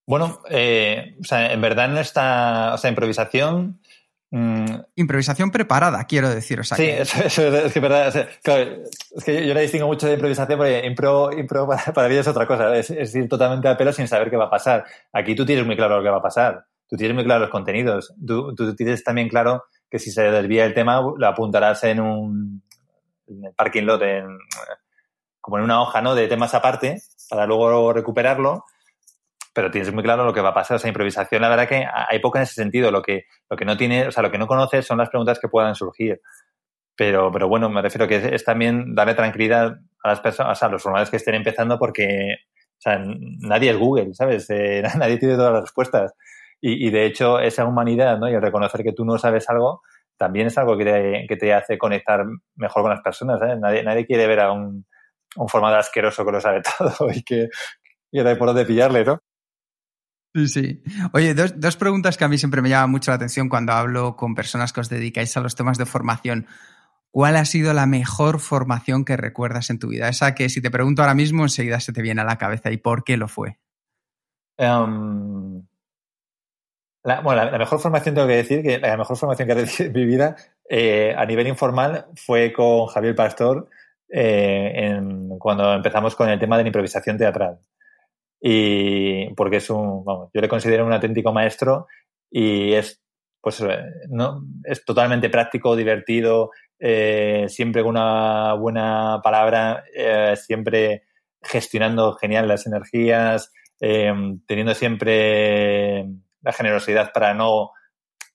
Bueno, 0.09 0.40
eh, 0.51 1.17
en 1.31 1.61
verdad 1.61 1.88
no 1.88 2.01
está, 2.01 2.75
o 2.75 2.79
sea, 2.79 2.90
improvisación 2.90 3.81
Mm. 4.37 4.81
Improvisación 4.97 5.53
preparada, 5.53 6.03
quiero 6.07 6.29
decir. 6.29 6.59
O 6.59 6.64
sea, 6.64 6.77
sí, 6.77 6.83
que... 6.83 7.03
Eso, 7.03 7.23
eso, 7.23 7.57
es 7.57 7.73
que 7.73 7.79
verdad. 7.79 8.09
O 8.09 8.11
sea, 8.11 8.29
claro, 8.42 8.83
es 9.16 9.25
que 9.25 9.47
yo, 9.47 9.55
la 9.55 9.61
distingo 9.61 9.87
mucho 9.87 10.09
de 10.09 10.14
improvisación 10.14 10.59
porque 10.59 10.85
impro, 10.85 11.31
impro 11.33 11.68
para, 11.68 11.85
para, 11.92 12.09
mí 12.09 12.16
es 12.16 12.27
otra 12.27 12.44
cosa. 12.44 12.75
Es, 12.75 12.90
es, 12.90 13.14
ir 13.14 13.29
totalmente 13.29 13.68
a 13.68 13.77
pelo 13.77 13.92
sin 13.92 14.09
saber 14.09 14.31
qué 14.31 14.37
va 14.37 14.47
a 14.47 14.51
pasar. 14.51 14.85
Aquí 15.12 15.37
tú 15.37 15.47
tienes 15.47 15.64
muy 15.64 15.77
claro 15.77 15.99
lo 15.99 16.03
que 16.03 16.11
va 16.11 16.16
a 16.16 16.23
pasar. 16.23 16.64
Tú 16.88 16.97
tienes 16.97 17.14
muy 17.14 17.23
claro 17.23 17.42
los 17.42 17.51
contenidos. 17.51 18.12
Tú, 18.27 18.53
tú 18.57 18.75
tienes 18.75 19.05
también 19.05 19.29
claro 19.29 19.66
que 19.88 20.01
si 20.01 20.11
se 20.11 20.23
desvía 20.23 20.64
el 20.64 20.75
tema, 20.75 21.01
lo 21.01 21.27
apuntarás 21.29 21.85
en 21.85 22.01
un 22.01 22.62
en 23.29 23.44
el 23.44 23.55
parking 23.55 23.85
lot, 23.85 24.03
en, 24.03 24.37
como 25.40 25.59
en 25.59 25.64
una 25.64 25.81
hoja 25.81 26.03
¿no? 26.03 26.16
de 26.16 26.27
temas 26.27 26.55
aparte, 26.55 27.01
para 27.31 27.47
luego 27.47 27.92
recuperarlo 27.92 28.64
pero 29.55 29.71
tienes 29.71 29.93
muy 29.95 30.03
claro 30.03 30.25
lo 30.25 30.35
que 30.35 30.40
va 30.40 30.51
a 30.51 30.55
pasar. 30.55 30.77
O 30.77 30.79
sea, 30.79 30.88
improvisación, 30.88 31.40
la 31.40 31.49
verdad 31.49 31.69
que 31.69 31.87
hay 31.87 32.19
poco 32.19 32.38
en 32.38 32.43
ese 32.43 32.55
sentido. 32.55 32.90
Lo 32.90 33.01
que, 33.03 33.27
lo 33.49 33.57
que 33.57 33.64
no 33.64 33.77
tiene, 33.77 34.09
o 34.09 34.12
sea, 34.12 34.23
lo 34.23 34.31
que 34.31 34.38
no 34.38 34.49
conoces 34.49 34.85
son 34.85 34.99
las 34.99 35.09
preguntas 35.09 35.38
que 35.38 35.49
puedan 35.49 35.75
surgir. 35.77 36.21
Pero, 36.97 37.31
pero 37.33 37.49
bueno, 37.49 37.71
me 37.71 37.81
refiero 37.81 38.09
que 38.09 38.17
es, 38.17 38.25
es 38.25 38.45
también 38.45 38.95
darle 38.95 39.14
tranquilidad 39.14 39.79
a 40.03 40.09
las 40.09 40.21
personas, 40.21 40.62
a 40.62 40.69
los 40.69 40.83
formadores 40.83 41.11
que 41.11 41.17
estén 41.17 41.37
empezando 41.37 41.79
porque, 41.79 42.37
o 42.73 42.81
sea, 42.81 43.01
nadie 43.40 43.71
es 43.71 43.79
Google, 43.79 44.12
¿sabes? 44.14 44.51
Eh, 44.51 44.83
nadie 44.99 45.19
tiene 45.19 45.37
todas 45.37 45.53
las 45.53 45.62
respuestas. 45.62 46.14
Y, 46.61 46.88
y, 46.88 46.90
de 46.90 47.07
hecho, 47.07 47.38
esa 47.40 47.64
humanidad, 47.64 48.19
¿no? 48.19 48.29
Y 48.29 48.35
el 48.35 48.43
reconocer 48.43 48.83
que 48.83 48.93
tú 48.93 49.05
no 49.05 49.19
sabes 49.19 49.49
algo, 49.51 49.83
también 50.17 50.49
es 50.49 50.59
algo 50.59 50.77
que 50.77 50.85
te, 50.85 51.27
que 51.29 51.37
te 51.37 51.55
hace 51.55 51.79
conectar 51.79 52.25
mejor 52.57 52.83
con 52.83 52.90
las 52.90 53.03
personas, 53.03 53.40
¿eh? 53.43 53.57
Nadie, 53.61 53.85
nadie 53.85 54.07
quiere 54.07 54.27
ver 54.27 54.40
a 54.40 54.53
un, 54.53 54.85
un 55.37 55.49
formador 55.49 55.79
asqueroso 55.79 56.25
que 56.25 56.33
lo 56.33 56.40
sabe 56.40 56.62
todo 56.79 57.11
y 57.12 57.23
que, 57.23 57.49
y 58.11 58.23
no 58.23 58.29
hay 58.29 58.37
por 58.37 58.49
dónde 58.49 58.64
pillarle, 58.64 59.05
¿no? 59.05 59.21
Sí, 60.35 60.49
sí. 60.49 60.83
Oye, 61.12 61.33
dos, 61.33 61.61
dos, 61.61 61.77
preguntas 61.77 62.16
que 62.16 62.25
a 62.25 62.29
mí 62.29 62.38
siempre 62.38 62.61
me 62.61 62.68
llaman 62.68 62.90
mucho 62.90 63.12
la 63.12 63.16
atención 63.16 63.49
cuando 63.49 63.73
hablo 63.73 64.16
con 64.16 64.35
personas 64.35 64.73
que 64.73 64.81
os 64.81 64.88
dedicáis 64.88 65.37
a 65.37 65.40
los 65.40 65.55
temas 65.55 65.79
de 65.79 65.87
formación. 65.87 66.49
¿Cuál 67.12 67.37
ha 67.37 67.44
sido 67.44 67.73
la 67.73 67.87
mejor 67.87 68.40
formación 68.40 69.05
que 69.05 69.16
recuerdas 69.16 69.70
en 69.70 69.79
tu 69.79 69.88
vida? 69.88 70.09
Esa 70.09 70.35
que 70.35 70.49
si 70.49 70.61
te 70.61 70.73
pregunto 70.73 71.03
ahora 71.03 71.14
mismo 71.14 71.44
enseguida 71.44 71.79
se 71.79 71.92
te 71.92 72.03
viene 72.03 72.23
a 72.23 72.25
la 72.25 72.38
cabeza. 72.38 72.73
¿Y 72.73 72.79
por 72.79 73.05
qué 73.05 73.16
lo 73.16 73.29
fue? 73.29 73.59
Um, 74.59 75.64
la, 77.05 77.20
bueno, 77.20 77.44
la, 77.44 77.57
mejor 77.57 77.79
formación 77.79 78.16
tengo 78.16 78.27
que 78.27 78.37
decir 78.37 78.62
que 78.62 78.81
la 78.81 78.97
mejor 78.97 79.16
formación 79.16 79.47
que 79.47 79.53
he 79.53 79.57
recibido 79.57 79.87
en 79.87 79.92
mi 79.92 80.05
vida 80.05 80.37
eh, 80.68 81.14
a 81.16 81.25
nivel 81.25 81.47
informal 81.47 82.07
fue 82.16 82.53
con 82.53 82.87
Javier 82.87 83.14
Pastor 83.14 83.68
eh, 84.09 85.01
cuando 85.38 85.73
empezamos 85.75 86.16
con 86.16 86.29
el 86.29 86.40
tema 86.40 86.57
de 86.57 86.64
la 86.64 86.68
improvisación 86.70 87.16
teatral 87.16 87.61
y 88.47 89.33
porque 89.37 89.57
es 89.57 89.71
un, 89.71 90.05
yo 90.05 90.41
le 90.43 90.51
considero 90.51 90.85
un 90.85 90.93
auténtico 90.93 91.33
maestro 91.33 91.87
y 92.31 92.75
es, 92.75 93.01
pues, 93.41 93.65
no, 94.11 94.43
es 94.65 94.85
totalmente 94.85 95.31
práctico, 95.31 95.75
divertido, 95.75 96.51
eh, 96.79 97.47
siempre 97.49 97.81
con 97.81 97.93
una 97.93 98.53
buena 98.53 99.21
palabra, 99.25 99.85
eh, 99.97 100.35
siempre 100.37 101.05
gestionando 101.43 102.17
genial 102.17 102.47
las 102.47 102.67
energías, 102.67 103.51
eh, 103.81 104.13
teniendo 104.47 104.75
siempre 104.75 106.05
la 106.43 106.53
generosidad 106.53 107.13
para 107.15 107.33
no 107.33 107.71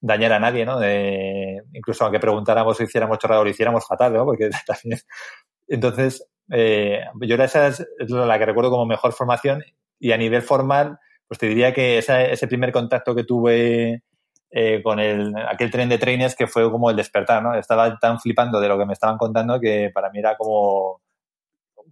dañar 0.02 0.34
a 0.34 0.40
nadie, 0.40 0.66
¿no? 0.66 0.80
De, 0.80 1.62
incluso 1.72 2.04
aunque 2.04 2.20
preguntáramos 2.20 2.80
o 2.80 2.84
hiciéramos 2.84 3.20
chorrado, 3.20 3.44
lo 3.44 3.52
hiciéramos 3.52 3.86
fatal, 3.86 4.14
¿no? 4.14 4.26
Porque 4.26 4.50
también. 4.66 5.02
Entonces, 5.68 6.28
eh, 6.52 7.04
yo 7.22 7.36
esa 7.36 7.68
es 7.68 7.86
la 8.10 8.40
que 8.40 8.46
recuerdo 8.48 8.72
como 8.72 8.88
mejor 8.88 9.14
formación 9.14 9.64
y 10.00 10.12
a 10.12 10.18
nivel 10.18 10.42
formal, 10.42 10.98
pues 11.28 11.38
te 11.38 11.48
diría 11.48 11.74
que 11.74 12.00
ese 12.00 12.48
primer 12.48 12.72
contacto 12.72 13.14
que 13.14 13.24
tuve 13.24 14.04
eh, 14.52 14.82
con 14.82 15.00
el, 15.00 15.36
aquel 15.48 15.70
tren 15.70 15.90
de 15.90 16.00
trenes 16.00 16.36
que 16.36 16.48
fue 16.48 16.72
como 16.72 16.90
el 16.90 16.96
despertar, 16.96 17.44
¿no? 17.44 17.54
Estaba 17.54 18.00
tan 18.00 18.20
flipando 18.20 18.60
de 18.60 18.68
lo 18.68 18.80
que 18.80 18.86
me 18.86 18.94
estaban 18.94 19.18
contando 19.18 19.60
que 19.60 19.92
para 19.94 20.10
mí 20.10 20.18
era 20.18 20.36
como 20.36 21.02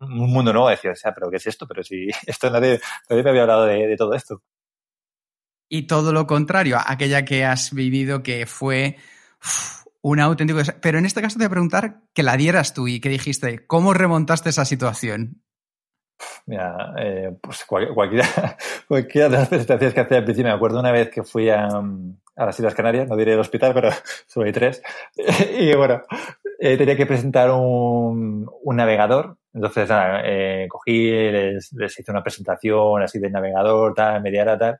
un 0.02 0.34
mundo 0.34 0.52
nuevo. 0.52 0.70
Decía, 0.70 0.94
¿pero 1.14 1.30
qué 1.30 1.38
es 1.38 1.46
esto? 1.46 1.68
Pero 1.68 1.84
si 1.84 2.08
esto 2.26 2.50
nadie, 2.50 2.80
nadie 3.10 3.24
me 3.24 3.30
había 3.30 3.44
hablado 3.44 3.66
de, 3.66 3.96
todo 3.96 4.14
esto. 4.16 4.42
Y 5.70 5.86
todo 5.86 6.14
lo 6.14 6.26
contrario, 6.26 6.78
aquella 6.84 7.26
que 7.26 7.46
has 7.46 7.74
vivido 7.74 8.24
que 8.24 8.48
fue 8.48 8.96
uf, 9.44 9.86
un 10.02 10.20
auténtico... 10.20 10.62
Pero 10.82 10.98
en 10.98 11.06
este 11.06 11.22
caso 11.22 11.36
te 11.36 11.44
voy 11.44 11.48
a 11.48 11.52
preguntar 11.52 12.02
que 12.14 12.24
la 12.24 12.38
dieras 12.38 12.74
tú 12.74 12.88
y 12.88 13.00
que 13.02 13.10
dijiste, 13.10 13.68
¿cómo 13.68 13.94
remontaste 13.94 14.50
esa 14.50 14.66
situación? 14.66 15.44
Mira, 16.46 16.94
eh, 16.98 17.36
pues 17.42 17.66
cual, 17.66 17.94
cualquiera, 17.94 18.26
cualquiera 18.88 19.30
de 19.30 19.38
las 19.38 19.50
presentaciones 19.50 19.94
que 19.94 20.00
hacía 20.02 20.18
al 20.18 20.24
principio, 20.24 20.50
me 20.50 20.56
acuerdo 20.56 20.80
una 20.80 20.92
vez 20.92 21.10
que 21.10 21.24
fui 21.24 21.50
a, 21.50 21.68
a 21.68 22.46
las 22.46 22.60
Islas 22.60 22.74
Canarias, 22.74 23.08
no 23.08 23.16
diré 23.16 23.34
el 23.34 23.40
hospital, 23.40 23.74
pero 23.74 23.90
solo 24.28 24.46
hay 24.46 24.52
tres, 24.52 24.82
y 25.60 25.76
bueno, 25.76 26.02
eh, 26.60 26.78
tenía 26.78 26.96
que 26.96 27.06
presentar 27.06 27.52
un, 27.52 28.50
un 28.64 28.76
navegador, 28.76 29.38
entonces 29.54 29.90
nada, 29.90 30.22
eh, 30.24 30.68
cogí, 30.70 31.12
les, 31.12 31.72
les, 31.74 32.00
hice 32.00 32.12
una 32.12 32.24
presentación 32.24 33.02
así 33.04 33.20
del 33.20 33.32
navegador, 33.32 33.94
tal, 33.94 34.22
media 34.22 34.44
hora, 34.44 34.58
tal, 34.58 34.78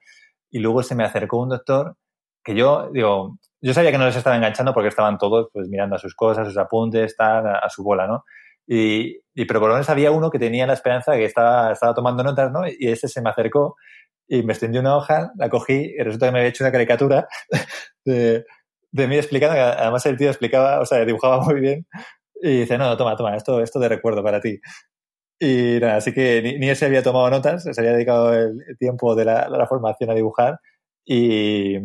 y 0.50 0.60
luego 0.60 0.84
se 0.84 0.96
me 0.96 1.04
acercó 1.04 1.42
un 1.42 1.50
doctor 1.50 1.96
que 2.44 2.56
yo, 2.56 2.90
digo, 2.94 3.38
yo 3.60 3.74
sabía 3.74 3.92
que 3.92 3.98
no 3.98 4.06
les 4.06 4.16
estaba 4.16 4.38
enganchando 4.38 4.74
porque 4.74 4.88
estaban 4.88 5.18
todos 5.18 5.50
pues 5.52 5.68
mirando 5.68 5.98
a 5.98 6.00
sus 6.00 6.16
cosas, 6.16 6.48
sus 6.48 6.58
apuntes, 6.58 7.16
tal, 7.18 7.46
a, 7.46 7.58
a 7.58 7.70
su 7.70 7.84
bola, 7.84 8.08
¿no? 8.08 8.24
Y, 8.68 9.22
y, 9.34 9.46
pero 9.46 9.60
por 9.60 9.70
lo 9.70 9.76
menos 9.76 9.90
había 9.90 10.12
uno 10.12 10.30
que 10.30 10.40
tenía 10.40 10.68
la 10.68 10.74
esperanza 10.74 11.14
de 11.14 11.20
que 11.20 11.26
estaba, 11.26 11.72
estaba 11.72 11.94
tomando 11.94 12.24
notas, 12.24 12.52
¿no? 12.52 12.68
Y 12.68 12.90
ese 12.90 13.08
se 13.08 13.22
me 13.22 13.30
acercó 13.30 13.76
y 14.28 14.44
me 14.44 14.54
extendió 14.54 14.82
una 14.82 14.98
hoja, 14.98 15.32
la 15.38 15.50
cogí 15.50 15.94
y 15.98 16.04
resulta 16.04 16.28
que 16.28 16.32
me 16.34 16.40
había 16.40 16.50
hecho 16.50 16.64
una 16.64 16.72
caricatura 16.72 17.28
de, 18.06 18.46
de 18.92 19.08
mí 19.08 19.16
explicando, 19.16 19.56
que 19.56 19.62
además 19.62 20.06
el 20.06 20.18
tío 20.18 20.30
explicaba, 20.30 20.82
o 20.82 20.86
sea, 20.86 21.06
dibujaba 21.06 21.42
muy 21.42 21.60
bien. 21.62 21.88
Y 22.42 22.62
dice, 22.62 22.78
no, 22.78 22.96
toma, 22.98 23.16
toma, 23.16 23.36
esto, 23.36 23.62
esto 23.62 23.80
de 23.80 23.90
recuerdo 23.90 24.24
para 24.24 24.42
ti. 24.42 24.60
Y 25.40 25.80
nada, 25.82 25.98
así 25.98 26.14
que 26.14 26.42
ni, 26.42 26.60
ni 26.60 26.70
él 26.70 26.76
se 26.76 26.86
había 26.86 27.04
tomado 27.04 27.30
notas, 27.30 27.64
se 27.64 27.80
había 27.80 27.94
dedicado 27.94 28.34
el, 28.34 28.58
tiempo 28.80 29.16
de 29.16 29.26
la, 29.26 29.50
la 29.50 29.68
formación 29.68 30.10
a 30.10 30.16
dibujar 30.16 30.60
y 31.10 31.78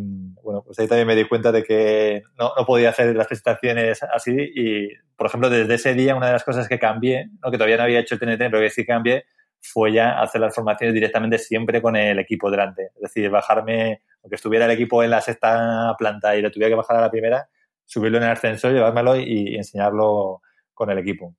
bueno, 0.43 0.65
pues 0.67 0.77
ahí 0.81 0.89
también 0.89 1.07
me 1.07 1.15
di 1.15 1.29
cuenta 1.29 1.53
de 1.53 1.63
que 1.63 2.25
no, 2.37 2.53
no, 2.59 2.67
podía 2.67 2.89
hacer 2.91 3.15
las 3.15 3.29
presentaciones 3.29 4.03
así. 4.03 4.33
Y, 4.37 4.89
por 5.17 5.29
ejemplo, 5.29 5.49
desde 5.49 5.75
ese 5.75 5.95
día, 5.95 6.17
una 6.17 6.27
de 6.27 6.33
las 6.33 6.43
cosas 6.43 6.67
que 6.67 6.81
cambié, 6.81 7.31
¿no? 7.41 7.53
que 7.53 7.57
todavía 7.57 7.77
no 7.77 7.85
había 7.85 8.01
hecho 8.01 8.17
el 8.17 8.21
TNT, 8.21 8.51
pero 8.51 8.59
que 8.59 8.71
sí 8.71 8.85
cambié, 8.85 9.27
fue 9.61 9.93
ya 9.93 10.21
hacer 10.21 10.41
las 10.41 10.53
formaciones 10.53 10.93
directamente 10.93 11.39
siempre 11.39 11.81
con 11.81 11.95
el 11.95 12.19
equipo 12.19 12.51
delante. 12.51 12.91
Es 12.97 13.03
decir, 13.03 13.31
bajarme, 13.31 14.03
aunque 14.25 14.35
estuviera 14.35 14.65
el 14.65 14.73
equipo 14.73 15.05
en 15.05 15.11
la 15.11 15.21
sexta 15.21 15.95
planta 15.97 16.35
y 16.35 16.43
lo 16.43 16.51
tuviera 16.51 16.71
que 16.71 16.77
bajar 16.77 16.97
a 16.97 17.03
la 17.03 17.11
primera, 17.11 17.49
subirlo 17.85 18.19
en 18.19 18.25
el 18.25 18.31
ascensor, 18.31 18.73
llevármelo 18.73 19.15
y 19.17 19.55
enseñarlo 19.55 20.43
con 20.75 20.91
el 20.91 20.99
equipo. 20.99 21.37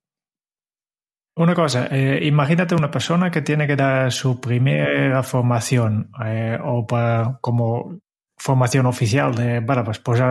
Una 1.35 1.55
cosa, 1.55 1.87
eh, 1.89 2.19
imagínate 2.25 2.75
una 2.75 2.91
persona 2.91 3.31
que 3.31 3.41
tiene 3.41 3.65
que 3.65 3.75
dar 3.75 4.11
su 4.11 4.39
primera 4.39 5.23
formación 5.23 6.11
eh, 6.23 6.59
o 6.63 6.85
para, 6.85 7.39
como 7.41 7.99
formación 8.37 8.85
oficial 8.85 9.33
de, 9.33 9.61
pues, 9.61 9.99
pues, 9.99 10.21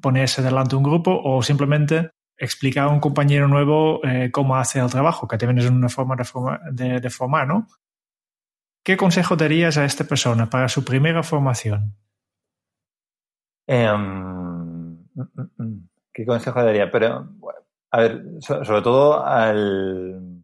ponerse 0.00 0.42
delante 0.42 0.70
de 0.70 0.76
un 0.76 0.82
grupo 0.82 1.20
o 1.22 1.42
simplemente 1.42 2.10
explicar 2.36 2.88
a 2.88 2.90
un 2.90 2.98
compañero 2.98 3.46
nuevo 3.46 4.04
eh, 4.04 4.30
cómo 4.32 4.56
hace 4.56 4.80
el 4.80 4.90
trabajo, 4.90 5.28
que 5.28 5.38
también 5.38 5.58
es 5.58 5.70
una 5.70 5.88
forma 5.88 6.16
de, 6.16 6.24
forma, 6.24 6.60
de, 6.72 7.10
formar, 7.10 7.46
¿no? 7.46 7.68
¿Qué 8.84 8.96
consejo 8.96 9.36
darías 9.36 9.76
a 9.76 9.84
esta 9.84 10.02
persona 10.04 10.50
para 10.50 10.68
su 10.68 10.84
primera 10.84 11.22
formación? 11.22 11.94
Um, 13.68 15.06
¿Qué 16.12 16.26
consejo 16.26 16.64
daría? 16.64 16.90
Pero, 16.90 17.28
bueno, 17.34 17.60
a 17.92 18.00
ver, 18.00 18.22
sobre 18.40 18.82
todo 18.82 19.24
al. 19.24 20.42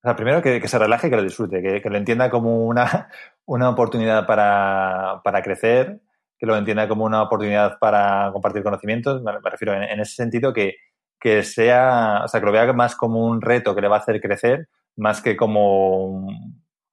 sea, 0.02 0.16
primero 0.16 0.40
que, 0.40 0.66
se 0.66 0.78
relaje 0.78 1.08
y 1.08 1.10
que 1.10 1.16
lo 1.16 1.22
disfrute, 1.22 1.60
que, 1.60 1.82
que, 1.82 1.90
lo 1.90 1.98
entienda 1.98 2.30
como 2.30 2.66
una, 2.66 3.10
una 3.46 3.68
oportunidad 3.68 4.26
para, 4.26 5.20
para, 5.22 5.42
crecer, 5.42 6.00
que 6.38 6.46
lo 6.46 6.56
entienda 6.56 6.88
como 6.88 7.04
una 7.04 7.22
oportunidad 7.22 7.78
para 7.78 8.30
compartir 8.32 8.62
conocimientos. 8.62 9.22
Me, 9.22 9.32
refiero 9.50 9.74
en, 9.74 10.00
ese 10.00 10.14
sentido 10.14 10.54
que, 10.54 10.76
que 11.20 11.42
sea, 11.42 12.22
o 12.24 12.28
sea, 12.28 12.40
que 12.40 12.46
lo 12.46 12.52
vea 12.52 12.72
más 12.72 12.96
como 12.96 13.26
un 13.26 13.42
reto 13.42 13.74
que 13.74 13.82
le 13.82 13.88
va 13.88 13.96
a 13.96 14.00
hacer 14.00 14.20
crecer, 14.20 14.68
más 14.96 15.20
que 15.20 15.36
como 15.36 16.06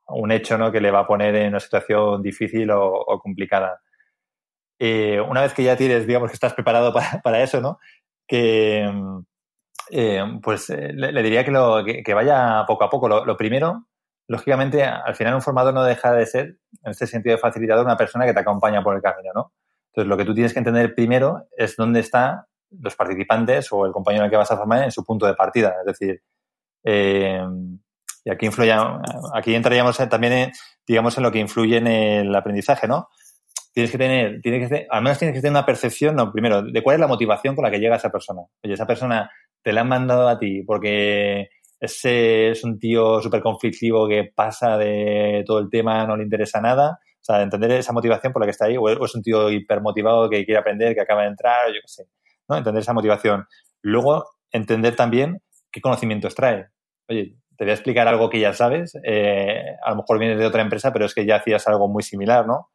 un, 0.07 0.31
hecho 0.31 0.57
¿no? 0.57 0.71
que 0.71 0.81
le 0.81 0.91
va 0.91 1.01
a 1.01 1.07
poner 1.07 1.35
en 1.35 1.49
una 1.49 1.59
situación 1.61 2.21
difícil 2.21 2.71
o, 2.71 2.91
o 2.91 3.19
complicada. 3.19 3.79
Eh, 4.79 5.21
una 5.21 5.41
vez 5.41 5.53
que 5.53 5.63
ya 5.63 5.77
tienes, 5.77 6.05
digamos, 6.07 6.29
que 6.29 6.35
estás 6.35 6.53
preparado 6.53 6.93
para, 6.93 7.21
para 7.23 7.43
eso, 7.43 7.61
¿no? 7.61 7.79
Que, 8.27 8.91
eh, 9.91 10.23
pues 10.41 10.69
eh, 10.69 10.93
le, 10.93 11.23
diría 11.23 11.43
que, 11.43 11.51
lo, 11.51 11.83
vaya 12.15 12.63
poco 12.67 12.83
a 12.83 12.89
poco. 12.89 13.07
Lo, 13.07 13.37
primero, 13.37 13.85
lógicamente, 14.27 14.83
al 14.83 15.15
final 15.15 15.35
un 15.35 15.41
formador 15.41 15.73
no 15.73 15.83
deja 15.83 16.13
de 16.13 16.25
ser, 16.25 16.45
en 16.83 16.91
este 16.91 17.07
sentido 17.07 17.35
de 17.35 17.41
facilitador, 17.41 17.85
una 17.85 17.97
persona 17.97 18.25
que 18.25 18.33
te 18.33 18.39
acompaña 18.39 18.83
por 18.83 18.95
el 18.95 19.01
camino, 19.01 19.31
¿no? 19.33 19.53
Entonces, 19.91 20.09
lo 20.09 20.17
que 20.17 20.25
tú 20.25 20.33
tienes 20.33 20.53
que 20.53 20.59
entender 20.59 20.93
primero 20.93 21.47
es 21.55 21.75
dónde 21.77 22.01
están 22.01 22.41
los 22.69 22.95
participantes 22.95 23.71
o 23.71 23.85
el 23.85 23.93
compañero 23.93 24.25
al 24.25 24.29
que 24.29 24.35
vas 24.35 24.51
a 24.51 24.57
formar 24.57 24.83
en 24.83 24.91
su 24.91 25.05
punto 25.05 25.25
de 25.25 25.35
partida. 25.35 25.75
Es 25.79 25.85
decir, 25.85 26.21
eh, 26.83 27.41
y 28.25 28.31
aquí 28.31 28.47
influye, 28.47 28.75
aquí 29.33 29.53
entraríamos 29.53 29.97
también, 30.09 30.33
en, 30.33 30.51
digamos, 30.85 31.15
en 31.17 31.23
lo 31.23 31.31
que 31.31 31.39
influye 31.39 31.77
en 31.77 31.87
el 31.87 32.35
aprendizaje, 32.35 32.87
¿no? 32.87 33.09
Tienes 33.71 33.91
que 33.91 33.97
tener, 33.97 34.41
tienes 34.41 34.69
que 34.69 34.87
al 34.89 35.03
menos 35.03 35.19
tienes 35.19 35.35
que 35.35 35.41
tener 35.41 35.51
una 35.51 35.65
percepción, 35.65 36.15
no, 36.15 36.31
primero, 36.31 36.63
de 36.63 36.81
cuál 36.81 36.95
es 36.95 36.99
la 36.99 37.07
motivación 37.07 37.55
con 37.55 37.63
la 37.63 37.71
que 37.71 37.79
llega 37.79 37.97
esa 37.97 38.09
persona. 38.09 38.41
Esa 38.63 38.87
persona 38.87 39.29
te 39.65 39.73
la 39.73 39.81
han 39.81 39.89
mandado 39.89 40.29
a 40.29 40.37
ti 40.37 40.61
porque 40.61 41.49
ese 41.79 42.51
es 42.51 42.63
un 42.63 42.77
tío 42.77 43.19
súper 43.19 43.41
conflictivo 43.41 44.07
que 44.07 44.31
pasa 44.35 44.77
de 44.77 45.43
todo 45.43 45.57
el 45.57 45.71
tema, 45.71 46.05
no 46.05 46.15
le 46.15 46.23
interesa 46.23 46.61
nada. 46.61 46.99
O 47.01 47.23
sea, 47.23 47.41
entender 47.41 47.71
esa 47.71 47.91
motivación 47.91 48.31
por 48.31 48.43
la 48.43 48.45
que 48.45 48.51
está 48.51 48.65
ahí, 48.65 48.77
o 48.77 48.87
es 48.87 49.15
un 49.15 49.23
tío 49.23 49.49
hipermotivado 49.49 50.29
que 50.29 50.45
quiere 50.45 50.59
aprender, 50.59 50.93
que 50.93 51.01
acaba 51.01 51.23
de 51.23 51.29
entrar, 51.29 51.67
yo 51.69 51.81
qué 51.81 51.87
sé. 51.87 52.05
¿no? 52.47 52.57
Entender 52.57 52.81
esa 52.81 52.93
motivación. 52.93 53.47
Luego, 53.81 54.25
entender 54.51 54.95
también 54.95 55.41
qué 55.71 55.81
conocimientos 55.81 56.35
trae. 56.35 56.67
Oye, 57.09 57.35
te 57.57 57.63
voy 57.63 57.71
a 57.71 57.73
explicar 57.73 58.07
algo 58.07 58.29
que 58.29 58.39
ya 58.39 58.53
sabes, 58.53 58.95
eh, 59.03 59.63
a 59.83 59.89
lo 59.89 59.95
mejor 59.95 60.19
vienes 60.19 60.37
de 60.37 60.45
otra 60.45 60.61
empresa, 60.61 60.93
pero 60.93 61.05
es 61.05 61.15
que 61.15 61.25
ya 61.25 61.37
hacías 61.37 61.67
algo 61.67 61.87
muy 61.87 62.03
similar, 62.03 62.45
¿no? 62.45 62.69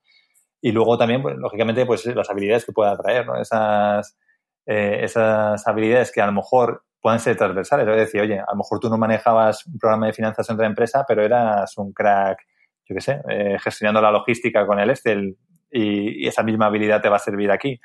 Y 0.60 0.72
luego 0.72 0.98
también, 0.98 1.22
pues, 1.22 1.36
lógicamente, 1.36 1.86
pues 1.86 2.04
las 2.06 2.28
habilidades 2.28 2.64
que 2.64 2.72
pueda 2.72 2.96
traer, 2.96 3.26
¿no? 3.26 3.40
Esas, 3.40 4.18
eh, 4.66 5.00
esas 5.02 5.66
habilidades 5.66 6.12
que 6.12 6.20
a 6.20 6.26
lo 6.26 6.32
mejor 6.32 6.84
pueden 7.00 7.18
ser 7.18 7.36
transversales. 7.36 7.88
Es 7.88 7.96
decir, 7.96 8.20
oye, 8.20 8.38
a 8.38 8.50
lo 8.50 8.58
mejor 8.58 8.78
tú 8.78 8.88
no 8.88 8.98
manejabas 8.98 9.66
un 9.66 9.78
programa 9.78 10.06
de 10.06 10.12
finanzas 10.12 10.48
en 10.48 10.54
otra 10.54 10.66
empresa, 10.66 11.04
pero 11.06 11.24
eras 11.24 11.76
un 11.78 11.92
crack, 11.92 12.38
yo 12.86 12.94
qué 12.94 13.00
sé, 13.00 13.20
eh, 13.28 13.56
gestionando 13.60 14.00
la 14.00 14.10
logística 14.10 14.66
con 14.66 14.78
el 14.78 14.90
Excel 14.90 15.36
y, 15.70 16.26
esa 16.26 16.42
misma 16.42 16.66
habilidad 16.66 17.00
te 17.00 17.08
va 17.08 17.16
a 17.16 17.20
servir 17.20 17.50
aquí. 17.50 17.80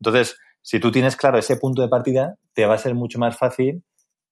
Entonces, 0.00 0.38
si 0.62 0.80
tú 0.80 0.90
tienes 0.90 1.16
claro 1.16 1.38
ese 1.38 1.56
punto 1.56 1.82
de 1.82 1.88
partida, 1.88 2.36
te 2.54 2.64
va 2.66 2.74
a 2.74 2.78
ser 2.78 2.94
mucho 2.94 3.18
más 3.18 3.36
fácil 3.36 3.82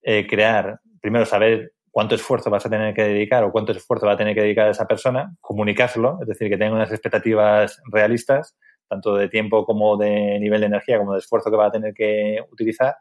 eh, 0.03 0.27
crear, 0.27 0.81
primero 1.01 1.27
saber 1.27 1.73
cuánto 1.91 2.15
esfuerzo 2.15 2.49
vas 2.49 2.65
a 2.65 2.71
tener 2.71 2.95
que 2.95 3.03
dedicar 3.03 3.45
o 3.45 3.53
cuánto 3.53 3.73
esfuerzo 3.73 4.07
va 4.07 4.13
a 4.13 4.17
tener 4.17 4.35
que 4.35 4.41
dedicar 4.41 4.69
esa 4.69 4.87
persona, 4.87 5.37
comunicárselo, 5.41 6.19
es 6.23 6.29
decir, 6.29 6.49
que 6.49 6.57
tenga 6.57 6.75
unas 6.75 6.91
expectativas 6.91 7.81
realistas 7.91 8.57
tanto 8.93 9.15
de 9.15 9.31
tiempo 9.31 9.65
como 9.65 9.97
de 9.97 10.39
nivel 10.39 10.61
de 10.61 10.67
energía, 10.67 10.99
como 10.99 11.15
de 11.15 11.21
esfuerzo 11.21 11.51
que 11.51 11.57
va 11.57 11.69
a 11.69 11.71
tener 11.71 11.95
que 11.95 12.39
utilizar 12.53 12.97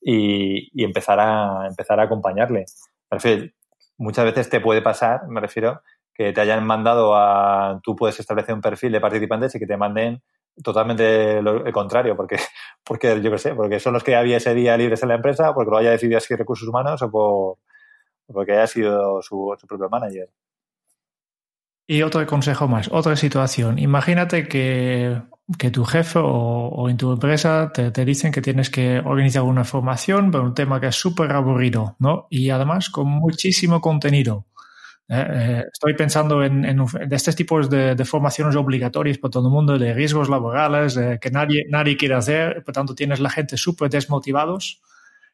y, 0.00 0.68
y 0.72 0.84
empezar, 0.84 1.20
a, 1.20 1.68
empezar 1.68 2.00
a 2.00 2.04
acompañarle. 2.04 2.64
Me 3.08 3.18
refiero, 3.18 3.52
muchas 3.98 4.24
veces 4.24 4.50
te 4.50 4.60
puede 4.60 4.82
pasar, 4.82 5.28
me 5.28 5.40
refiero, 5.40 5.80
que 6.12 6.32
te 6.32 6.40
hayan 6.40 6.66
mandado 6.66 7.14
a, 7.14 7.80
tú 7.84 7.94
puedes 7.94 8.18
establecer 8.18 8.52
un 8.52 8.60
perfil 8.60 8.90
de 8.90 9.00
participantes 9.00 9.54
y 9.54 9.60
que 9.60 9.66
te 9.66 9.76
manden 9.76 10.22
totalmente 10.60 11.40
lo, 11.40 11.64
el 11.64 11.72
contrario, 11.72 12.16
porque, 12.16 12.36
porque 12.84 13.20
yo 13.22 13.30
qué 13.30 13.38
sé, 13.38 13.54
porque 13.54 13.78
son 13.78 13.92
los 13.92 14.02
que 14.02 14.16
había 14.16 14.38
ese 14.38 14.54
día 14.54 14.76
libres 14.76 15.04
en 15.04 15.10
la 15.10 15.14
empresa, 15.14 15.54
porque 15.54 15.70
lo 15.70 15.78
haya 15.78 15.92
decidido 15.92 16.18
así 16.18 16.34
recursos 16.34 16.66
humanos 16.66 17.00
o 17.00 17.10
por, 17.12 17.58
porque 18.26 18.52
haya 18.54 18.66
sido 18.66 19.22
su, 19.22 19.54
su 19.56 19.66
propio 19.68 19.88
manager. 19.88 20.28
Y 21.86 22.02
otro 22.02 22.24
consejo 22.26 22.68
más, 22.68 22.88
otra 22.92 23.16
situación. 23.16 23.78
Imagínate 23.78 24.46
que, 24.46 25.20
que 25.58 25.70
tu 25.70 25.84
jefe 25.84 26.20
o, 26.22 26.88
en 26.88 26.96
tu 26.96 27.12
empresa 27.12 27.72
te, 27.72 28.04
dicen 28.04 28.32
que 28.32 28.40
tienes 28.40 28.70
que 28.70 29.00
organizar 29.00 29.42
una 29.42 29.64
formación 29.64 30.30
para 30.30 30.44
un 30.44 30.54
tema 30.54 30.80
que 30.80 30.86
es 30.86 30.96
súper 30.96 31.32
aburrido, 31.32 31.96
¿no? 31.98 32.28
Y 32.30 32.50
además 32.50 32.88
con 32.90 33.08
muchísimo 33.08 33.80
contenido. 33.80 34.46
Eh, 35.08 35.26
eh, 35.28 35.64
estoy 35.72 35.94
pensando 35.94 36.42
en, 36.44 36.64
en, 36.64 36.80
en 36.80 37.12
estos 37.12 37.34
tipos 37.34 37.68
de, 37.68 38.02
formaciones 38.04 38.54
obligatorias 38.56 39.18
para 39.18 39.32
todo 39.32 39.48
el 39.48 39.52
mundo, 39.52 39.76
de 39.76 39.92
riesgos 39.92 40.28
laborales, 40.28 40.98
que 41.20 41.30
nadie, 41.30 41.66
nadie 41.68 41.96
quiere 41.96 42.14
hacer, 42.14 42.62
por 42.64 42.72
tanto 42.72 42.94
tienes 42.94 43.20
la 43.20 43.28
gente 43.28 43.56
súper 43.56 43.90
desmotivados. 43.90 44.80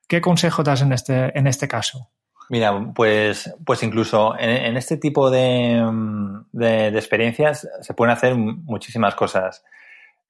¿Qué 0.08 0.22
consejo 0.22 0.62
das 0.62 0.80
en 0.80 0.92
este, 0.92 1.38
en 1.38 1.46
este 1.46 1.68
caso? 1.68 2.10
Mira, 2.50 2.92
pues, 2.94 3.54
pues 3.64 3.82
incluso 3.82 4.38
en, 4.38 4.50
en 4.50 4.76
este 4.76 4.96
tipo 4.96 5.30
de, 5.30 5.82
de, 6.52 6.90
de, 6.90 6.98
experiencias 6.98 7.68
se 7.82 7.94
pueden 7.94 8.12
hacer 8.12 8.34
muchísimas 8.36 9.14
cosas. 9.14 9.62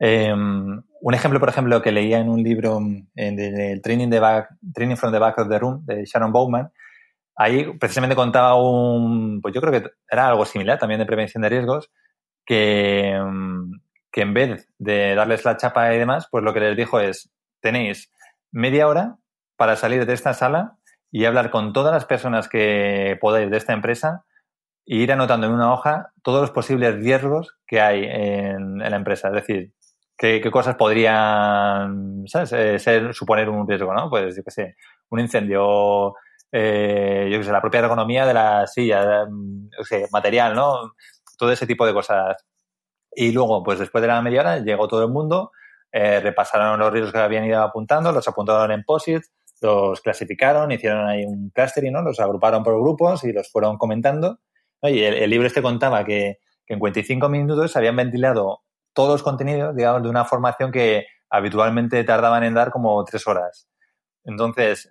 Eh, 0.01 0.33
un 0.33 1.15
ejemplo, 1.15 1.41
por 1.41 1.49
ejemplo, 1.49 1.81
que 1.81 1.93
leía 1.93 2.19
en 2.19 2.29
un 2.29 2.43
libro 2.43 2.81
del 3.15 3.83
Training, 3.83 4.11
back, 4.11 4.49
Training 4.75 4.97
from 4.97 5.13
the 5.13 5.19
Back 5.19 5.39
of 5.39 5.49
the 5.49 5.59
Room 5.59 5.85
de 5.87 6.05
Sharon 6.05 6.33
Bowman, 6.33 6.73
ahí 7.37 7.73
precisamente 7.79 8.17
contaba 8.17 8.55
un, 8.57 9.41
pues 9.41 9.55
yo 9.55 9.61
creo 9.61 9.73
que 9.73 9.91
era 10.11 10.29
algo 10.29 10.45
similar 10.45 10.79
también 10.79 10.99
de 10.99 11.07
prevención 11.07 11.43
de 11.43 11.49
riesgos, 11.49 11.91
que, 12.45 13.17
que 14.11 14.21
en 14.23 14.35
vez 14.35 14.69
de 14.79 15.15
darles 15.15 15.45
la 15.45 15.57
chapa 15.57 15.95
y 15.95 15.99
demás, 15.99 16.27
pues 16.31 16.43
lo 16.43 16.53
que 16.53 16.61
les 16.61 16.77
dijo 16.77 16.99
es, 16.99 17.31
tenéis 17.61 18.11
media 18.51 18.89
hora 18.89 19.17
para 19.57 19.77
salir 19.77 20.07
de 20.07 20.15
esta 20.15 20.35
sala 20.35 20.79
y 21.11 21.25
hablar 21.25 21.51
con 21.51 21.73
todas 21.73 21.93
las 21.93 22.05
personas 22.05 22.49
que 22.49 23.17
podáis 23.21 23.51
de 23.51 23.57
esta 23.57 23.73
empresa 23.73 24.25
e 24.87 24.97
ir 24.97 25.13
anotando 25.13 25.47
en 25.47 25.53
una 25.53 25.73
hoja 25.73 26.13
todos 26.23 26.41
los 26.41 26.51
posibles 26.51 26.97
riesgos 26.97 27.57
que 27.67 27.81
hay 27.81 28.05
en, 28.05 28.79
la 28.79 28.97
empresa. 28.97 29.29
Es 29.29 29.35
decir, 29.35 29.73
qué, 30.17 30.41
qué 30.41 30.51
cosas 30.51 30.77
podrían. 30.77 32.25
Eh, 32.53 32.79
ser, 32.79 33.15
suponer 33.15 33.49
un 33.49 33.69
riesgo, 33.69 33.93
¿no? 33.95 34.11
Pues 34.11 34.37
yo 34.37 34.43
qué 34.43 34.51
sé, 34.51 34.77
un 35.11 35.21
incendio, 35.21 36.15
eh, 36.53 37.29
yo 37.31 37.39
qué 37.39 37.45
sé, 37.45 37.53
la 37.53 37.61
propia 37.61 37.81
ergonomía 37.81 38.27
de 38.27 38.35
la 38.35 38.67
silla, 38.67 39.27
material, 40.13 40.55
¿no? 40.55 40.95
Todo 41.37 41.53
ese 41.53 41.67
tipo 41.67 41.87
de 41.87 41.95
cosas. 41.95 42.37
Y 43.13 43.33
luego, 43.33 43.63
pues 43.63 43.79
después 43.79 44.03
de 44.03 44.09
la 44.09 44.23
media 44.23 44.41
hora, 44.41 44.59
llegó 44.59 44.89
todo 44.89 45.03
el 45.05 45.11
mundo, 45.11 45.53
eh, 45.93 46.21
repasaron 46.21 46.79
los 46.79 46.93
riesgos 46.93 47.13
que 47.13 47.19
habían 47.19 47.45
ido 47.47 47.63
apuntando, 47.63 48.13
los 48.13 48.29
apuntaron 48.29 48.71
en 48.73 48.85
POSIT, 48.85 49.23
los 49.61 50.01
clasificaron, 50.01 50.71
hicieron 50.73 51.07
ahí 51.07 51.25
un 51.25 51.51
clustering, 51.51 51.93
¿no? 51.93 52.03
Los 52.03 52.21
agruparon 52.21 52.63
por 52.63 52.79
grupos 52.81 53.25
y 53.25 53.33
los 53.33 53.51
fueron 53.51 53.77
comentando. 53.79 54.39
Y 54.83 55.01
el, 55.01 55.29
libro 55.31 55.47
este 55.47 55.63
contaba 55.63 56.05
que, 56.05 56.39
que 56.67 56.75
en 56.75 56.81
45 56.81 57.29
minutos 57.29 57.77
habían 57.77 57.97
ventilado 57.97 58.61
todos 58.93 59.11
los 59.11 59.23
contenidos, 59.23 59.75
digamos, 59.75 60.03
de 60.03 60.09
una 60.09 60.25
formación 60.25 60.71
que 60.71 61.07
habitualmente 61.31 62.03
tardaban 62.05 62.45
en 62.45 62.55
dar 62.55 62.71
como 62.71 63.05
tres 63.05 63.27
horas. 63.27 63.69
Entonces, 64.25 64.91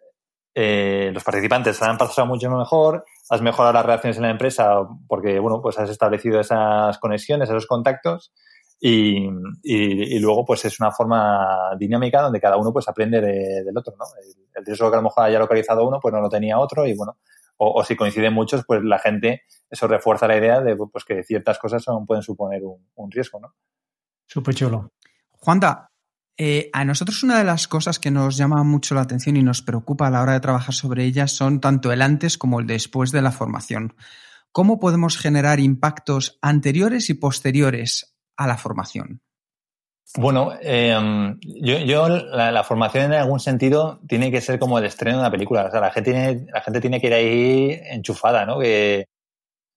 eh, 0.55 1.11
los 1.13 1.23
participantes 1.23 1.79
han 1.83 1.97
pasado 1.97 2.25
mucho 2.25 2.49
mejor, 2.49 3.05
has 3.29 3.41
mejorado 3.41 3.73
las 3.73 3.85
relaciones 3.85 4.17
en 4.17 4.23
la 4.23 4.31
empresa 4.31 4.79
porque, 5.07 5.37
bueno, 5.39 5.61
pues 5.61 5.77
has 5.77 5.89
establecido 5.89 6.39
esas 6.39 6.97
conexiones, 6.97 7.49
esos 7.49 7.67
contactos 7.67 8.33
y, 8.79 9.27
y, 9.63 10.19
luego, 10.19 10.45
pues 10.45 10.65
es 10.65 10.79
una 10.79 10.91
forma 10.91 11.75
dinámica 11.79 12.21
donde 12.21 12.39
cada 12.39 12.57
uno 12.57 12.71
pues 12.71 12.87
aprende 12.87 13.19
del 13.21 13.77
otro, 13.77 13.95
¿no? 13.97 14.05
El, 14.55 14.65
riesgo 14.65 14.89
que 14.89 14.95
a 14.95 14.99
lo 14.99 15.03
mejor 15.03 15.25
haya 15.25 15.39
localizado 15.39 15.87
uno, 15.87 15.99
pues 15.99 16.13
no 16.13 16.21
lo 16.21 16.29
tenía 16.29 16.59
otro 16.59 16.85
y, 16.85 16.95
bueno, 16.95 17.17
o, 17.57 17.83
si 17.83 17.95
coinciden 17.95 18.33
muchos, 18.33 18.63
pues 18.65 18.83
la 18.83 18.99
gente, 18.99 19.43
eso 19.69 19.87
refuerza 19.87 20.27
la 20.27 20.37
idea 20.37 20.61
de 20.61 20.75
pues 20.75 21.05
que 21.05 21.23
ciertas 21.23 21.57
cosas 21.57 21.83
pueden 22.05 22.23
suponer 22.23 22.63
un, 22.63 22.87
un 22.95 23.11
riesgo, 23.11 23.39
¿no? 23.39 23.53
Súper 24.25 24.53
chulo. 24.53 24.91
Juanda, 25.31 25.91
eh, 26.39 26.69
a 26.71 26.85
nosotros 26.85 27.23
una 27.23 27.39
de 27.39 27.43
las 27.43 27.67
cosas 27.67 27.97
que 27.97 28.11
nos 28.11 28.37
llama 28.37 28.63
mucho 28.63 28.93
la 28.93 29.01
atención 29.01 29.37
y 29.37 29.43
nos 29.43 29.63
preocupa 29.63 30.07
a 30.07 30.11
la 30.11 30.21
hora 30.21 30.33
de 30.33 30.39
trabajar 30.39 30.75
sobre 30.75 31.03
ellas 31.03 31.31
son 31.31 31.59
tanto 31.61 31.91
el 31.91 32.03
antes 32.03 32.37
como 32.37 32.59
el 32.59 32.67
después 32.67 33.11
de 33.11 33.23
la 33.23 33.31
formación. 33.31 33.95
¿Cómo 34.51 34.79
podemos 34.79 35.17
generar 35.17 35.59
impactos 35.59 36.37
anteriores 36.41 37.09
y 37.09 37.15
posteriores 37.15 38.16
a 38.37 38.47
la 38.47 38.57
formación? 38.57 39.21
Bueno, 40.15 40.53
em, 40.61 41.37
yo, 41.41 42.07
la, 42.07 42.63
formación 42.63 43.05
en 43.05 43.13
algún 43.13 43.39
sentido 43.39 43.99
tiene 44.07 44.31
que 44.31 44.39
ser 44.41 44.57
como 44.57 44.79
el 44.79 44.85
estreno 44.85 45.17
de 45.17 45.23
una 45.23 45.31
película. 45.31 45.65
O 45.65 45.71
sea, 45.71 45.81
la 45.81 45.91
gente 45.91 46.11
tiene, 46.11 46.45
la 46.51 46.61
gente 46.61 46.79
tiene 46.79 47.01
que 47.01 47.07
ir 47.07 47.13
ahí 47.13 47.81
enchufada, 47.91 48.45
¿no? 48.45 48.57
Que, 48.57 49.07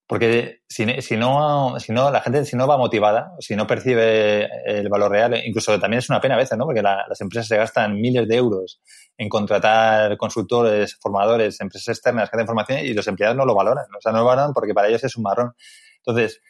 porque 0.06 0.62
si, 0.68 0.86
si, 1.02 1.16
no, 1.16 1.78
si 1.78 1.92
no, 1.92 2.10
la 2.10 2.20
gente 2.20 2.44
si 2.44 2.56
no 2.56 2.66
va 2.66 2.76
motivada, 2.76 3.32
si 3.40 3.54
no 3.54 3.66
percibe 3.66 4.48
el 4.66 4.88
valor 4.88 5.10
real, 5.10 5.40
incluso 5.44 5.78
también 5.78 5.98
es 5.98 6.10
una 6.10 6.20
pena 6.20 6.34
a 6.34 6.38
veces, 6.38 6.56
¿no? 6.58 6.64
Porque 6.64 6.82
las 6.82 7.20
empresas 7.20 7.46
se 7.48 7.56
gastan 7.56 8.00
miles 8.00 8.26
de 8.26 8.36
euros 8.36 8.80
en 9.18 9.28
contratar 9.28 10.16
consultores, 10.16 10.96
formadores, 11.00 11.60
empresas 11.60 11.96
externas 11.96 12.30
que 12.30 12.36
hacen 12.36 12.46
formación 12.46 12.80
y 12.80 12.94
los 12.94 13.06
empleados 13.06 13.36
no 13.36 13.44
lo 13.44 13.54
valoran. 13.54 13.84
O 13.96 14.00
sea, 14.00 14.12
no 14.12 14.18
lo 14.18 14.24
valoran 14.24 14.52
porque 14.52 14.74
para 14.74 14.88
ellos 14.88 15.04
es 15.04 15.16
un 15.16 15.24
marrón. 15.24 15.52
Entonces, 15.98 16.40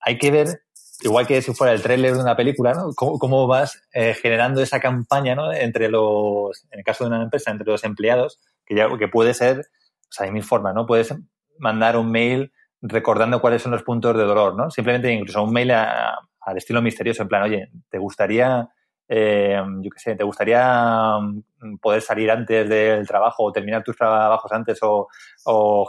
hay 0.00 0.18
que 0.18 0.30
ver, 0.30 0.62
igual 1.02 1.26
que 1.26 1.42
si 1.42 1.54
fuera 1.54 1.72
el 1.72 1.82
tráiler 1.82 2.14
de 2.14 2.20
una 2.20 2.36
película, 2.36 2.74
¿no? 2.74 2.92
Cómo, 2.94 3.46
vas 3.46 3.82
eh, 3.92 4.14
generando 4.14 4.60
esa 4.62 4.80
campaña, 4.80 5.34
¿no? 5.34 5.52
Entre 5.52 5.88
los, 5.88 6.66
en 6.70 6.80
el 6.80 6.84
caso 6.84 7.04
de 7.04 7.08
una 7.08 7.22
empresa, 7.22 7.50
entre 7.50 7.66
los 7.66 7.84
empleados, 7.84 8.40
que 8.66 8.74
ya, 8.74 8.88
que 8.98 9.08
puede 9.08 9.34
ser, 9.34 9.58
o 9.60 10.12
sea, 10.12 10.26
hay 10.26 10.32
mil 10.32 10.42
formas, 10.42 10.74
¿no? 10.74 10.86
Puedes 10.86 11.14
mandar 11.58 11.96
un 11.96 12.10
mail 12.10 12.52
recordando 12.82 13.40
cuáles 13.40 13.62
son 13.62 13.72
los 13.72 13.82
puntos 13.82 14.16
de 14.16 14.24
dolor, 14.24 14.56
¿no? 14.56 14.70
Simplemente 14.70 15.12
incluso 15.12 15.42
un 15.42 15.52
mail 15.52 15.70
al 15.72 16.56
estilo 16.56 16.82
misterioso, 16.82 17.22
en 17.22 17.28
plan, 17.28 17.42
oye, 17.42 17.70
¿te 17.88 17.98
gustaría, 17.98 18.68
eh, 19.08 19.60
yo 19.82 19.90
qué 19.90 19.98
sé, 19.98 20.16
te 20.16 20.24
gustaría 20.24 21.18
mm, 21.20 21.76
poder 21.78 22.02
salir 22.02 22.30
antes 22.30 22.68
del 22.68 23.06
trabajo 23.06 23.44
o 23.44 23.52
terminar 23.52 23.82
tus 23.82 23.96
trabajos 23.96 24.50
antes 24.52 24.78
o, 24.82 25.08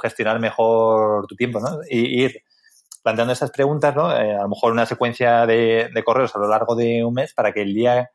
gestionar 0.02 0.40
mejor 0.40 1.28
tu 1.28 1.36
tiempo, 1.36 1.60
¿no? 1.60 1.80
Y 1.90 2.24
ir 2.24 2.44
planteando 3.02 3.34
esas 3.34 3.52
preguntas, 3.52 3.96
¿no? 3.96 4.12
Eh, 4.16 4.36
a 4.36 4.44
lo 4.44 4.50
mejor 4.50 4.72
una 4.72 4.86
secuencia 4.86 5.46
de, 5.46 5.90
correos 6.06 6.36
a 6.36 6.40
lo 6.40 6.48
largo 6.48 6.76
de 6.76 7.04
un 7.04 7.14
mes 7.14 7.34
para 7.34 7.52
que 7.52 7.62
el 7.62 7.74
día, 7.74 8.12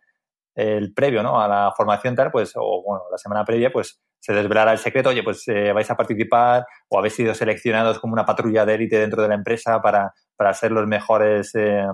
el 0.54 0.92
previo, 0.94 1.22
¿no? 1.22 1.40
A 1.40 1.48
la 1.48 1.72
formación 1.76 2.14
tal, 2.14 2.30
pues, 2.30 2.52
o 2.56 2.82
bueno, 2.82 3.04
la 3.10 3.18
semana 3.18 3.44
previa, 3.44 3.70
pues 3.70 4.00
se 4.18 4.32
desvelara 4.32 4.72
el 4.72 4.78
secreto, 4.78 5.10
oye, 5.10 5.22
pues 5.22 5.46
eh, 5.46 5.72
vais 5.72 5.88
a 5.90 5.96
participar 5.96 6.66
o 6.88 6.98
habéis 6.98 7.14
sido 7.14 7.34
seleccionados 7.34 8.00
como 8.00 8.12
una 8.12 8.24
patrulla 8.24 8.64
de 8.64 8.74
élite 8.74 8.98
dentro 8.98 9.22
de 9.22 9.28
la 9.28 9.34
empresa 9.34 9.80
para, 9.80 10.12
para 10.34 10.52
ser 10.52 10.72
los 10.72 10.86
mejores, 10.86 11.54
eh, 11.54 11.86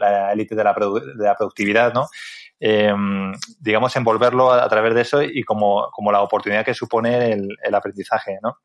la 0.00 0.32
élite 0.32 0.54
de, 0.54 0.64
la 0.64 0.72
de 0.72 1.24
la 1.24 1.34
productividad, 1.34 1.92
¿no? 1.92 2.06
Eh, 2.60 2.92
digamos, 3.60 3.94
envolverlo 3.96 4.50
a, 4.52 4.68
través 4.68 4.94
de 4.94 5.02
eso 5.02 5.22
y 5.22 5.44
como, 5.44 5.90
como 5.92 6.10
la 6.10 6.22
oportunidad 6.22 6.64
que 6.64 6.74
supone 6.74 7.32
el, 7.32 7.48
el, 7.62 7.74
aprendizaje, 7.74 8.38
¿no? 8.42 8.58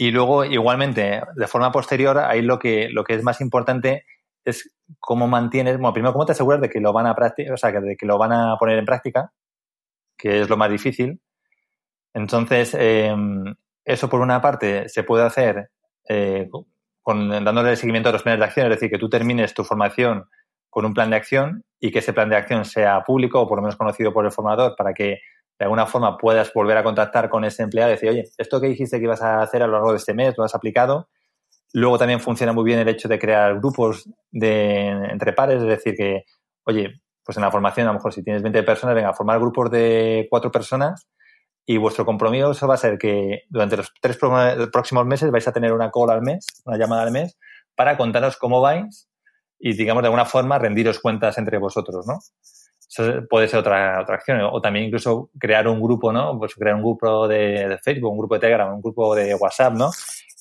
Y 0.00 0.12
luego, 0.12 0.46
igualmente, 0.46 1.20
de 1.36 1.46
forma 1.46 1.70
posterior, 1.70 2.16
ahí 2.16 2.40
lo 2.40 2.58
que, 2.58 2.88
lo 2.88 3.04
que 3.04 3.12
es 3.12 3.22
más 3.22 3.42
importante 3.42 4.06
es 4.46 4.74
cómo 4.98 5.28
mantienes, 5.28 5.76
bueno, 5.76 5.92
primero, 5.92 6.14
cómo 6.14 6.24
te 6.24 6.32
aseguras 6.32 6.58
de 6.62 6.70
que 6.70 6.80
lo 6.80 6.94
van 6.94 7.06
a 7.06 7.12
o 7.12 7.56
sea, 7.58 7.70
de 7.70 7.96
que 7.98 8.06
lo 8.06 8.16
van 8.16 8.32
a 8.32 8.56
poner 8.58 8.78
en 8.78 8.86
práctica 8.86 9.30
que 10.16 10.40
es 10.40 10.48
lo 10.48 10.56
más 10.56 10.70
difícil. 10.70 11.20
Entonces, 12.14 12.74
em, 12.78 13.44
eso 13.84 14.08
por 14.08 14.22
una 14.22 14.40
parte 14.40 14.88
se 14.88 15.02
puede 15.02 15.24
hacer 15.24 15.68
eh, 16.08 16.48
con, 17.02 17.28
dándole 17.28 17.76
seguimiento 17.76 18.08
a 18.08 18.12
los 18.12 18.22
planes 18.22 18.40
de 18.40 18.46
acción, 18.46 18.66
es 18.68 18.76
decir, 18.76 18.88
que 18.88 18.98
tú 18.98 19.10
termines 19.10 19.52
tu 19.52 19.64
formación 19.64 20.30
con 20.70 20.86
un 20.86 20.94
plan 20.94 21.10
de 21.10 21.16
acción 21.16 21.62
y 21.78 21.90
que 21.90 21.98
ese 21.98 22.14
plan 22.14 22.30
de 22.30 22.36
acción 22.36 22.64
sea 22.64 23.02
público 23.02 23.42
o 23.42 23.46
por 23.46 23.58
lo 23.58 23.62
menos 23.64 23.76
conocido 23.76 24.14
por 24.14 24.24
el 24.24 24.32
formador 24.32 24.76
para 24.78 24.94
que 24.94 25.18
de 25.60 25.64
alguna 25.64 25.84
forma 25.84 26.16
puedas 26.16 26.50
volver 26.54 26.78
a 26.78 26.82
contactar 26.82 27.28
con 27.28 27.44
ese 27.44 27.62
empleado 27.62 27.90
y 27.90 27.92
decir, 27.92 28.08
oye, 28.08 28.30
esto 28.38 28.62
que 28.62 28.68
dijiste 28.68 28.96
que 28.96 29.04
ibas 29.04 29.20
a 29.20 29.42
hacer 29.42 29.62
a 29.62 29.66
lo 29.66 29.74
largo 29.74 29.90
de 29.90 29.98
este 29.98 30.14
mes, 30.14 30.34
lo 30.38 30.44
has 30.44 30.54
aplicado. 30.54 31.10
Luego 31.74 31.98
también 31.98 32.18
funciona 32.18 32.54
muy 32.54 32.64
bien 32.64 32.78
el 32.78 32.88
hecho 32.88 33.08
de 33.08 33.18
crear 33.18 33.58
grupos 33.58 34.08
de, 34.30 34.86
entre 34.88 35.34
pares, 35.34 35.60
es 35.60 35.68
decir, 35.68 35.94
que, 35.94 36.24
oye, 36.64 37.02
pues 37.22 37.36
en 37.36 37.42
la 37.42 37.50
formación, 37.50 37.86
a 37.86 37.90
lo 37.90 37.98
mejor 37.98 38.14
si 38.14 38.24
tienes 38.24 38.42
20 38.42 38.62
personas, 38.62 38.94
venga, 38.94 39.12
formar 39.12 39.38
grupos 39.38 39.70
de 39.70 40.26
cuatro 40.30 40.50
personas 40.50 41.06
y 41.66 41.76
vuestro 41.76 42.06
compromiso 42.06 42.66
va 42.66 42.74
a 42.74 42.78
ser 42.78 42.96
que 42.96 43.42
durante 43.50 43.76
los 43.76 43.92
tres 44.00 44.16
próximos 44.16 45.04
meses 45.04 45.30
vais 45.30 45.46
a 45.46 45.52
tener 45.52 45.74
una 45.74 45.90
call 45.90 46.08
al 46.08 46.22
mes, 46.22 46.46
una 46.64 46.78
llamada 46.78 47.02
al 47.02 47.12
mes, 47.12 47.38
para 47.76 47.98
contaros 47.98 48.38
cómo 48.38 48.62
vais 48.62 49.10
y, 49.58 49.74
digamos, 49.74 50.02
de 50.02 50.06
alguna 50.06 50.24
forma 50.24 50.58
rendiros 50.58 51.00
cuentas 51.00 51.36
entre 51.36 51.58
vosotros, 51.58 52.06
¿no? 52.06 52.18
Eso 52.90 53.26
puede 53.28 53.46
ser 53.46 53.60
otra, 53.60 54.00
otra 54.02 54.16
acción. 54.16 54.40
O 54.42 54.60
también 54.60 54.86
incluso 54.86 55.30
crear 55.38 55.68
un 55.68 55.80
grupo, 55.80 56.12
¿no? 56.12 56.36
Pues 56.38 56.54
crear 56.56 56.74
un 56.74 56.82
grupo 56.82 57.28
de, 57.28 57.68
de 57.68 57.78
Facebook, 57.78 58.10
un 58.10 58.18
grupo 58.18 58.34
de 58.34 58.40
Telegram, 58.40 58.74
un 58.74 58.82
grupo 58.82 59.14
de 59.14 59.34
WhatsApp, 59.34 59.74
¿no? 59.74 59.90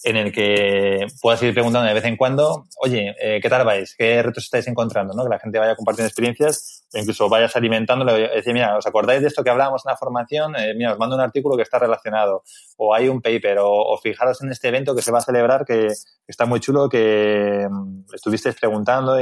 En 0.03 0.15
el 0.15 0.31
que 0.31 1.07
puedas 1.21 1.41
ir 1.43 1.53
preguntando 1.53 1.87
de 1.87 1.93
vez 1.93 2.05
en 2.05 2.15
cuando, 2.15 2.65
oye, 2.77 3.15
eh, 3.21 3.39
¿qué 3.41 3.49
tal 3.49 3.65
vais? 3.65 3.95
¿Qué 3.97 4.21
retos 4.23 4.45
estáis 4.45 4.67
encontrando? 4.67 5.13
¿no? 5.13 5.23
Que 5.23 5.29
la 5.29 5.39
gente 5.39 5.59
vaya 5.59 5.75
compartiendo 5.75 6.07
experiencias 6.07 6.85
e 6.93 7.01
incluso 7.01 7.27
vayas 7.27 7.55
alimentándolo. 7.55 8.13
Decir, 8.13 8.53
mira, 8.53 8.77
¿os 8.77 8.87
acordáis 8.87 9.21
de 9.21 9.27
esto 9.27 9.43
que 9.43 9.49
hablábamos 9.49 9.85
en 9.85 9.89
la 9.91 9.97
formación? 9.97 10.55
Eh, 10.55 10.73
mira, 10.75 10.93
os 10.93 10.99
mando 10.99 11.15
un 11.15 11.21
artículo 11.21 11.57
que 11.57 11.63
está 11.63 11.79
relacionado. 11.79 12.43
O 12.77 12.93
hay 12.93 13.09
un 13.09 13.21
paper. 13.21 13.57
O, 13.61 13.97
fijaros 14.01 14.41
en 14.41 14.51
este 14.51 14.69
evento 14.69 14.95
que 14.95 15.01
se 15.01 15.11
va 15.11 15.19
a 15.19 15.21
celebrar 15.21 15.65
que, 15.65 15.89
está 16.27 16.45
muy 16.45 16.61
chulo, 16.61 16.87
que 16.87 17.67
mm, 17.69 18.13
estuvisteis 18.13 18.55
preguntando. 18.55 19.17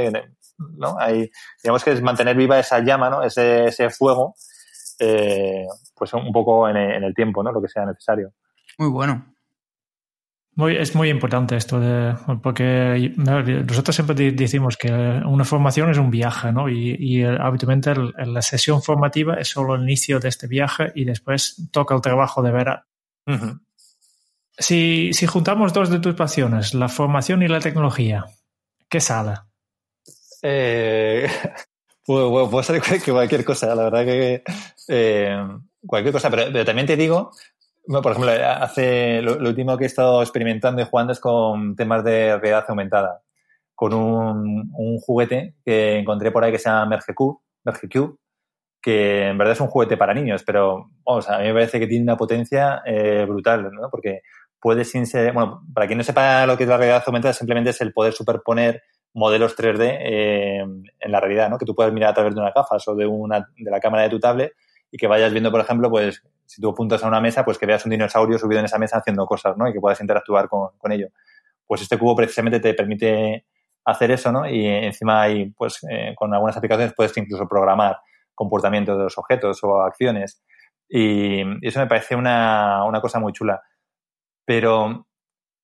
¿no? 0.76 0.96
Hay, 1.00 1.28
digamos 1.62 1.82
que 1.82 1.92
es 1.92 2.02
mantener 2.02 2.36
viva 2.36 2.58
esa 2.58 2.78
llama, 2.80 3.10
¿no? 3.10 3.22
Ese, 3.24 3.66
ese 3.66 3.90
fuego, 3.90 4.34
eh, 5.00 5.66
pues 5.96 6.12
un 6.12 6.32
poco 6.32 6.68
en 6.68 6.76
en 6.76 7.02
el 7.02 7.14
tiempo, 7.14 7.42
¿no? 7.42 7.50
Lo 7.50 7.60
que 7.60 7.68
sea 7.68 7.84
necesario. 7.84 8.32
Muy 8.78 8.90
bueno 8.90 9.37
es 10.66 10.94
muy 10.96 11.08
importante 11.08 11.56
esto, 11.56 11.78
de, 11.78 12.16
porque 12.42 13.12
nosotros 13.16 13.94
siempre 13.94 14.32
decimos 14.32 14.76
que 14.76 14.90
una 14.90 15.44
formación 15.44 15.90
es 15.90 15.98
un 15.98 16.10
viaje, 16.10 16.50
¿no? 16.50 16.68
Y, 16.68 17.22
habitualmente 17.22 17.94
la 17.94 18.42
sesión 18.42 18.82
formativa 18.82 19.34
es 19.34 19.48
solo 19.48 19.76
el 19.76 19.82
inicio 19.82 20.18
de 20.18 20.28
este 20.28 20.48
viaje 20.48 20.90
y 20.96 21.04
después 21.04 21.68
toca 21.70 21.94
el 21.94 22.00
trabajo 22.00 22.42
de 22.42 22.50
ver. 22.50 22.80
si, 24.58 25.12
si 25.12 25.26
juntamos 25.26 25.72
dos 25.72 25.90
de 25.90 26.00
tus 26.00 26.14
pasiones, 26.14 26.74
la 26.74 26.88
formación 26.88 27.42
y 27.42 27.48
la 27.48 27.60
tecnología, 27.60 28.24
¿qué 28.88 29.00
sale? 29.00 29.34
Eh, 30.42 31.30
puede, 32.04 32.64
ser 32.64 32.82
cualquier 33.04 33.44
cosa, 33.44 33.74
la 33.76 33.84
verdad 33.84 34.04
que 34.04 34.42
eh, 34.88 35.46
cualquier 35.86 36.12
cosa, 36.12 36.30
pero 36.30 36.64
también 36.64 36.86
te 36.88 36.96
digo 36.96 37.30
bueno, 37.88 38.02
por 38.02 38.12
ejemplo, 38.12 38.32
hace 38.60 39.22
lo, 39.22 39.36
último 39.48 39.78
que 39.78 39.84
he 39.84 39.86
estado 39.86 40.20
experimentando 40.20 40.82
y 40.82 40.84
jugando 40.84 41.14
es 41.14 41.20
con 41.20 41.74
temas 41.74 42.04
de 42.04 42.36
realidad 42.36 42.66
aumentada, 42.68 43.22
con 43.74 43.94
un, 43.94 44.70
un 44.74 44.98
juguete 44.98 45.54
que 45.64 45.98
encontré 45.98 46.30
por 46.30 46.44
ahí 46.44 46.52
que 46.52 46.58
se 46.58 46.68
llama 46.68 46.84
MergeCube, 46.84 47.38
MergeCube, 47.64 48.18
que 48.82 49.28
en 49.28 49.38
verdad 49.38 49.54
es 49.54 49.60
un 49.62 49.68
juguete 49.68 49.96
para 49.96 50.12
niños, 50.12 50.42
pero 50.44 50.90
vamos, 51.02 51.30
a 51.30 51.38
mí 51.38 51.44
me 51.44 51.54
parece 51.54 51.80
que 51.80 51.86
tiene 51.86 52.02
una 52.02 52.18
potencia 52.18 52.82
eh, 52.84 53.24
brutal, 53.26 53.70
¿no? 53.72 53.88
Porque 53.90 54.20
puedes 54.60 54.90
ser, 54.90 55.32
bueno, 55.32 55.62
para 55.72 55.86
quien 55.86 55.96
no 55.96 56.04
sepa 56.04 56.44
lo 56.46 56.58
que 56.58 56.64
es 56.64 56.68
la 56.68 56.76
realidad 56.76 57.02
aumentada, 57.06 57.32
simplemente 57.32 57.70
es 57.70 57.80
el 57.80 57.94
poder 57.94 58.12
superponer 58.12 58.82
modelos 59.14 59.56
3D 59.56 59.98
eh, 59.98 60.58
en 60.58 61.10
la 61.10 61.20
realidad, 61.20 61.48
¿no? 61.48 61.56
Que 61.56 61.64
tú 61.64 61.74
puedas 61.74 61.92
mirar 61.94 62.10
a 62.10 62.14
través 62.14 62.34
de 62.34 62.40
una 62.42 62.52
gafas 62.54 62.86
o 62.86 62.94
de 62.94 63.06
una 63.06 63.48
de 63.56 63.70
la 63.70 63.80
cámara 63.80 64.02
de 64.02 64.10
tu 64.10 64.20
tablet 64.20 64.52
y 64.90 64.98
que 64.98 65.06
vayas 65.06 65.32
viendo, 65.32 65.50
por 65.50 65.60
ejemplo, 65.60 65.88
pues 65.88 66.22
si 66.48 66.62
tú 66.62 66.70
apuntas 66.70 67.04
a 67.04 67.08
una 67.08 67.20
mesa, 67.20 67.44
pues 67.44 67.58
que 67.58 67.66
veas 67.66 67.84
un 67.84 67.90
dinosaurio 67.90 68.38
subido 68.38 68.58
en 68.60 68.64
esa 68.64 68.78
mesa 68.78 68.96
haciendo 68.98 69.26
cosas, 69.26 69.54
¿no? 69.58 69.68
Y 69.68 69.72
que 69.74 69.80
puedas 69.80 70.00
interactuar 70.00 70.48
con, 70.48 70.70
con 70.78 70.90
ello. 70.90 71.08
Pues 71.66 71.82
este 71.82 71.98
cubo 71.98 72.16
precisamente 72.16 72.58
te 72.58 72.72
permite 72.72 73.44
hacer 73.84 74.10
eso, 74.12 74.32
¿no? 74.32 74.48
Y 74.48 74.66
encima 74.66 75.20
hay, 75.22 75.50
pues, 75.50 75.86
eh, 75.90 76.14
con 76.16 76.32
algunas 76.32 76.56
aplicaciones 76.56 76.94
puedes 76.96 77.14
incluso 77.18 77.46
programar 77.46 77.98
comportamiento 78.34 78.96
de 78.96 79.04
los 79.04 79.18
objetos 79.18 79.62
o 79.62 79.82
acciones. 79.82 80.42
Y, 80.88 81.42
eso 81.66 81.80
me 81.80 81.86
parece 81.86 82.16
una, 82.16 82.84
una, 82.84 83.02
cosa 83.02 83.18
muy 83.18 83.34
chula. 83.34 83.60
Pero, 84.46 85.06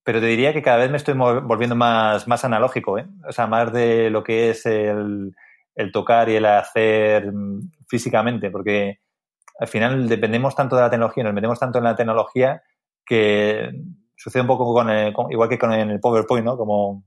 pero 0.03 0.21
te 0.21 0.27
diría 0.27 0.53
que 0.53 0.61
cada 0.61 0.77
vez 0.77 0.91
me 0.91 0.99
estoy 0.99 1.15
volviendo 1.15 1.77
más, 1.77 2.29
más 2.29 2.45
analógico, 2.45 2.99
¿eh? 2.99 3.07
O 3.27 3.33
sea, 3.33 3.47
más 3.47 3.73
de 3.73 4.11
lo 4.11 4.23
que 4.23 4.51
es 4.51 4.67
el, 4.67 5.35
el 5.75 5.93
tocar 5.93 6.29
y 6.29 6.37
el 6.37 6.45
hacer 6.45 7.33
físicamente, 7.89 8.51
porque 8.51 8.99
al 9.59 9.69
final 9.69 10.09
dependemos 10.09 10.55
tanto 10.55 10.77
de 10.77 10.83
la 10.83 10.91
tecnología, 10.91 11.25
nos 11.25 11.35
metemos 11.35 11.59
tanto 11.59 11.79
en 11.79 11.85
la 11.85 11.97
tecnología 11.97 12.63
que 13.05 13.71
sucede 14.17 14.43
un 14.43 14.49
poco 14.49 14.73
con, 14.73 14.89
igual 15.31 15.49
que 15.49 15.59
con 15.59 15.73
el 15.73 16.01
PowerPoint, 16.01 16.45
¿no? 16.45 16.57
Como 16.57 17.05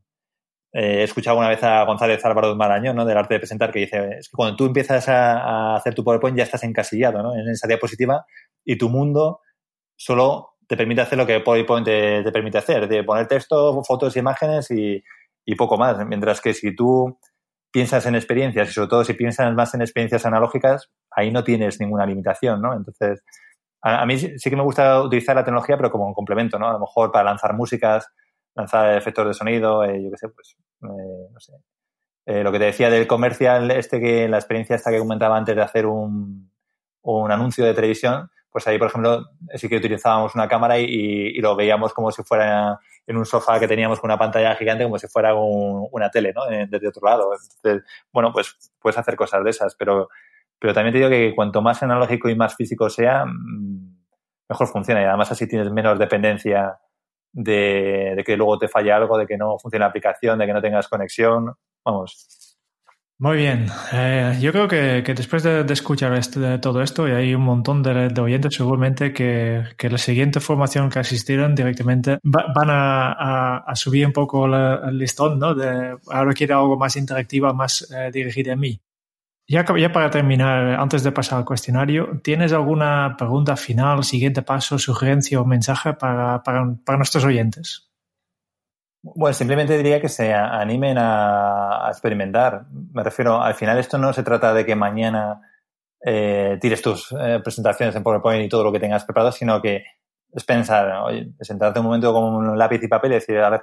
eh, 0.73 0.99
he 0.99 1.03
escuchado 1.03 1.37
una 1.37 1.49
vez 1.49 1.63
a 1.63 1.83
González 1.85 2.23
Álvaro 2.25 2.55
Marañón, 2.55 2.95
¿no? 2.95 3.05
Del 3.05 3.17
arte 3.17 3.35
de 3.35 3.39
presentar, 3.39 3.71
que 3.71 3.79
dice, 3.79 4.17
es 4.19 4.29
que 4.29 4.35
cuando 4.35 4.55
tú 4.55 4.65
empiezas 4.65 5.07
a, 5.09 5.75
hacer 5.75 5.95
tu 5.95 6.03
PowerPoint 6.03 6.37
ya 6.37 6.43
estás 6.43 6.63
encasillado, 6.63 7.23
¿no? 7.23 7.35
En 7.35 7.47
esa 7.49 7.67
diapositiva 7.67 8.25
y 8.63 8.77
tu 8.77 8.89
mundo 8.89 9.41
solo 9.95 10.55
te 10.67 10.77
permite 10.77 11.01
hacer 11.01 11.17
lo 11.17 11.25
que 11.25 11.39
PowerPoint 11.39 11.85
te, 11.85 12.31
permite 12.31 12.57
hacer, 12.57 12.87
de 12.87 13.03
poner 13.03 13.27
texto, 13.27 13.81
fotos, 13.83 14.17
imágenes 14.17 14.69
y, 14.71 15.03
y 15.45 15.55
poco 15.55 15.77
más. 15.77 16.05
Mientras 16.05 16.41
que 16.41 16.53
si 16.53 16.75
tú 16.75 17.17
piensas 17.72 18.05
en 18.05 18.15
experiencias 18.15 18.70
y 18.70 18.74
sobre 18.74 18.88
todo 18.88 19.03
si 19.03 19.13
piensas 19.13 19.53
más 19.53 19.74
en 19.74 19.82
experiencias 19.82 20.26
analógicas, 20.26 20.89
ahí 21.11 21.32
no 21.32 21.43
tienes 21.43 21.80
ninguna 21.80 22.05
limitación, 22.05 22.61
¿no? 22.61 22.74
Entonces, 22.74 23.24
a, 23.82 24.05
mí 24.05 24.18
sí 24.18 24.49
que 24.49 24.55
me 24.55 24.63
gusta 24.63 25.01
utilizar 25.01 25.36
la 25.36 25.43
tecnología, 25.43 25.78
pero 25.78 25.91
como 25.91 26.07
un 26.07 26.13
complemento, 26.13 26.57
¿no? 26.57 26.68
A 26.68 26.74
lo 26.74 26.80
mejor 26.80 27.11
para 27.11 27.26
lanzar 27.26 27.53
músicas, 27.53 28.07
lanzar 28.55 28.97
efectos 28.97 29.28
de 29.28 29.34
sonido, 29.34 29.84
eh, 29.84 30.03
yo 30.03 30.11
qué 30.11 30.18
sé, 30.18 30.30
pues, 30.30 30.57
eh, 30.84 31.30
no 31.32 31.39
sé. 31.39 31.53
Eh, 32.26 32.43
lo 32.43 32.51
que 32.51 32.59
te 32.59 32.65
decía 32.65 32.89
del 32.89 33.07
comercial, 33.07 33.72
este 33.72 34.01
que 34.01 34.28
la 34.28 34.38
experiencia 34.38 34.76
esta 34.76 34.91
que 34.91 34.99
comentaba 34.99 35.38
antes 35.38 35.55
de 35.55 35.61
hacer 35.61 35.86
un, 35.86 36.51
un 37.03 37.32
anuncio 37.32 37.63
de 37.65 37.74
televisión, 37.74 38.30
pues 38.51 38.67
ahí, 38.67 38.77
por 38.77 38.87
ejemplo, 38.87 39.25
sí 39.55 39.69
que 39.69 39.77
utilizábamos 39.77 40.33
una 40.35 40.47
cámara 40.47 40.79
y, 40.79 41.39
lo 41.39 41.55
veíamos 41.55 41.93
como 41.93 42.11
si 42.11 42.23
fuera 42.23 42.79
en 43.05 43.17
un 43.17 43.25
sofá 43.25 43.59
que 43.59 43.67
teníamos 43.67 43.99
con 43.99 44.09
una 44.09 44.17
pantalla 44.17 44.55
gigante, 44.55 44.83
como 44.83 44.97
si 44.97 45.07
fuera 45.07 45.33
una 45.35 46.09
tele, 46.09 46.33
¿no? 46.33 46.45
Desde 46.45 46.87
otro 46.87 47.05
lado. 47.05 47.31
Entonces, 47.33 47.83
bueno, 48.11 48.31
pues 48.33 48.55
puedes 48.79 48.97
hacer 48.97 49.15
cosas 49.15 49.43
de 49.43 49.49
esas, 49.51 49.75
pero 49.75 50.09
pero 50.59 50.73
también 50.73 50.93
te 50.93 50.97
digo 50.99 51.09
que 51.09 51.35
cuanto 51.35 51.61
más 51.61 51.83
analógico 51.83 52.29
y 52.29 52.35
más 52.35 52.55
físico 52.55 52.89
sea, 52.89 53.25
mm, 53.25 53.97
mejor 54.49 54.67
funciona. 54.67 55.01
Y 55.01 55.05
además 55.05 55.31
así 55.31 55.47
tienes 55.47 55.71
menos 55.71 55.99
dependencia 55.99 56.79
de, 57.31 58.23
que 58.25 58.37
luego 58.37 58.57
te 58.57 58.67
falle 58.67 58.91
algo, 58.91 59.17
de 59.17 59.27
que 59.27 59.37
no 59.37 59.57
funcione 59.59 59.83
la 59.83 59.89
aplicación, 59.89 60.39
de 60.39 60.45
que 60.45 60.53
no 60.53 60.61
tengas 60.61 60.87
conexión. 60.87 61.53
Vamos. 61.85 62.27
Muy 63.20 63.38
bien. 63.38 63.65
Eh, 63.93 64.38
yo 64.39 64.51
creo 64.51 64.68
que, 64.68 65.01
después 65.01 65.41
de, 65.41 65.65
escuchar 65.74 66.13
este, 66.13 66.59
todo 66.59 66.84
esto, 66.84 67.07
y 67.07 67.11
hay 67.11 67.34
un 67.34 67.41
montón 67.41 67.82
de, 67.82 68.13
oyentes 68.22 68.53
seguramente 68.53 69.11
que, 69.11 69.63
la 69.80 69.97
siguiente 69.97 70.39
formación 70.39 70.91
que 70.91 70.99
asistieron 70.99 71.55
directamente 71.55 72.20
van 72.22 72.68
a, 72.70 73.74
subir 73.74 74.05
un 74.05 74.13
poco 74.13 74.45
el 74.45 74.97
listón, 74.99 75.39
¿no? 75.39 75.55
De 75.55 75.97
ahora 76.09 76.34
quiero 76.34 76.59
algo 76.59 76.78
más 76.78 76.95
interactivo, 76.95 77.51
más 77.55 77.91
eh, 77.91 78.11
dirigido 78.13 78.53
a 78.53 78.55
mí. 78.55 78.80
Ya, 79.49 79.63
para 79.63 80.11
terminar, 80.11 80.80
antes 80.80 81.03
de 81.03 81.11
pasar 81.11 81.39
al 81.39 81.45
cuestionario, 81.45 82.20
¿tienes 82.22 82.51
alguna 82.51 83.15
pregunta 83.18 83.55
final, 83.55 84.03
siguiente 84.03 84.41
paso, 84.41 84.78
sugerencia 84.78 85.39
o 85.41 85.45
mensaje 85.45 85.93
para, 85.93 86.43
nuestros 86.97 87.24
oyentes? 87.24 87.89
Bueno, 89.01 89.33
simplemente 89.33 89.77
diría 89.77 90.01
que 90.01 90.09
se 90.09 90.33
animen 90.33 90.97
a, 90.99 91.87
experimentar. 91.89 92.65
Me 92.71 93.03
refiero, 93.03 93.41
al 93.41 93.53
final 93.53 93.77
esto 93.77 93.97
no 93.97 94.11
se 94.13 94.23
trata 94.23 94.53
de 94.53 94.65
que 94.65 94.75
mañana 94.75 95.41
eh, 96.03 96.57
tires 96.59 96.81
tus 96.81 97.11
eh, 97.11 97.39
presentaciones 97.43 97.95
en 97.95 98.03
PowerPoint 98.03 98.45
y 98.45 98.49
todo 98.49 98.63
lo 98.63 98.71
que 98.71 98.79
tengas 98.79 99.05
preparado, 99.05 99.31
sino 99.31 99.61
que 99.61 99.83
es 100.31 100.43
pensar, 100.43 101.03
oye, 101.03 101.31
sentarte 101.41 101.79
un 101.79 101.85
momento 101.85 102.13
con 102.13 102.23
un 102.23 102.57
lápiz 102.57 102.83
y 102.83 102.87
papel 102.87 103.11
y 103.11 103.15
decir, 103.15 103.37
a 103.39 103.49
ver, 103.49 103.61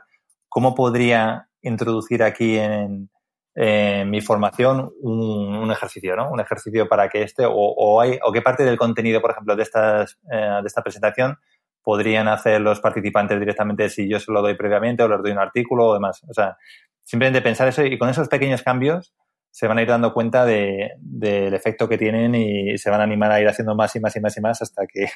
¿cómo 0.49 0.75
podría 0.75 1.49
introducir 1.63 2.23
aquí 2.23 2.57
en, 2.57 3.11
en 3.55 4.11
mi 4.11 4.21
formación 4.21 4.93
un, 5.01 5.71
ejercicio, 5.71 6.17
¿no? 6.17 6.31
Un 6.31 6.41
ejercicio 6.41 6.89
para 6.89 7.09
que 7.09 7.23
este, 7.23 7.45
o, 7.47 8.01
hay, 8.01 8.19
o 8.23 8.33
qué 8.33 8.43
parte 8.43 8.65
del 8.65 8.77
contenido, 8.77 9.21
por 9.21 9.31
ejemplo, 9.31 9.57
de, 9.57 9.63
estas, 9.63 10.19
eh, 10.31 10.61
de 10.61 10.67
esta 10.67 10.83
presentación 10.83 11.39
podrían 11.85 12.27
hacer 12.27 12.61
los 12.61 12.81
participantes 12.81 13.39
directamente 13.39 13.89
si 13.91 14.09
yo 14.09 14.19
se 14.19 14.33
lo 14.33 14.43
doy 14.43 14.57
previamente 14.57 15.03
o 15.03 15.09
les 15.09 15.23
doy 15.23 15.33
un 15.33 15.39
artículo 15.39 15.89
o 15.89 15.95
demás. 15.95 16.25
O 16.29 16.33
sea, 16.33 16.57
simplemente 17.01 17.43
pensar 17.43 17.69
eso 17.69 17.85
y 17.85 17.99
con 17.99 18.09
esos 18.09 18.29
pequeños 18.29 18.63
cambios 18.63 19.15
se 19.51 19.69
van 19.69 19.79
a 19.79 19.83
ir 19.83 19.89
dando 19.89 20.13
cuenta 20.13 20.45
de, 20.45 20.93
del 20.99 21.55
efecto 21.55 21.89
que 21.89 21.99
tienen 21.99 22.35
y 22.35 22.77
se 22.79 22.91
van 22.91 23.01
a 23.01 23.05
animar 23.05 23.31
a 23.31 23.41
ir 23.41 23.47
haciendo 23.47 23.77
más 23.77 23.95
y 23.95 24.01
más 24.01 24.17
y 24.17 24.21
más 24.21 24.37
y 24.37 24.41
más 24.41 24.63
hasta 24.63 24.85
que 24.87 25.09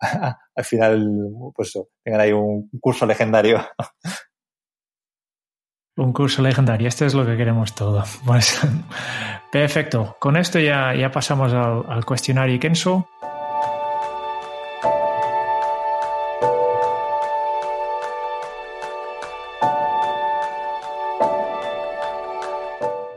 al 0.56 0.64
final, 0.64 1.08
pues 1.54 1.78
tengan 2.02 2.20
ahí 2.20 2.32
un 2.32 2.70
curso 2.80 3.04
legendario. 3.04 3.60
Un 5.96 6.12
curso 6.12 6.40
legendario, 6.40 6.88
este 6.88 7.04
es 7.04 7.14
lo 7.14 7.26
que 7.26 7.36
queremos 7.36 7.74
todo. 7.74 8.02
Pues, 8.24 8.60
perfecto, 9.52 10.16
con 10.18 10.36
esto 10.36 10.58
ya, 10.58 10.94
ya 10.94 11.10
pasamos 11.10 11.52
al, 11.52 12.04
cuestionario 12.04 12.58
Kenso. 12.58 13.08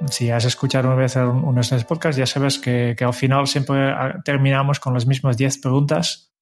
Si 0.10 0.30
has 0.30 0.46
escuchado 0.46 0.88
una 0.88 0.98
vez 0.98 1.16
uno 1.16 1.54
de 1.54 1.62
estos 1.62 1.86
podcasts, 1.86 2.18
ya 2.18 2.26
sabes 2.26 2.60
que, 2.60 2.96
que 2.98 3.04
al 3.04 3.14
final 3.14 3.48
siempre 3.48 3.92
ah, 3.92 4.22
terminamos 4.24 4.80
con 4.80 4.94
las 4.94 5.06
mismas 5.06 5.38
10 5.38 5.60
preguntas 5.60 6.34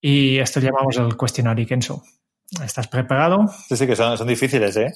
y 0.00 0.38
esto 0.38 0.60
llamamos 0.60 0.96
el 0.96 1.16
cuestionario 1.16 1.66
Kenso. 1.66 2.02
¿Estás 2.64 2.88
preparado? 2.88 3.48
Sí, 3.68 3.76
sí, 3.76 3.86
que 3.86 3.96
son, 3.96 4.16
son 4.16 4.28
difíciles, 4.28 4.76
¿eh? 4.76 4.92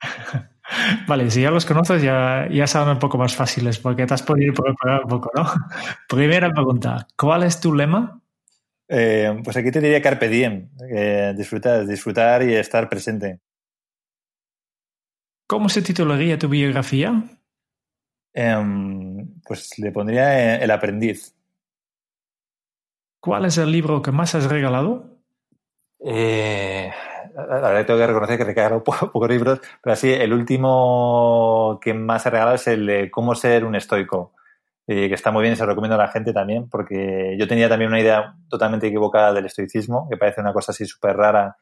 Vale, 1.06 1.30
si 1.30 1.42
ya 1.42 1.50
los 1.50 1.64
conoces 1.64 2.02
ya, 2.02 2.48
ya 2.50 2.66
son 2.66 2.88
un 2.88 2.98
poco 2.98 3.18
más 3.18 3.34
fáciles 3.34 3.78
porque 3.78 4.06
te 4.06 4.14
has 4.14 4.22
podido 4.22 4.52
preparar 4.52 5.02
un 5.04 5.08
poco, 5.08 5.30
¿no? 5.34 5.44
Primera 6.08 6.50
pregunta, 6.52 7.06
¿cuál 7.16 7.44
es 7.44 7.60
tu 7.60 7.74
lema? 7.74 8.20
Eh, 8.88 9.40
pues 9.42 9.56
aquí 9.56 9.70
te 9.70 9.80
diría 9.80 10.00
carpe 10.00 10.28
diem, 10.28 10.68
disfrutar, 11.36 11.86
disfrutar 11.86 12.42
y 12.42 12.54
estar 12.54 12.88
presente. 12.88 13.40
¿Cómo 15.46 15.68
se 15.68 15.82
titularía 15.82 16.38
tu 16.38 16.48
biografía? 16.48 17.22
Em, 18.32 19.40
pues 19.46 19.78
le 19.78 19.92
pondría 19.92 20.56
El 20.56 20.70
aprendiz. 20.70 21.34
¿Cuál 23.20 23.44
es 23.44 23.56
el 23.58 23.70
libro 23.70 24.02
que 24.02 24.12
más 24.12 24.34
has 24.34 24.50
regalado? 24.50 25.20
Eh, 26.04 26.90
la 27.34 27.44
verdad 27.44 27.78
que 27.78 27.84
tengo 27.84 27.98
que 27.98 28.06
reconocer 28.06 28.36
que 28.36 28.42
he 28.42 28.46
regalado 28.46 28.84
pocos 28.84 29.28
libros, 29.28 29.60
pero 29.82 29.94
así 29.94 30.12
el 30.12 30.32
último 30.32 31.78
que 31.80 31.94
más 31.94 32.26
he 32.26 32.30
regalado 32.30 32.56
es 32.56 32.66
el 32.66 32.86
de 32.86 33.10
Cómo 33.10 33.34
ser 33.34 33.64
un 33.64 33.76
estoico, 33.76 34.34
que 34.86 35.12
está 35.12 35.30
muy 35.30 35.42
bien 35.42 35.54
y 35.54 35.56
se 35.56 35.62
lo 35.62 35.70
recomiendo 35.70 35.94
a 35.94 36.04
la 36.04 36.08
gente 36.08 36.32
también, 36.32 36.68
porque 36.68 37.36
yo 37.38 37.48
tenía 37.48 37.68
también 37.68 37.90
una 37.90 38.00
idea 38.00 38.34
totalmente 38.48 38.88
equivocada 38.88 39.32
del 39.32 39.46
estoicismo, 39.46 40.08
que 40.10 40.16
parece 40.16 40.40
una 40.40 40.52
cosa 40.52 40.72
así 40.72 40.86
súper 40.86 41.16
rara 41.16 41.56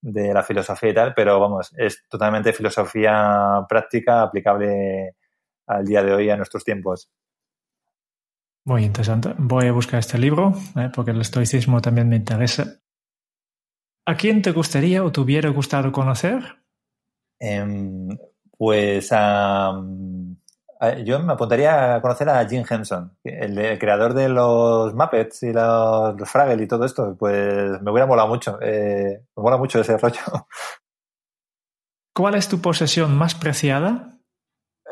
de 0.00 0.32
la 0.32 0.42
filosofía 0.42 0.90
y 0.90 0.94
tal, 0.94 1.14
pero 1.14 1.40
vamos, 1.40 1.72
es 1.76 2.04
totalmente 2.08 2.52
filosofía 2.52 3.64
práctica 3.68 4.22
aplicable 4.22 5.16
al 5.66 5.84
día 5.84 6.02
de 6.02 6.12
hoy, 6.12 6.30
a 6.30 6.36
nuestros 6.36 6.64
tiempos. 6.64 7.10
Muy 8.64 8.84
interesante. 8.84 9.32
Voy 9.38 9.66
a 9.66 9.72
buscar 9.72 10.00
este 10.00 10.18
libro, 10.18 10.52
¿eh? 10.76 10.90
porque 10.94 11.12
el 11.12 11.20
estoicismo 11.20 11.80
también 11.80 12.08
me 12.08 12.16
interesa. 12.16 12.80
¿A 14.04 14.16
quién 14.16 14.42
te 14.42 14.52
gustaría 14.52 15.04
o 15.04 15.12
te 15.12 15.20
hubiera 15.20 15.50
gustado 15.50 15.92
conocer? 15.92 16.42
Em, 17.38 18.08
pues 18.56 19.10
yo 21.04 21.20
me 21.20 21.32
apuntaría 21.32 21.96
a 21.96 22.02
conocer 22.02 22.28
a 22.28 22.46
Jim 22.46 22.64
Henson, 22.68 23.16
el, 23.24 23.78
creador 23.78 24.14
de 24.14 24.28
los 24.28 24.94
Muppets 24.94 25.42
y 25.42 25.52
los, 25.52 26.18
los, 26.18 26.28
Fraggle 26.28 26.62
y 26.62 26.66
todo 26.66 26.84
esto. 26.84 27.16
Pues 27.18 27.80
me 27.82 27.90
hubiera 27.90 28.06
molado 28.06 28.28
mucho. 28.28 28.58
Eh, 28.60 29.22
me 29.36 29.42
mola 29.42 29.56
mucho 29.56 29.80
ese 29.80 29.96
rollo. 29.96 30.20
¿Cuál 32.14 32.34
es 32.34 32.48
tu 32.48 32.60
posesión 32.60 33.16
más 33.16 33.34
preciada? 33.34 34.18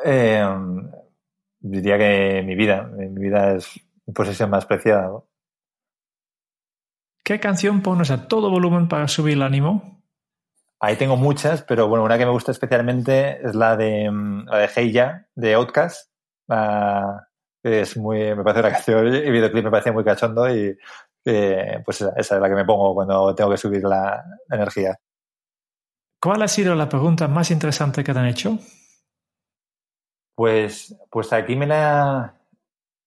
Em, 0.04 0.90
diría 1.60 1.98
que 1.98 2.42
mi 2.44 2.54
vida. 2.54 2.82
Mi 2.82 3.22
vida 3.22 3.54
es 3.54 3.80
mi 4.06 4.12
posesión 4.12 4.50
más 4.50 4.66
preciada. 4.66 5.10
¿Qué 7.24 7.40
canción 7.40 7.80
pones 7.80 8.10
a 8.10 8.28
todo 8.28 8.50
volumen 8.50 8.88
para 8.88 9.08
subir 9.08 9.34
el 9.34 9.42
ánimo? 9.42 9.93
Ahí 10.84 10.96
tengo 10.96 11.16
muchas, 11.16 11.62
pero 11.62 11.88
bueno, 11.88 12.04
una 12.04 12.18
que 12.18 12.26
me 12.26 12.30
gusta 12.30 12.52
especialmente 12.52 13.40
es 13.42 13.54
la 13.54 13.74
de, 13.74 14.10
mm, 14.10 14.48
la 14.50 14.58
de 14.58 14.68
Hey 14.68 14.92
Ya, 14.92 15.26
de 15.34 15.54
Outcast. 15.54 16.10
es 17.62 17.96
muy, 17.96 18.34
me 18.36 18.44
parece 18.44 18.60
una 18.60 18.70
canción, 18.70 19.06
el 19.14 19.32
videoclip 19.32 19.64
me 19.64 19.70
parece 19.70 19.92
muy 19.92 20.04
cachondo 20.04 20.46
y 20.54 20.76
pues 21.86 22.02
esa, 22.02 22.12
es 22.18 22.30
la 22.32 22.50
que 22.50 22.54
me 22.54 22.66
pongo 22.66 22.92
cuando 22.94 23.34
tengo 23.34 23.50
que 23.50 23.56
subir 23.56 23.82
la 23.82 24.22
energía. 24.50 24.94
¿Cuál 26.20 26.42
ha 26.42 26.48
sido 26.48 26.74
la 26.74 26.86
pregunta 26.86 27.28
más 27.28 27.50
interesante 27.50 28.04
que 28.04 28.12
te 28.12 28.18
han 28.18 28.26
hecho? 28.26 28.58
Pues, 30.36 30.94
pues 31.10 31.32
aquí 31.32 31.56
me 31.56 31.66
la... 31.66 32.34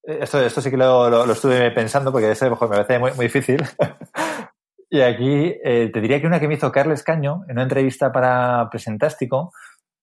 Esto, 0.02 0.42
esto 0.42 0.62
sí 0.62 0.72
que 0.72 0.78
lo, 0.78 1.10
lo, 1.12 1.32
estuve 1.32 1.70
pensando 1.70 2.12
porque 2.12 2.32
ese, 2.32 2.50
me 2.50 2.56
parece 2.56 2.98
muy, 2.98 3.12
muy 3.12 3.26
difícil. 3.26 3.64
y 4.90 5.02
aquí 5.02 5.56
eh, 5.64 5.90
te 5.94 6.02
diría 6.02 6.22
que 6.22 6.28
una 6.28 6.40
que 6.40 6.48
me 6.48 6.54
hizo 6.54 6.72
Carles 6.72 7.04
Caño 7.04 7.44
en 7.48 7.54
una 7.54 7.64
entrevista 7.64 8.12
para 8.12 8.70
Presentástico 8.70 9.52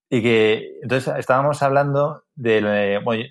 y 0.09 0.21
que 0.21 0.79
entonces 0.81 1.13
estábamos 1.17 1.63
hablando 1.63 2.23
de... 2.35 2.99
Bueno, 3.03 3.23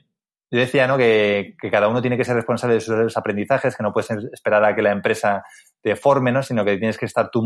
yo 0.50 0.59
decía 0.59 0.86
¿no? 0.86 0.96
que, 0.96 1.55
que, 1.61 1.70
cada 1.70 1.88
uno 1.88 2.00
tiene 2.00 2.16
que 2.16 2.24
ser 2.24 2.36
responsable 2.36 2.74
de 2.74 2.80
sus 2.80 3.16
aprendizajes, 3.16 3.76
que 3.76 3.82
no 3.82 3.92
puedes 3.92 4.11
esperar 4.32 4.64
a 4.64 4.74
que 4.74 4.82
la 4.82 4.92
empresa 4.92 5.42
te 5.80 5.96
forme, 5.96 6.32
¿no? 6.32 6.42
sino 6.42 6.64
que 6.64 6.76
tienes 6.76 6.98
que 6.98 7.07
estar 7.07 7.30
tú 7.30 7.42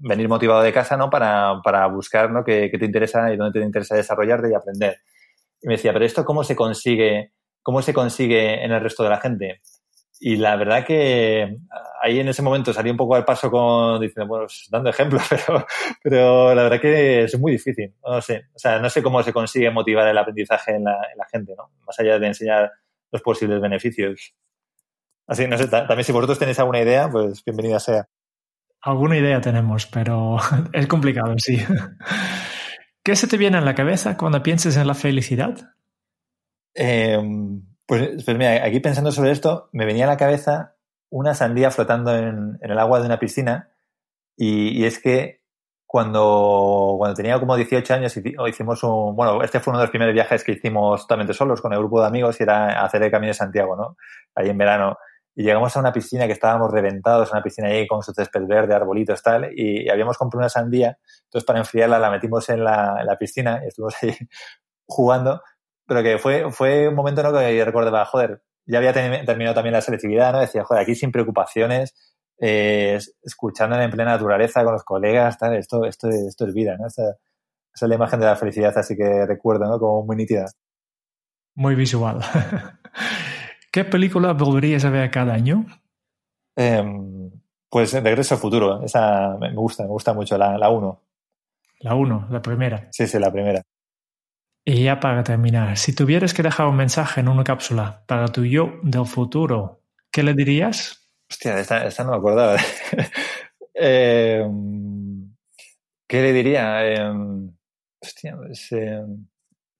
venir 0.00 0.28
motivado 0.28 0.62
de 0.62 0.72
casa 0.72 0.96
¿no? 0.96 1.08
para, 1.10 1.60
para 1.62 1.86
buscar 1.86 2.30
¿no? 2.30 2.44
qué 2.44 2.70
te 2.70 2.84
interesa 2.84 3.32
y 3.32 3.36
dónde 3.36 3.60
te 3.60 3.66
interesa 3.66 3.96
desarrollarte 3.96 4.50
y 4.50 4.54
aprender. 4.54 4.98
Y 5.60 5.68
me 5.68 5.74
decía, 5.74 5.92
pero 5.92 6.04
esto 6.04 6.24
cómo 6.24 6.44
se 6.44 6.56
consigue, 6.56 7.32
cómo 7.62 7.82
se 7.82 7.94
consigue 7.94 8.64
en 8.64 8.72
el 8.72 8.80
resto 8.80 9.04
de 9.04 9.10
la 9.10 9.20
gente. 9.20 9.60
Y 10.20 10.36
la 10.36 10.56
verdad 10.56 10.84
que 10.84 11.58
ahí 12.00 12.20
en 12.20 12.28
ese 12.28 12.42
momento 12.42 12.72
salí 12.72 12.90
un 12.90 12.96
poco 12.96 13.14
al 13.14 13.24
paso 13.24 13.50
con 13.50 14.00
diciendo, 14.00 14.26
bueno, 14.28 14.46
pues, 14.46 14.68
dando 14.70 14.90
ejemplos, 14.90 15.22
pero, 15.30 15.66
pero 16.02 16.54
la 16.54 16.62
verdad 16.62 16.80
que 16.80 17.24
es 17.24 17.38
muy 17.38 17.52
difícil. 17.52 17.94
No 18.04 18.20
sé, 18.20 18.46
o 18.54 18.58
sea, 18.58 18.78
no 18.78 18.90
sé 18.90 19.02
cómo 19.02 19.22
se 19.22 19.32
consigue 19.32 19.70
motivar 19.70 20.08
el 20.08 20.18
aprendizaje 20.18 20.76
en 20.76 20.84
la, 20.84 20.94
en 21.12 21.18
la 21.18 21.26
gente, 21.30 21.54
¿no? 21.56 21.70
Más 21.86 21.98
allá 21.98 22.18
de 22.18 22.26
enseñar 22.26 22.72
los 23.10 23.22
posibles 23.22 23.60
beneficios. 23.60 24.34
Así, 25.26 25.46
no 25.46 25.58
sé, 25.58 25.68
también 25.68 26.04
si 26.04 26.12
vosotros 26.12 26.38
tenéis 26.38 26.58
alguna 26.58 26.80
idea, 26.80 27.08
pues 27.10 27.44
bienvenida 27.44 27.78
sea. 27.80 28.08
Alguna 28.80 29.18
idea 29.18 29.40
tenemos, 29.40 29.86
pero 29.86 30.36
es 30.72 30.86
complicado, 30.86 31.34
sí. 31.38 31.58
¿Qué 33.02 33.16
se 33.16 33.26
te 33.26 33.36
viene 33.36 33.58
en 33.58 33.64
la 33.64 33.74
cabeza 33.74 34.16
cuando 34.16 34.42
piensas 34.42 34.76
en 34.76 34.86
la 34.86 34.94
felicidad? 34.94 35.74
Eh, 36.74 37.18
pues, 37.86 38.22
pues, 38.24 38.36
mira, 38.36 38.64
aquí 38.64 38.80
pensando 38.80 39.10
sobre 39.12 39.30
esto, 39.30 39.70
me 39.72 39.86
venía 39.86 40.04
a 40.04 40.08
la 40.08 40.16
cabeza 40.16 40.76
una 41.10 41.34
sandía 41.34 41.70
flotando 41.70 42.14
en, 42.16 42.58
el 42.60 42.78
agua 42.78 43.00
de 43.00 43.06
una 43.06 43.18
piscina 43.18 43.70
y, 44.36 44.84
es 44.84 45.00
que 45.00 45.42
cuando, 45.86 46.94
cuando 46.98 47.14
tenía 47.16 47.38
como 47.40 47.56
18 47.56 47.94
años 47.94 48.16
hicimos 48.16 48.82
un... 48.84 49.16
Bueno, 49.16 49.42
este 49.42 49.58
fue 49.58 49.72
uno 49.72 49.78
de 49.78 49.84
los 49.84 49.90
primeros 49.90 50.14
viajes 50.14 50.44
que 50.44 50.52
hicimos 50.52 51.02
totalmente 51.02 51.34
solos 51.34 51.60
con 51.60 51.72
el 51.72 51.78
grupo 51.78 52.00
de 52.00 52.06
amigos 52.06 52.38
y 52.38 52.42
era 52.44 52.84
hacer 52.84 53.02
el 53.02 53.10
Camino 53.10 53.30
de 53.30 53.34
Santiago, 53.34 53.74
¿no? 53.74 53.96
Ahí 54.34 54.50
en 54.50 54.58
verano. 54.58 54.96
Y 55.34 55.44
llegamos 55.44 55.76
a 55.76 55.80
una 55.80 55.92
piscina 55.92 56.26
que 56.26 56.32
estábamos 56.32 56.70
reventados, 56.70 57.32
una 57.32 57.42
piscina 57.42 57.68
ahí 57.68 57.86
con 57.86 58.02
su 58.02 58.12
césped 58.12 58.42
verde, 58.46 58.74
arbolitos, 58.74 59.22
tal, 59.22 59.50
y, 59.54 59.86
y 59.86 59.88
habíamos 59.88 60.18
comprado 60.18 60.40
una 60.42 60.48
sandía. 60.48 60.98
Entonces, 61.24 61.46
para 61.46 61.60
enfriarla, 61.60 61.98
la 61.98 62.10
metimos 62.10 62.48
en 62.50 62.64
la, 62.64 62.96
en 63.00 63.06
la 63.06 63.16
piscina 63.16 63.60
y 63.64 63.68
estuvimos 63.68 63.94
ahí 64.02 64.14
jugando. 64.86 65.42
Pero 65.86 66.02
que 66.02 66.18
fue, 66.18 66.52
fue 66.52 66.88
un 66.88 66.94
momento 66.94 67.22
¿no? 67.22 67.32
que 67.32 67.56
yo 67.56 67.64
recordaba, 67.64 68.04
joder, 68.04 68.42
ya 68.68 68.78
había 68.78 68.92
terminado 68.92 69.54
también 69.54 69.72
la 69.72 69.80
selectividad, 69.80 70.32
¿no? 70.32 70.40
Decía, 70.40 70.62
joder, 70.62 70.82
aquí 70.82 70.94
sin 70.94 71.10
preocupaciones, 71.10 71.94
eh, 72.38 72.98
escuchando 73.22 73.80
en 73.80 73.90
plena 73.90 74.12
naturaleza 74.12 74.62
con 74.62 74.74
los 74.74 74.84
colegas, 74.84 75.38
tal, 75.38 75.56
esto, 75.56 75.84
esto, 75.84 76.08
esto 76.08 76.46
es 76.46 76.54
vida, 76.54 76.76
¿no? 76.78 76.86
Esa, 76.86 77.02
esa 77.74 77.86
es 77.86 77.88
la 77.88 77.94
imagen 77.94 78.20
de 78.20 78.26
la 78.26 78.36
felicidad, 78.36 78.76
así 78.76 78.94
que 78.94 79.26
recuerdo, 79.26 79.66
¿no? 79.66 79.78
Como 79.78 80.04
muy 80.04 80.16
nítida. 80.16 80.44
Muy 81.54 81.74
visual. 81.74 82.20
¿Qué 83.72 83.84
película 83.84 84.34
volverías 84.34 84.84
a 84.84 84.90
ver 84.90 85.10
cada 85.10 85.34
año? 85.34 85.66
Eh, 86.54 86.84
pues 87.70 87.92
Regreso 87.92 88.34
al 88.34 88.40
Futuro. 88.40 88.84
Esa 88.84 89.36
me 89.40 89.54
gusta, 89.54 89.84
me 89.84 89.90
gusta 89.90 90.12
mucho, 90.12 90.36
la 90.36 90.68
1. 90.68 91.02
La 91.80 91.94
1, 91.94 92.26
la, 92.28 92.34
la 92.34 92.42
primera. 92.42 92.88
Sí, 92.90 93.06
sí, 93.06 93.18
la 93.18 93.32
primera. 93.32 93.62
Y 94.70 94.82
ya 94.82 95.00
para 95.00 95.24
terminar, 95.24 95.78
si 95.78 95.94
tuvieras 95.94 96.34
que 96.34 96.42
dejar 96.42 96.66
un 96.66 96.76
mensaje 96.76 97.20
en 97.20 97.28
una 97.28 97.42
cápsula 97.42 98.04
para 98.06 98.28
tu 98.28 98.44
yo 98.44 98.74
del 98.82 99.06
futuro, 99.06 99.80
¿qué 100.12 100.22
le 100.22 100.34
dirías? 100.34 101.10
Hostia, 101.30 101.58
esta, 101.58 102.04
no 102.04 102.10
me 102.10 102.16
acordaba. 102.18 102.58
eh, 103.74 104.46
¿Qué 106.06 106.20
le 106.20 106.32
diría? 106.34 106.86
Eh, 106.86 107.00
hostia, 107.98 108.36
pues, 108.36 108.70
eh, 108.72 109.06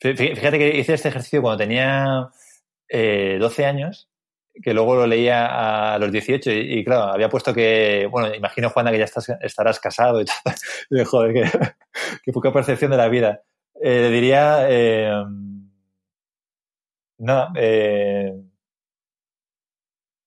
fíjate 0.00 0.58
que 0.58 0.78
hice 0.78 0.94
este 0.94 1.10
ejercicio 1.10 1.42
cuando 1.42 1.58
tenía 1.58 2.30
eh, 2.88 3.36
12 3.38 3.66
años, 3.66 4.08
que 4.54 4.72
luego 4.72 4.94
lo 4.94 5.06
leía 5.06 5.92
a 5.92 5.98
los 5.98 6.10
18 6.10 6.50
y, 6.50 6.82
claro, 6.82 7.12
había 7.12 7.28
puesto 7.28 7.52
que, 7.52 8.08
bueno, 8.10 8.34
imagino, 8.34 8.70
Juana, 8.70 8.90
que 8.90 8.98
ya 8.98 9.04
estás, 9.04 9.28
estarás 9.42 9.80
casado 9.80 10.22
y. 10.22 10.24
Y, 10.90 11.04
joder, 11.04 11.50
qué 12.24 12.32
poca 12.32 12.54
percepción 12.54 12.90
de 12.90 12.96
la 12.96 13.08
vida. 13.08 13.42
Eh, 13.80 14.02
le 14.02 14.10
diría, 14.10 14.66
eh, 14.68 15.24
no, 17.18 17.48
eh, 17.54 18.32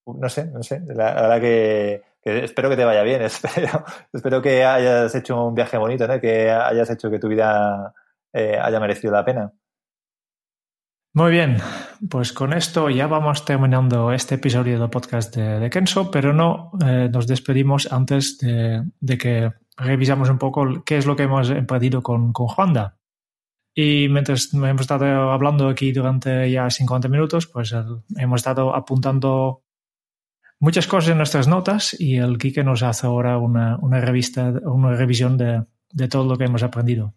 no 0.05 0.29
sé, 0.29 0.45
no 0.47 0.63
sé, 0.63 0.81
la, 0.87 1.13
verdad 1.13 1.41
que, 1.41 2.01
espero 2.23 2.69
que 2.69 2.77
te 2.77 2.85
vaya 2.85 3.03
bien, 3.03 3.21
espero, 3.23 3.83
espero 4.13 4.41
que 4.41 4.63
hayas 4.63 5.13
hecho 5.15 5.45
un 5.47 5.55
viaje 5.55 5.77
bonito, 5.77 6.07
¿no? 6.07 6.19
que 6.19 6.49
hayas 6.49 6.89
hecho 6.89 7.09
que 7.09 7.19
tu 7.19 7.27
vida 7.27 7.93
eh, 8.33 8.57
haya 8.61 8.79
merecido 8.79 9.13
la 9.13 9.25
pena. 9.25 9.51
Muy 11.13 11.31
bien, 11.31 11.57
pues 12.09 12.31
con 12.31 12.53
esto 12.53 12.89
ya 12.89 13.05
vamos 13.07 13.43
terminando 13.43 14.13
este 14.13 14.35
episodio 14.35 14.79
del 14.79 14.89
podcast 14.89 15.35
de, 15.35 15.59
de 15.59 15.69
Kenso, 15.69 16.09
pero 16.09 16.31
no 16.31 16.71
nos 17.11 17.27
despedimos 17.27 17.91
antes 17.91 18.37
de, 18.37 18.85
de, 19.01 19.17
que 19.17 19.49
revisamos 19.75 20.29
un 20.29 20.37
poco 20.37 20.83
qué 20.85 20.95
es 20.95 21.05
lo 21.05 21.17
que 21.17 21.23
hemos 21.23 21.49
emprendido 21.49 22.01
con, 22.01 22.31
con 22.31 22.47
Juanda. 22.47 23.00
Y 23.73 24.09
mientras 24.09 24.53
hemos 24.53 24.81
estado 24.81 25.31
hablando 25.31 25.69
aquí 25.69 25.91
durante 25.91 26.51
ya 26.51 26.69
50 26.69 27.07
minutos, 27.07 27.47
pues 27.47 27.73
hemos 28.17 28.39
estado 28.39 28.75
apuntando 28.75 29.63
muchas 30.59 30.87
cosas 30.87 31.11
en 31.11 31.17
nuestras 31.17 31.47
notas 31.47 31.95
y 31.99 32.17
el 32.17 32.37
Kike 32.37 32.63
nos 32.63 32.83
hace 32.83 33.07
ahora 33.07 33.37
una, 33.37 33.77
una 33.77 34.01
revista, 34.01 34.53
una 34.63 34.93
revisión 34.93 35.37
de, 35.37 35.65
de 35.91 36.07
todo 36.07 36.25
lo 36.25 36.37
que 36.37 36.45
hemos 36.45 36.63
aprendido. 36.63 37.15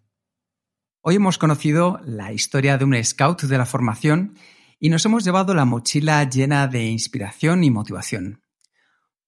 Hoy 1.00 1.16
hemos 1.16 1.38
conocido 1.38 2.00
la 2.05 2.32
historia 2.32 2.78
de 2.78 2.84
un 2.84 3.05
scout 3.05 3.42
de 3.42 3.59
la 3.59 3.66
formación 3.66 4.36
y 4.78 4.88
nos 4.90 5.05
hemos 5.05 5.24
llevado 5.24 5.55
la 5.55 5.64
mochila 5.64 6.22
llena 6.28 6.66
de 6.68 6.86
inspiración 6.86 7.64
y 7.64 7.70
motivación. 7.70 8.42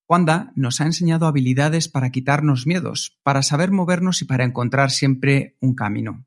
Wanda 0.09 0.53
nos 0.55 0.81
ha 0.81 0.85
enseñado 0.85 1.27
habilidades 1.27 1.89
para 1.89 2.11
quitarnos 2.11 2.67
miedos, 2.67 3.19
para 3.25 3.43
saber 3.43 3.73
movernos 3.73 4.23
y 4.23 4.25
para 4.25 4.45
encontrar 4.45 4.91
siempre 4.91 5.57
un 5.61 5.75
camino. 5.75 6.25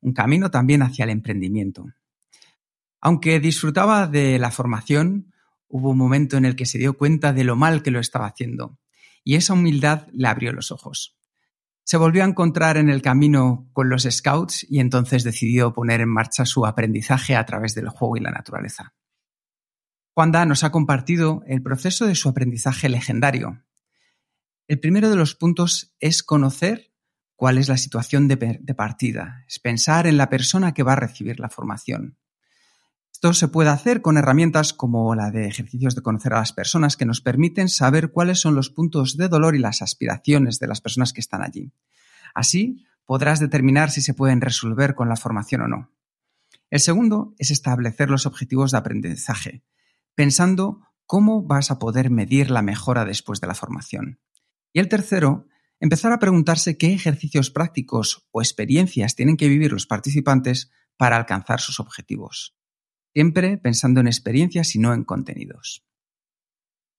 Un 0.00 0.12
camino 0.12 0.50
también 0.50 0.82
hacia 0.82 1.04
el 1.04 1.10
emprendimiento. 1.10 1.86
Aunque 3.00 3.40
disfrutaba 3.40 4.06
de 4.06 4.38
la 4.38 4.50
formación, 4.50 5.32
hubo 5.68 5.90
un 5.90 5.98
momento 5.98 6.36
en 6.36 6.44
el 6.44 6.56
que 6.56 6.66
se 6.66 6.78
dio 6.78 6.96
cuenta 6.96 7.32
de 7.32 7.44
lo 7.44 7.56
mal 7.56 7.82
que 7.82 7.90
lo 7.90 8.00
estaba 8.00 8.26
haciendo, 8.26 8.78
y 9.24 9.36
esa 9.36 9.54
humildad 9.54 10.08
le 10.12 10.28
abrió 10.28 10.52
los 10.52 10.70
ojos. 10.70 11.16
Se 11.84 11.96
volvió 11.96 12.22
a 12.22 12.26
encontrar 12.26 12.76
en 12.76 12.88
el 12.88 13.02
camino 13.02 13.68
con 13.72 13.88
los 13.88 14.02
scouts 14.02 14.66
y 14.68 14.80
entonces 14.80 15.24
decidió 15.24 15.72
poner 15.72 16.00
en 16.00 16.08
marcha 16.08 16.46
su 16.46 16.66
aprendizaje 16.66 17.34
a 17.36 17.44
través 17.46 17.74
del 17.74 17.88
juego 17.88 18.16
y 18.16 18.20
la 18.20 18.30
naturaleza. 18.30 18.94
Juanda 20.14 20.44
nos 20.44 20.64
ha 20.64 20.70
compartido 20.70 21.42
el 21.46 21.62
proceso 21.62 22.06
de 22.06 22.14
su 22.14 22.28
aprendizaje 22.28 22.88
legendario. 22.88 23.64
El 24.68 24.78
primero 24.78 25.08
de 25.10 25.16
los 25.16 25.34
puntos 25.34 25.94
es 25.98 26.22
conocer 26.22 26.89
cuál 27.40 27.56
es 27.56 27.70
la 27.70 27.78
situación 27.78 28.28
de, 28.28 28.36
de, 28.60 28.74
partida, 28.74 29.46
es 29.48 29.58
pensar 29.58 30.06
en 30.06 30.18
la 30.18 30.28
persona 30.28 30.74
que 30.74 30.82
va 30.82 30.92
a 30.92 30.96
recibir 30.96 31.40
la 31.40 31.48
formación. 31.48 32.18
Esto 33.10 33.32
se 33.32 33.48
puede 33.48 33.70
hacer 33.70 34.02
con 34.02 34.18
herramientas 34.18 34.74
como 34.74 35.14
la 35.14 35.30
de 35.30 35.46
ejercicios 35.46 35.94
de 35.94 36.02
conocer 36.02 36.34
a 36.34 36.40
las 36.40 36.52
personas 36.52 36.98
que 36.98 37.06
nos 37.06 37.22
permiten 37.22 37.70
saber 37.70 38.12
cuáles 38.12 38.40
son 38.40 38.54
los 38.54 38.68
puntos 38.68 39.16
de 39.16 39.28
dolor 39.28 39.56
y 39.56 39.58
las 39.58 39.80
aspiraciones 39.80 40.58
de 40.58 40.66
las 40.66 40.82
personas 40.82 41.14
que 41.14 41.22
están 41.22 41.40
allí. 41.40 41.72
Así 42.34 42.84
podrás 43.06 43.40
determinar 43.40 43.90
si 43.90 44.02
se 44.02 44.12
pueden 44.12 44.42
resolver 44.42 44.94
con 44.94 45.08
la 45.08 45.16
formación 45.16 45.62
o 45.62 45.68
no. 45.68 45.90
El 46.68 46.80
segundo 46.80 47.34
es 47.38 47.50
establecer 47.50 48.10
los 48.10 48.26
objetivos 48.26 48.72
de 48.72 48.76
aprendizaje, 48.76 49.64
pensando 50.14 50.82
cómo 51.06 51.42
vas 51.42 51.70
a 51.70 51.78
poder 51.78 52.10
medir 52.10 52.50
la 52.50 52.60
mejora 52.60 53.06
después 53.06 53.40
de 53.40 53.46
la 53.46 53.54
formación. 53.54 54.20
Y 54.74 54.80
el 54.80 54.90
tercero, 54.90 55.46
empezar 55.80 56.12
a 56.12 56.18
preguntarse 56.18 56.76
qué 56.76 56.92
ejercicios 56.92 57.50
prácticos 57.50 58.28
o 58.30 58.40
experiencias 58.40 59.16
tienen 59.16 59.36
que 59.36 59.48
vivir 59.48 59.72
los 59.72 59.86
participantes 59.86 60.70
para 60.96 61.16
alcanzar 61.16 61.60
sus 61.60 61.80
objetivos 61.80 62.54
siempre 63.12 63.58
pensando 63.58 64.00
en 64.00 64.06
experiencias 64.06 64.74
y 64.74 64.78
no 64.78 64.94
en 64.94 65.04
contenidos. 65.04 65.84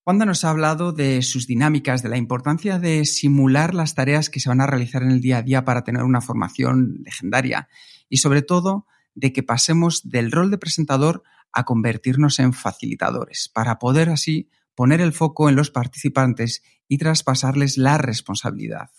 Wanda 0.06 0.26
nos 0.26 0.44
ha 0.44 0.50
hablado 0.50 0.94
de 0.94 1.22
sus 1.22 1.46
dinámicas, 1.46 2.02
de 2.02 2.10
la 2.10 2.18
importancia 2.18 2.80
de 2.80 3.06
simular 3.06 3.76
las 3.76 3.94
tareas 3.94 4.30
que 4.30 4.40
se 4.40 4.50
van 4.50 4.60
a 4.60 4.68
realizar 4.68 5.04
en 5.04 5.12
el 5.12 5.22
día 5.22 5.38
a 5.38 5.44
día 5.44 5.64
para 5.64 5.84
tener 5.84 6.04
una 6.04 6.22
formación 6.22 7.02
legendaria 7.04 7.70
y 8.10 8.18
sobre 8.18 8.42
todo 8.42 8.88
de 9.14 9.32
que 9.32 9.44
pasemos 9.44 10.10
del 10.10 10.32
rol 10.32 10.50
de 10.50 10.58
presentador 10.58 11.24
a 11.54 11.66
convertirnos 11.66 12.40
en 12.40 12.54
facilitadores 12.54 13.50
para 13.54 13.78
poder 13.78 14.10
así 14.10 14.50
poner 14.76 15.02
el 15.02 15.14
foco 15.14 15.50
en 15.50 15.56
los 15.56 15.72
participantes 15.72 16.64
y 16.88 16.98
traspasarles 16.98 17.78
la 17.78 17.98
responsabilidad. 17.98 18.90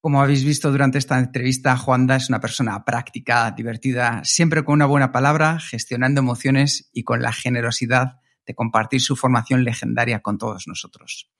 Como 0.00 0.20
habéis 0.20 0.44
visto 0.44 0.70
durante 0.70 0.98
esta 0.98 1.18
entrevista, 1.18 1.76
Juanda 1.78 2.16
es 2.16 2.28
una 2.28 2.38
persona 2.38 2.84
práctica, 2.84 3.50
divertida, 3.52 4.20
siempre 4.22 4.62
con 4.62 4.74
una 4.74 4.84
buena 4.84 5.12
palabra, 5.12 5.58
gestionando 5.58 6.20
emociones 6.20 6.90
y 6.92 7.04
con 7.04 7.22
la 7.22 7.32
generosidad 7.32 8.20
de 8.44 8.54
compartir 8.54 9.00
su 9.00 9.16
formación 9.16 9.64
legendaria 9.64 10.20
con 10.20 10.36
todos 10.36 10.68
nosotros. 10.68 11.30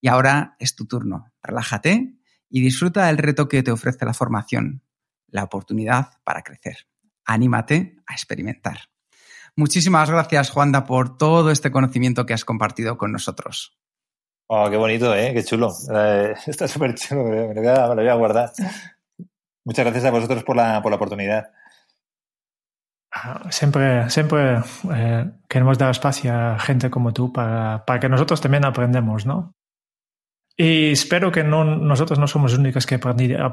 Y 0.00 0.06
ahora 0.06 0.54
es 0.60 0.76
tu 0.76 0.86
turno. 0.86 1.32
Relájate 1.42 2.14
y 2.48 2.60
disfruta 2.60 3.06
del 3.06 3.18
reto 3.18 3.48
que 3.48 3.64
te 3.64 3.72
ofrece 3.72 4.04
la 4.04 4.14
formación, 4.14 4.84
la 5.26 5.42
oportunidad 5.42 6.12
para 6.22 6.42
crecer. 6.42 6.86
Anímate 7.24 7.96
a 8.06 8.12
experimentar. 8.12 8.93
Muchísimas 9.56 10.10
gracias, 10.10 10.50
Juanda, 10.50 10.84
por 10.84 11.16
todo 11.16 11.50
este 11.50 11.70
conocimiento 11.70 12.26
que 12.26 12.34
has 12.34 12.44
compartido 12.44 12.98
con 12.98 13.12
nosotros. 13.12 13.78
Oh, 14.48 14.68
qué 14.68 14.76
bonito, 14.76 15.14
¿eh? 15.14 15.32
Qué 15.32 15.44
chulo. 15.44 15.72
Eh, 15.94 16.34
está 16.46 16.68
súper 16.68 16.94
chulo, 16.94 17.24
me 17.24 17.54
lo, 17.54 17.62
voy 17.62 17.68
a, 17.68 17.88
me 17.88 17.94
lo, 17.94 18.02
voy 18.02 18.08
a, 18.08 18.14
guardar. 18.14 18.52
Muchas 19.64 19.84
gracias 19.84 20.04
a 20.04 20.10
vosotros 20.10 20.44
por 20.44 20.56
la, 20.56 20.82
por 20.82 20.90
la 20.90 20.96
oportunidad. 20.96 21.50
Ah, 23.12 23.48
siempre, 23.50 24.10
siempre 24.10 24.60
eh, 24.92 25.30
queremos 25.48 25.78
dar 25.78 25.90
espacio 25.90 26.34
a 26.34 26.58
gente 26.58 26.90
como 26.90 27.12
tú 27.12 27.32
para, 27.32 27.84
para 27.86 28.00
que 28.00 28.08
nosotros 28.08 28.40
también 28.40 28.64
aprendemos, 28.64 29.24
¿no? 29.24 29.54
Y 30.56 30.92
espero 30.92 31.32
que 31.32 31.42
no, 31.42 31.64
nosotros 31.64 32.18
no 32.18 32.28
somos 32.28 32.52
los 32.52 32.60
únicos 32.60 32.86
que 32.86 32.94
han 32.94 33.00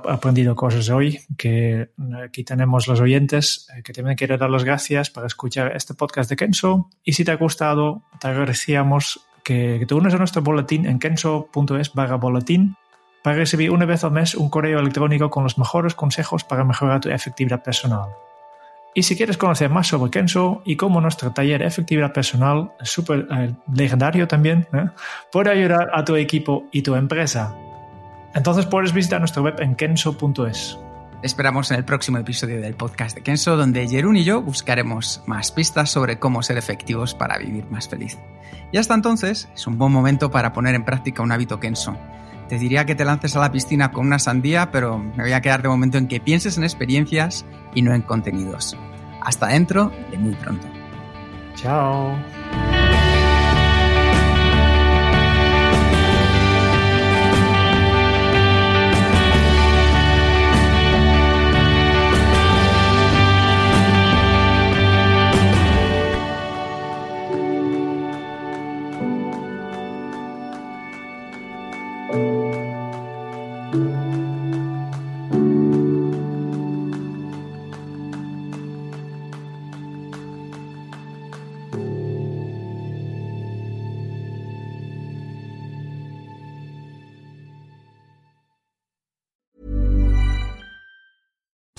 aprendido, 0.07 0.55
cosas 0.55 0.87
hoy, 0.89 1.19
que 1.35 1.89
aquí 2.23 2.43
tenemos 2.43 2.87
los 2.87 2.99
oyentes 2.99 3.67
eh, 3.75 3.81
que 3.81 3.91
también 3.91 4.15
quiero 4.15 4.37
dar 4.37 4.51
las 4.51 4.63
gracias 4.63 5.09
para 5.09 5.25
escuchar 5.25 5.75
este 5.75 5.95
podcast 5.95 6.29
de 6.29 6.35
Kenso. 6.35 6.89
Y 7.03 7.13
si 7.13 7.25
te 7.25 7.31
ha 7.31 7.37
gustado, 7.37 8.03
te 8.19 8.27
agradecíamos 8.27 9.25
que, 9.43 9.83
te 9.87 9.93
unes 9.95 10.13
a 10.13 10.17
nuestro 10.17 10.43
boletín 10.43 10.85
en 10.85 10.99
kenso.es 10.99 11.93
barra 11.95 12.17
boletín 12.17 12.75
para 13.23 13.37
recibir 13.37 13.71
una 13.71 13.85
vez 13.85 14.03
al 14.03 14.11
mes 14.11 14.35
un 14.35 14.51
correo 14.51 14.79
electrónico 14.79 15.31
con 15.31 15.43
los 15.43 15.57
mejores 15.57 15.95
consejos 15.95 16.43
para 16.43 16.63
mejorar 16.63 17.01
tu 17.01 17.09
efectividad 17.09 17.63
personal. 17.63 18.09
Y 18.93 19.03
si 19.03 19.15
quieres 19.15 19.37
conocer 19.37 19.69
más 19.69 19.87
sobre 19.87 20.11
Kenso 20.11 20.61
y 20.65 20.75
cómo 20.75 20.99
nuestro 20.99 21.31
taller 21.31 21.61
de 21.61 21.67
efectividad 21.67 22.11
personal, 22.11 22.71
súper 22.81 23.25
eh, 23.31 23.53
legendario 23.73 24.27
también, 24.27 24.67
¿eh? 24.73 24.89
puede 25.31 25.51
ayudar 25.51 25.89
a 25.93 26.03
tu 26.03 26.15
equipo 26.15 26.67
y 26.73 26.81
tu 26.81 26.95
empresa, 26.95 27.55
entonces 28.33 28.65
puedes 28.65 28.93
visitar 28.93 29.19
nuestra 29.19 29.41
web 29.41 29.55
en 29.59 29.75
kenso.es. 29.75 30.77
Esperamos 31.21 31.69
en 31.71 31.77
el 31.77 31.85
próximo 31.85 32.17
episodio 32.17 32.59
del 32.59 32.73
podcast 32.73 33.15
de 33.15 33.21
Kenso, 33.21 33.55
donde 33.55 33.87
Jerún 33.87 34.17
y 34.17 34.23
yo 34.23 34.41
buscaremos 34.41 35.21
más 35.27 35.51
pistas 35.51 35.91
sobre 35.91 36.17
cómo 36.17 36.41
ser 36.41 36.57
efectivos 36.57 37.13
para 37.13 37.37
vivir 37.37 37.65
más 37.69 37.87
feliz. 37.87 38.17
Y 38.71 38.77
hasta 38.77 38.95
entonces 38.95 39.47
es 39.53 39.67
un 39.67 39.77
buen 39.77 39.91
momento 39.91 40.31
para 40.31 40.51
poner 40.51 40.73
en 40.73 40.83
práctica 40.83 41.21
un 41.21 41.31
hábito 41.31 41.59
Kenso. 41.59 41.95
Te 42.51 42.59
diría 42.59 42.85
que 42.85 42.95
te 42.95 43.05
lances 43.05 43.33
a 43.37 43.39
la 43.39 43.49
piscina 43.49 43.93
con 43.93 44.05
una 44.05 44.19
sandía, 44.19 44.71
pero 44.71 44.99
me 44.99 45.23
voy 45.23 45.31
a 45.31 45.39
quedar 45.39 45.61
de 45.61 45.69
momento 45.69 45.97
en 45.97 46.09
que 46.09 46.19
pienses 46.19 46.57
en 46.57 46.65
experiencias 46.65 47.45
y 47.73 47.81
no 47.81 47.93
en 47.95 48.01
contenidos. 48.01 48.75
Hasta 49.21 49.47
dentro 49.47 49.89
de 50.11 50.17
muy 50.17 50.33
pronto. 50.33 50.67
Chao. 51.55 52.13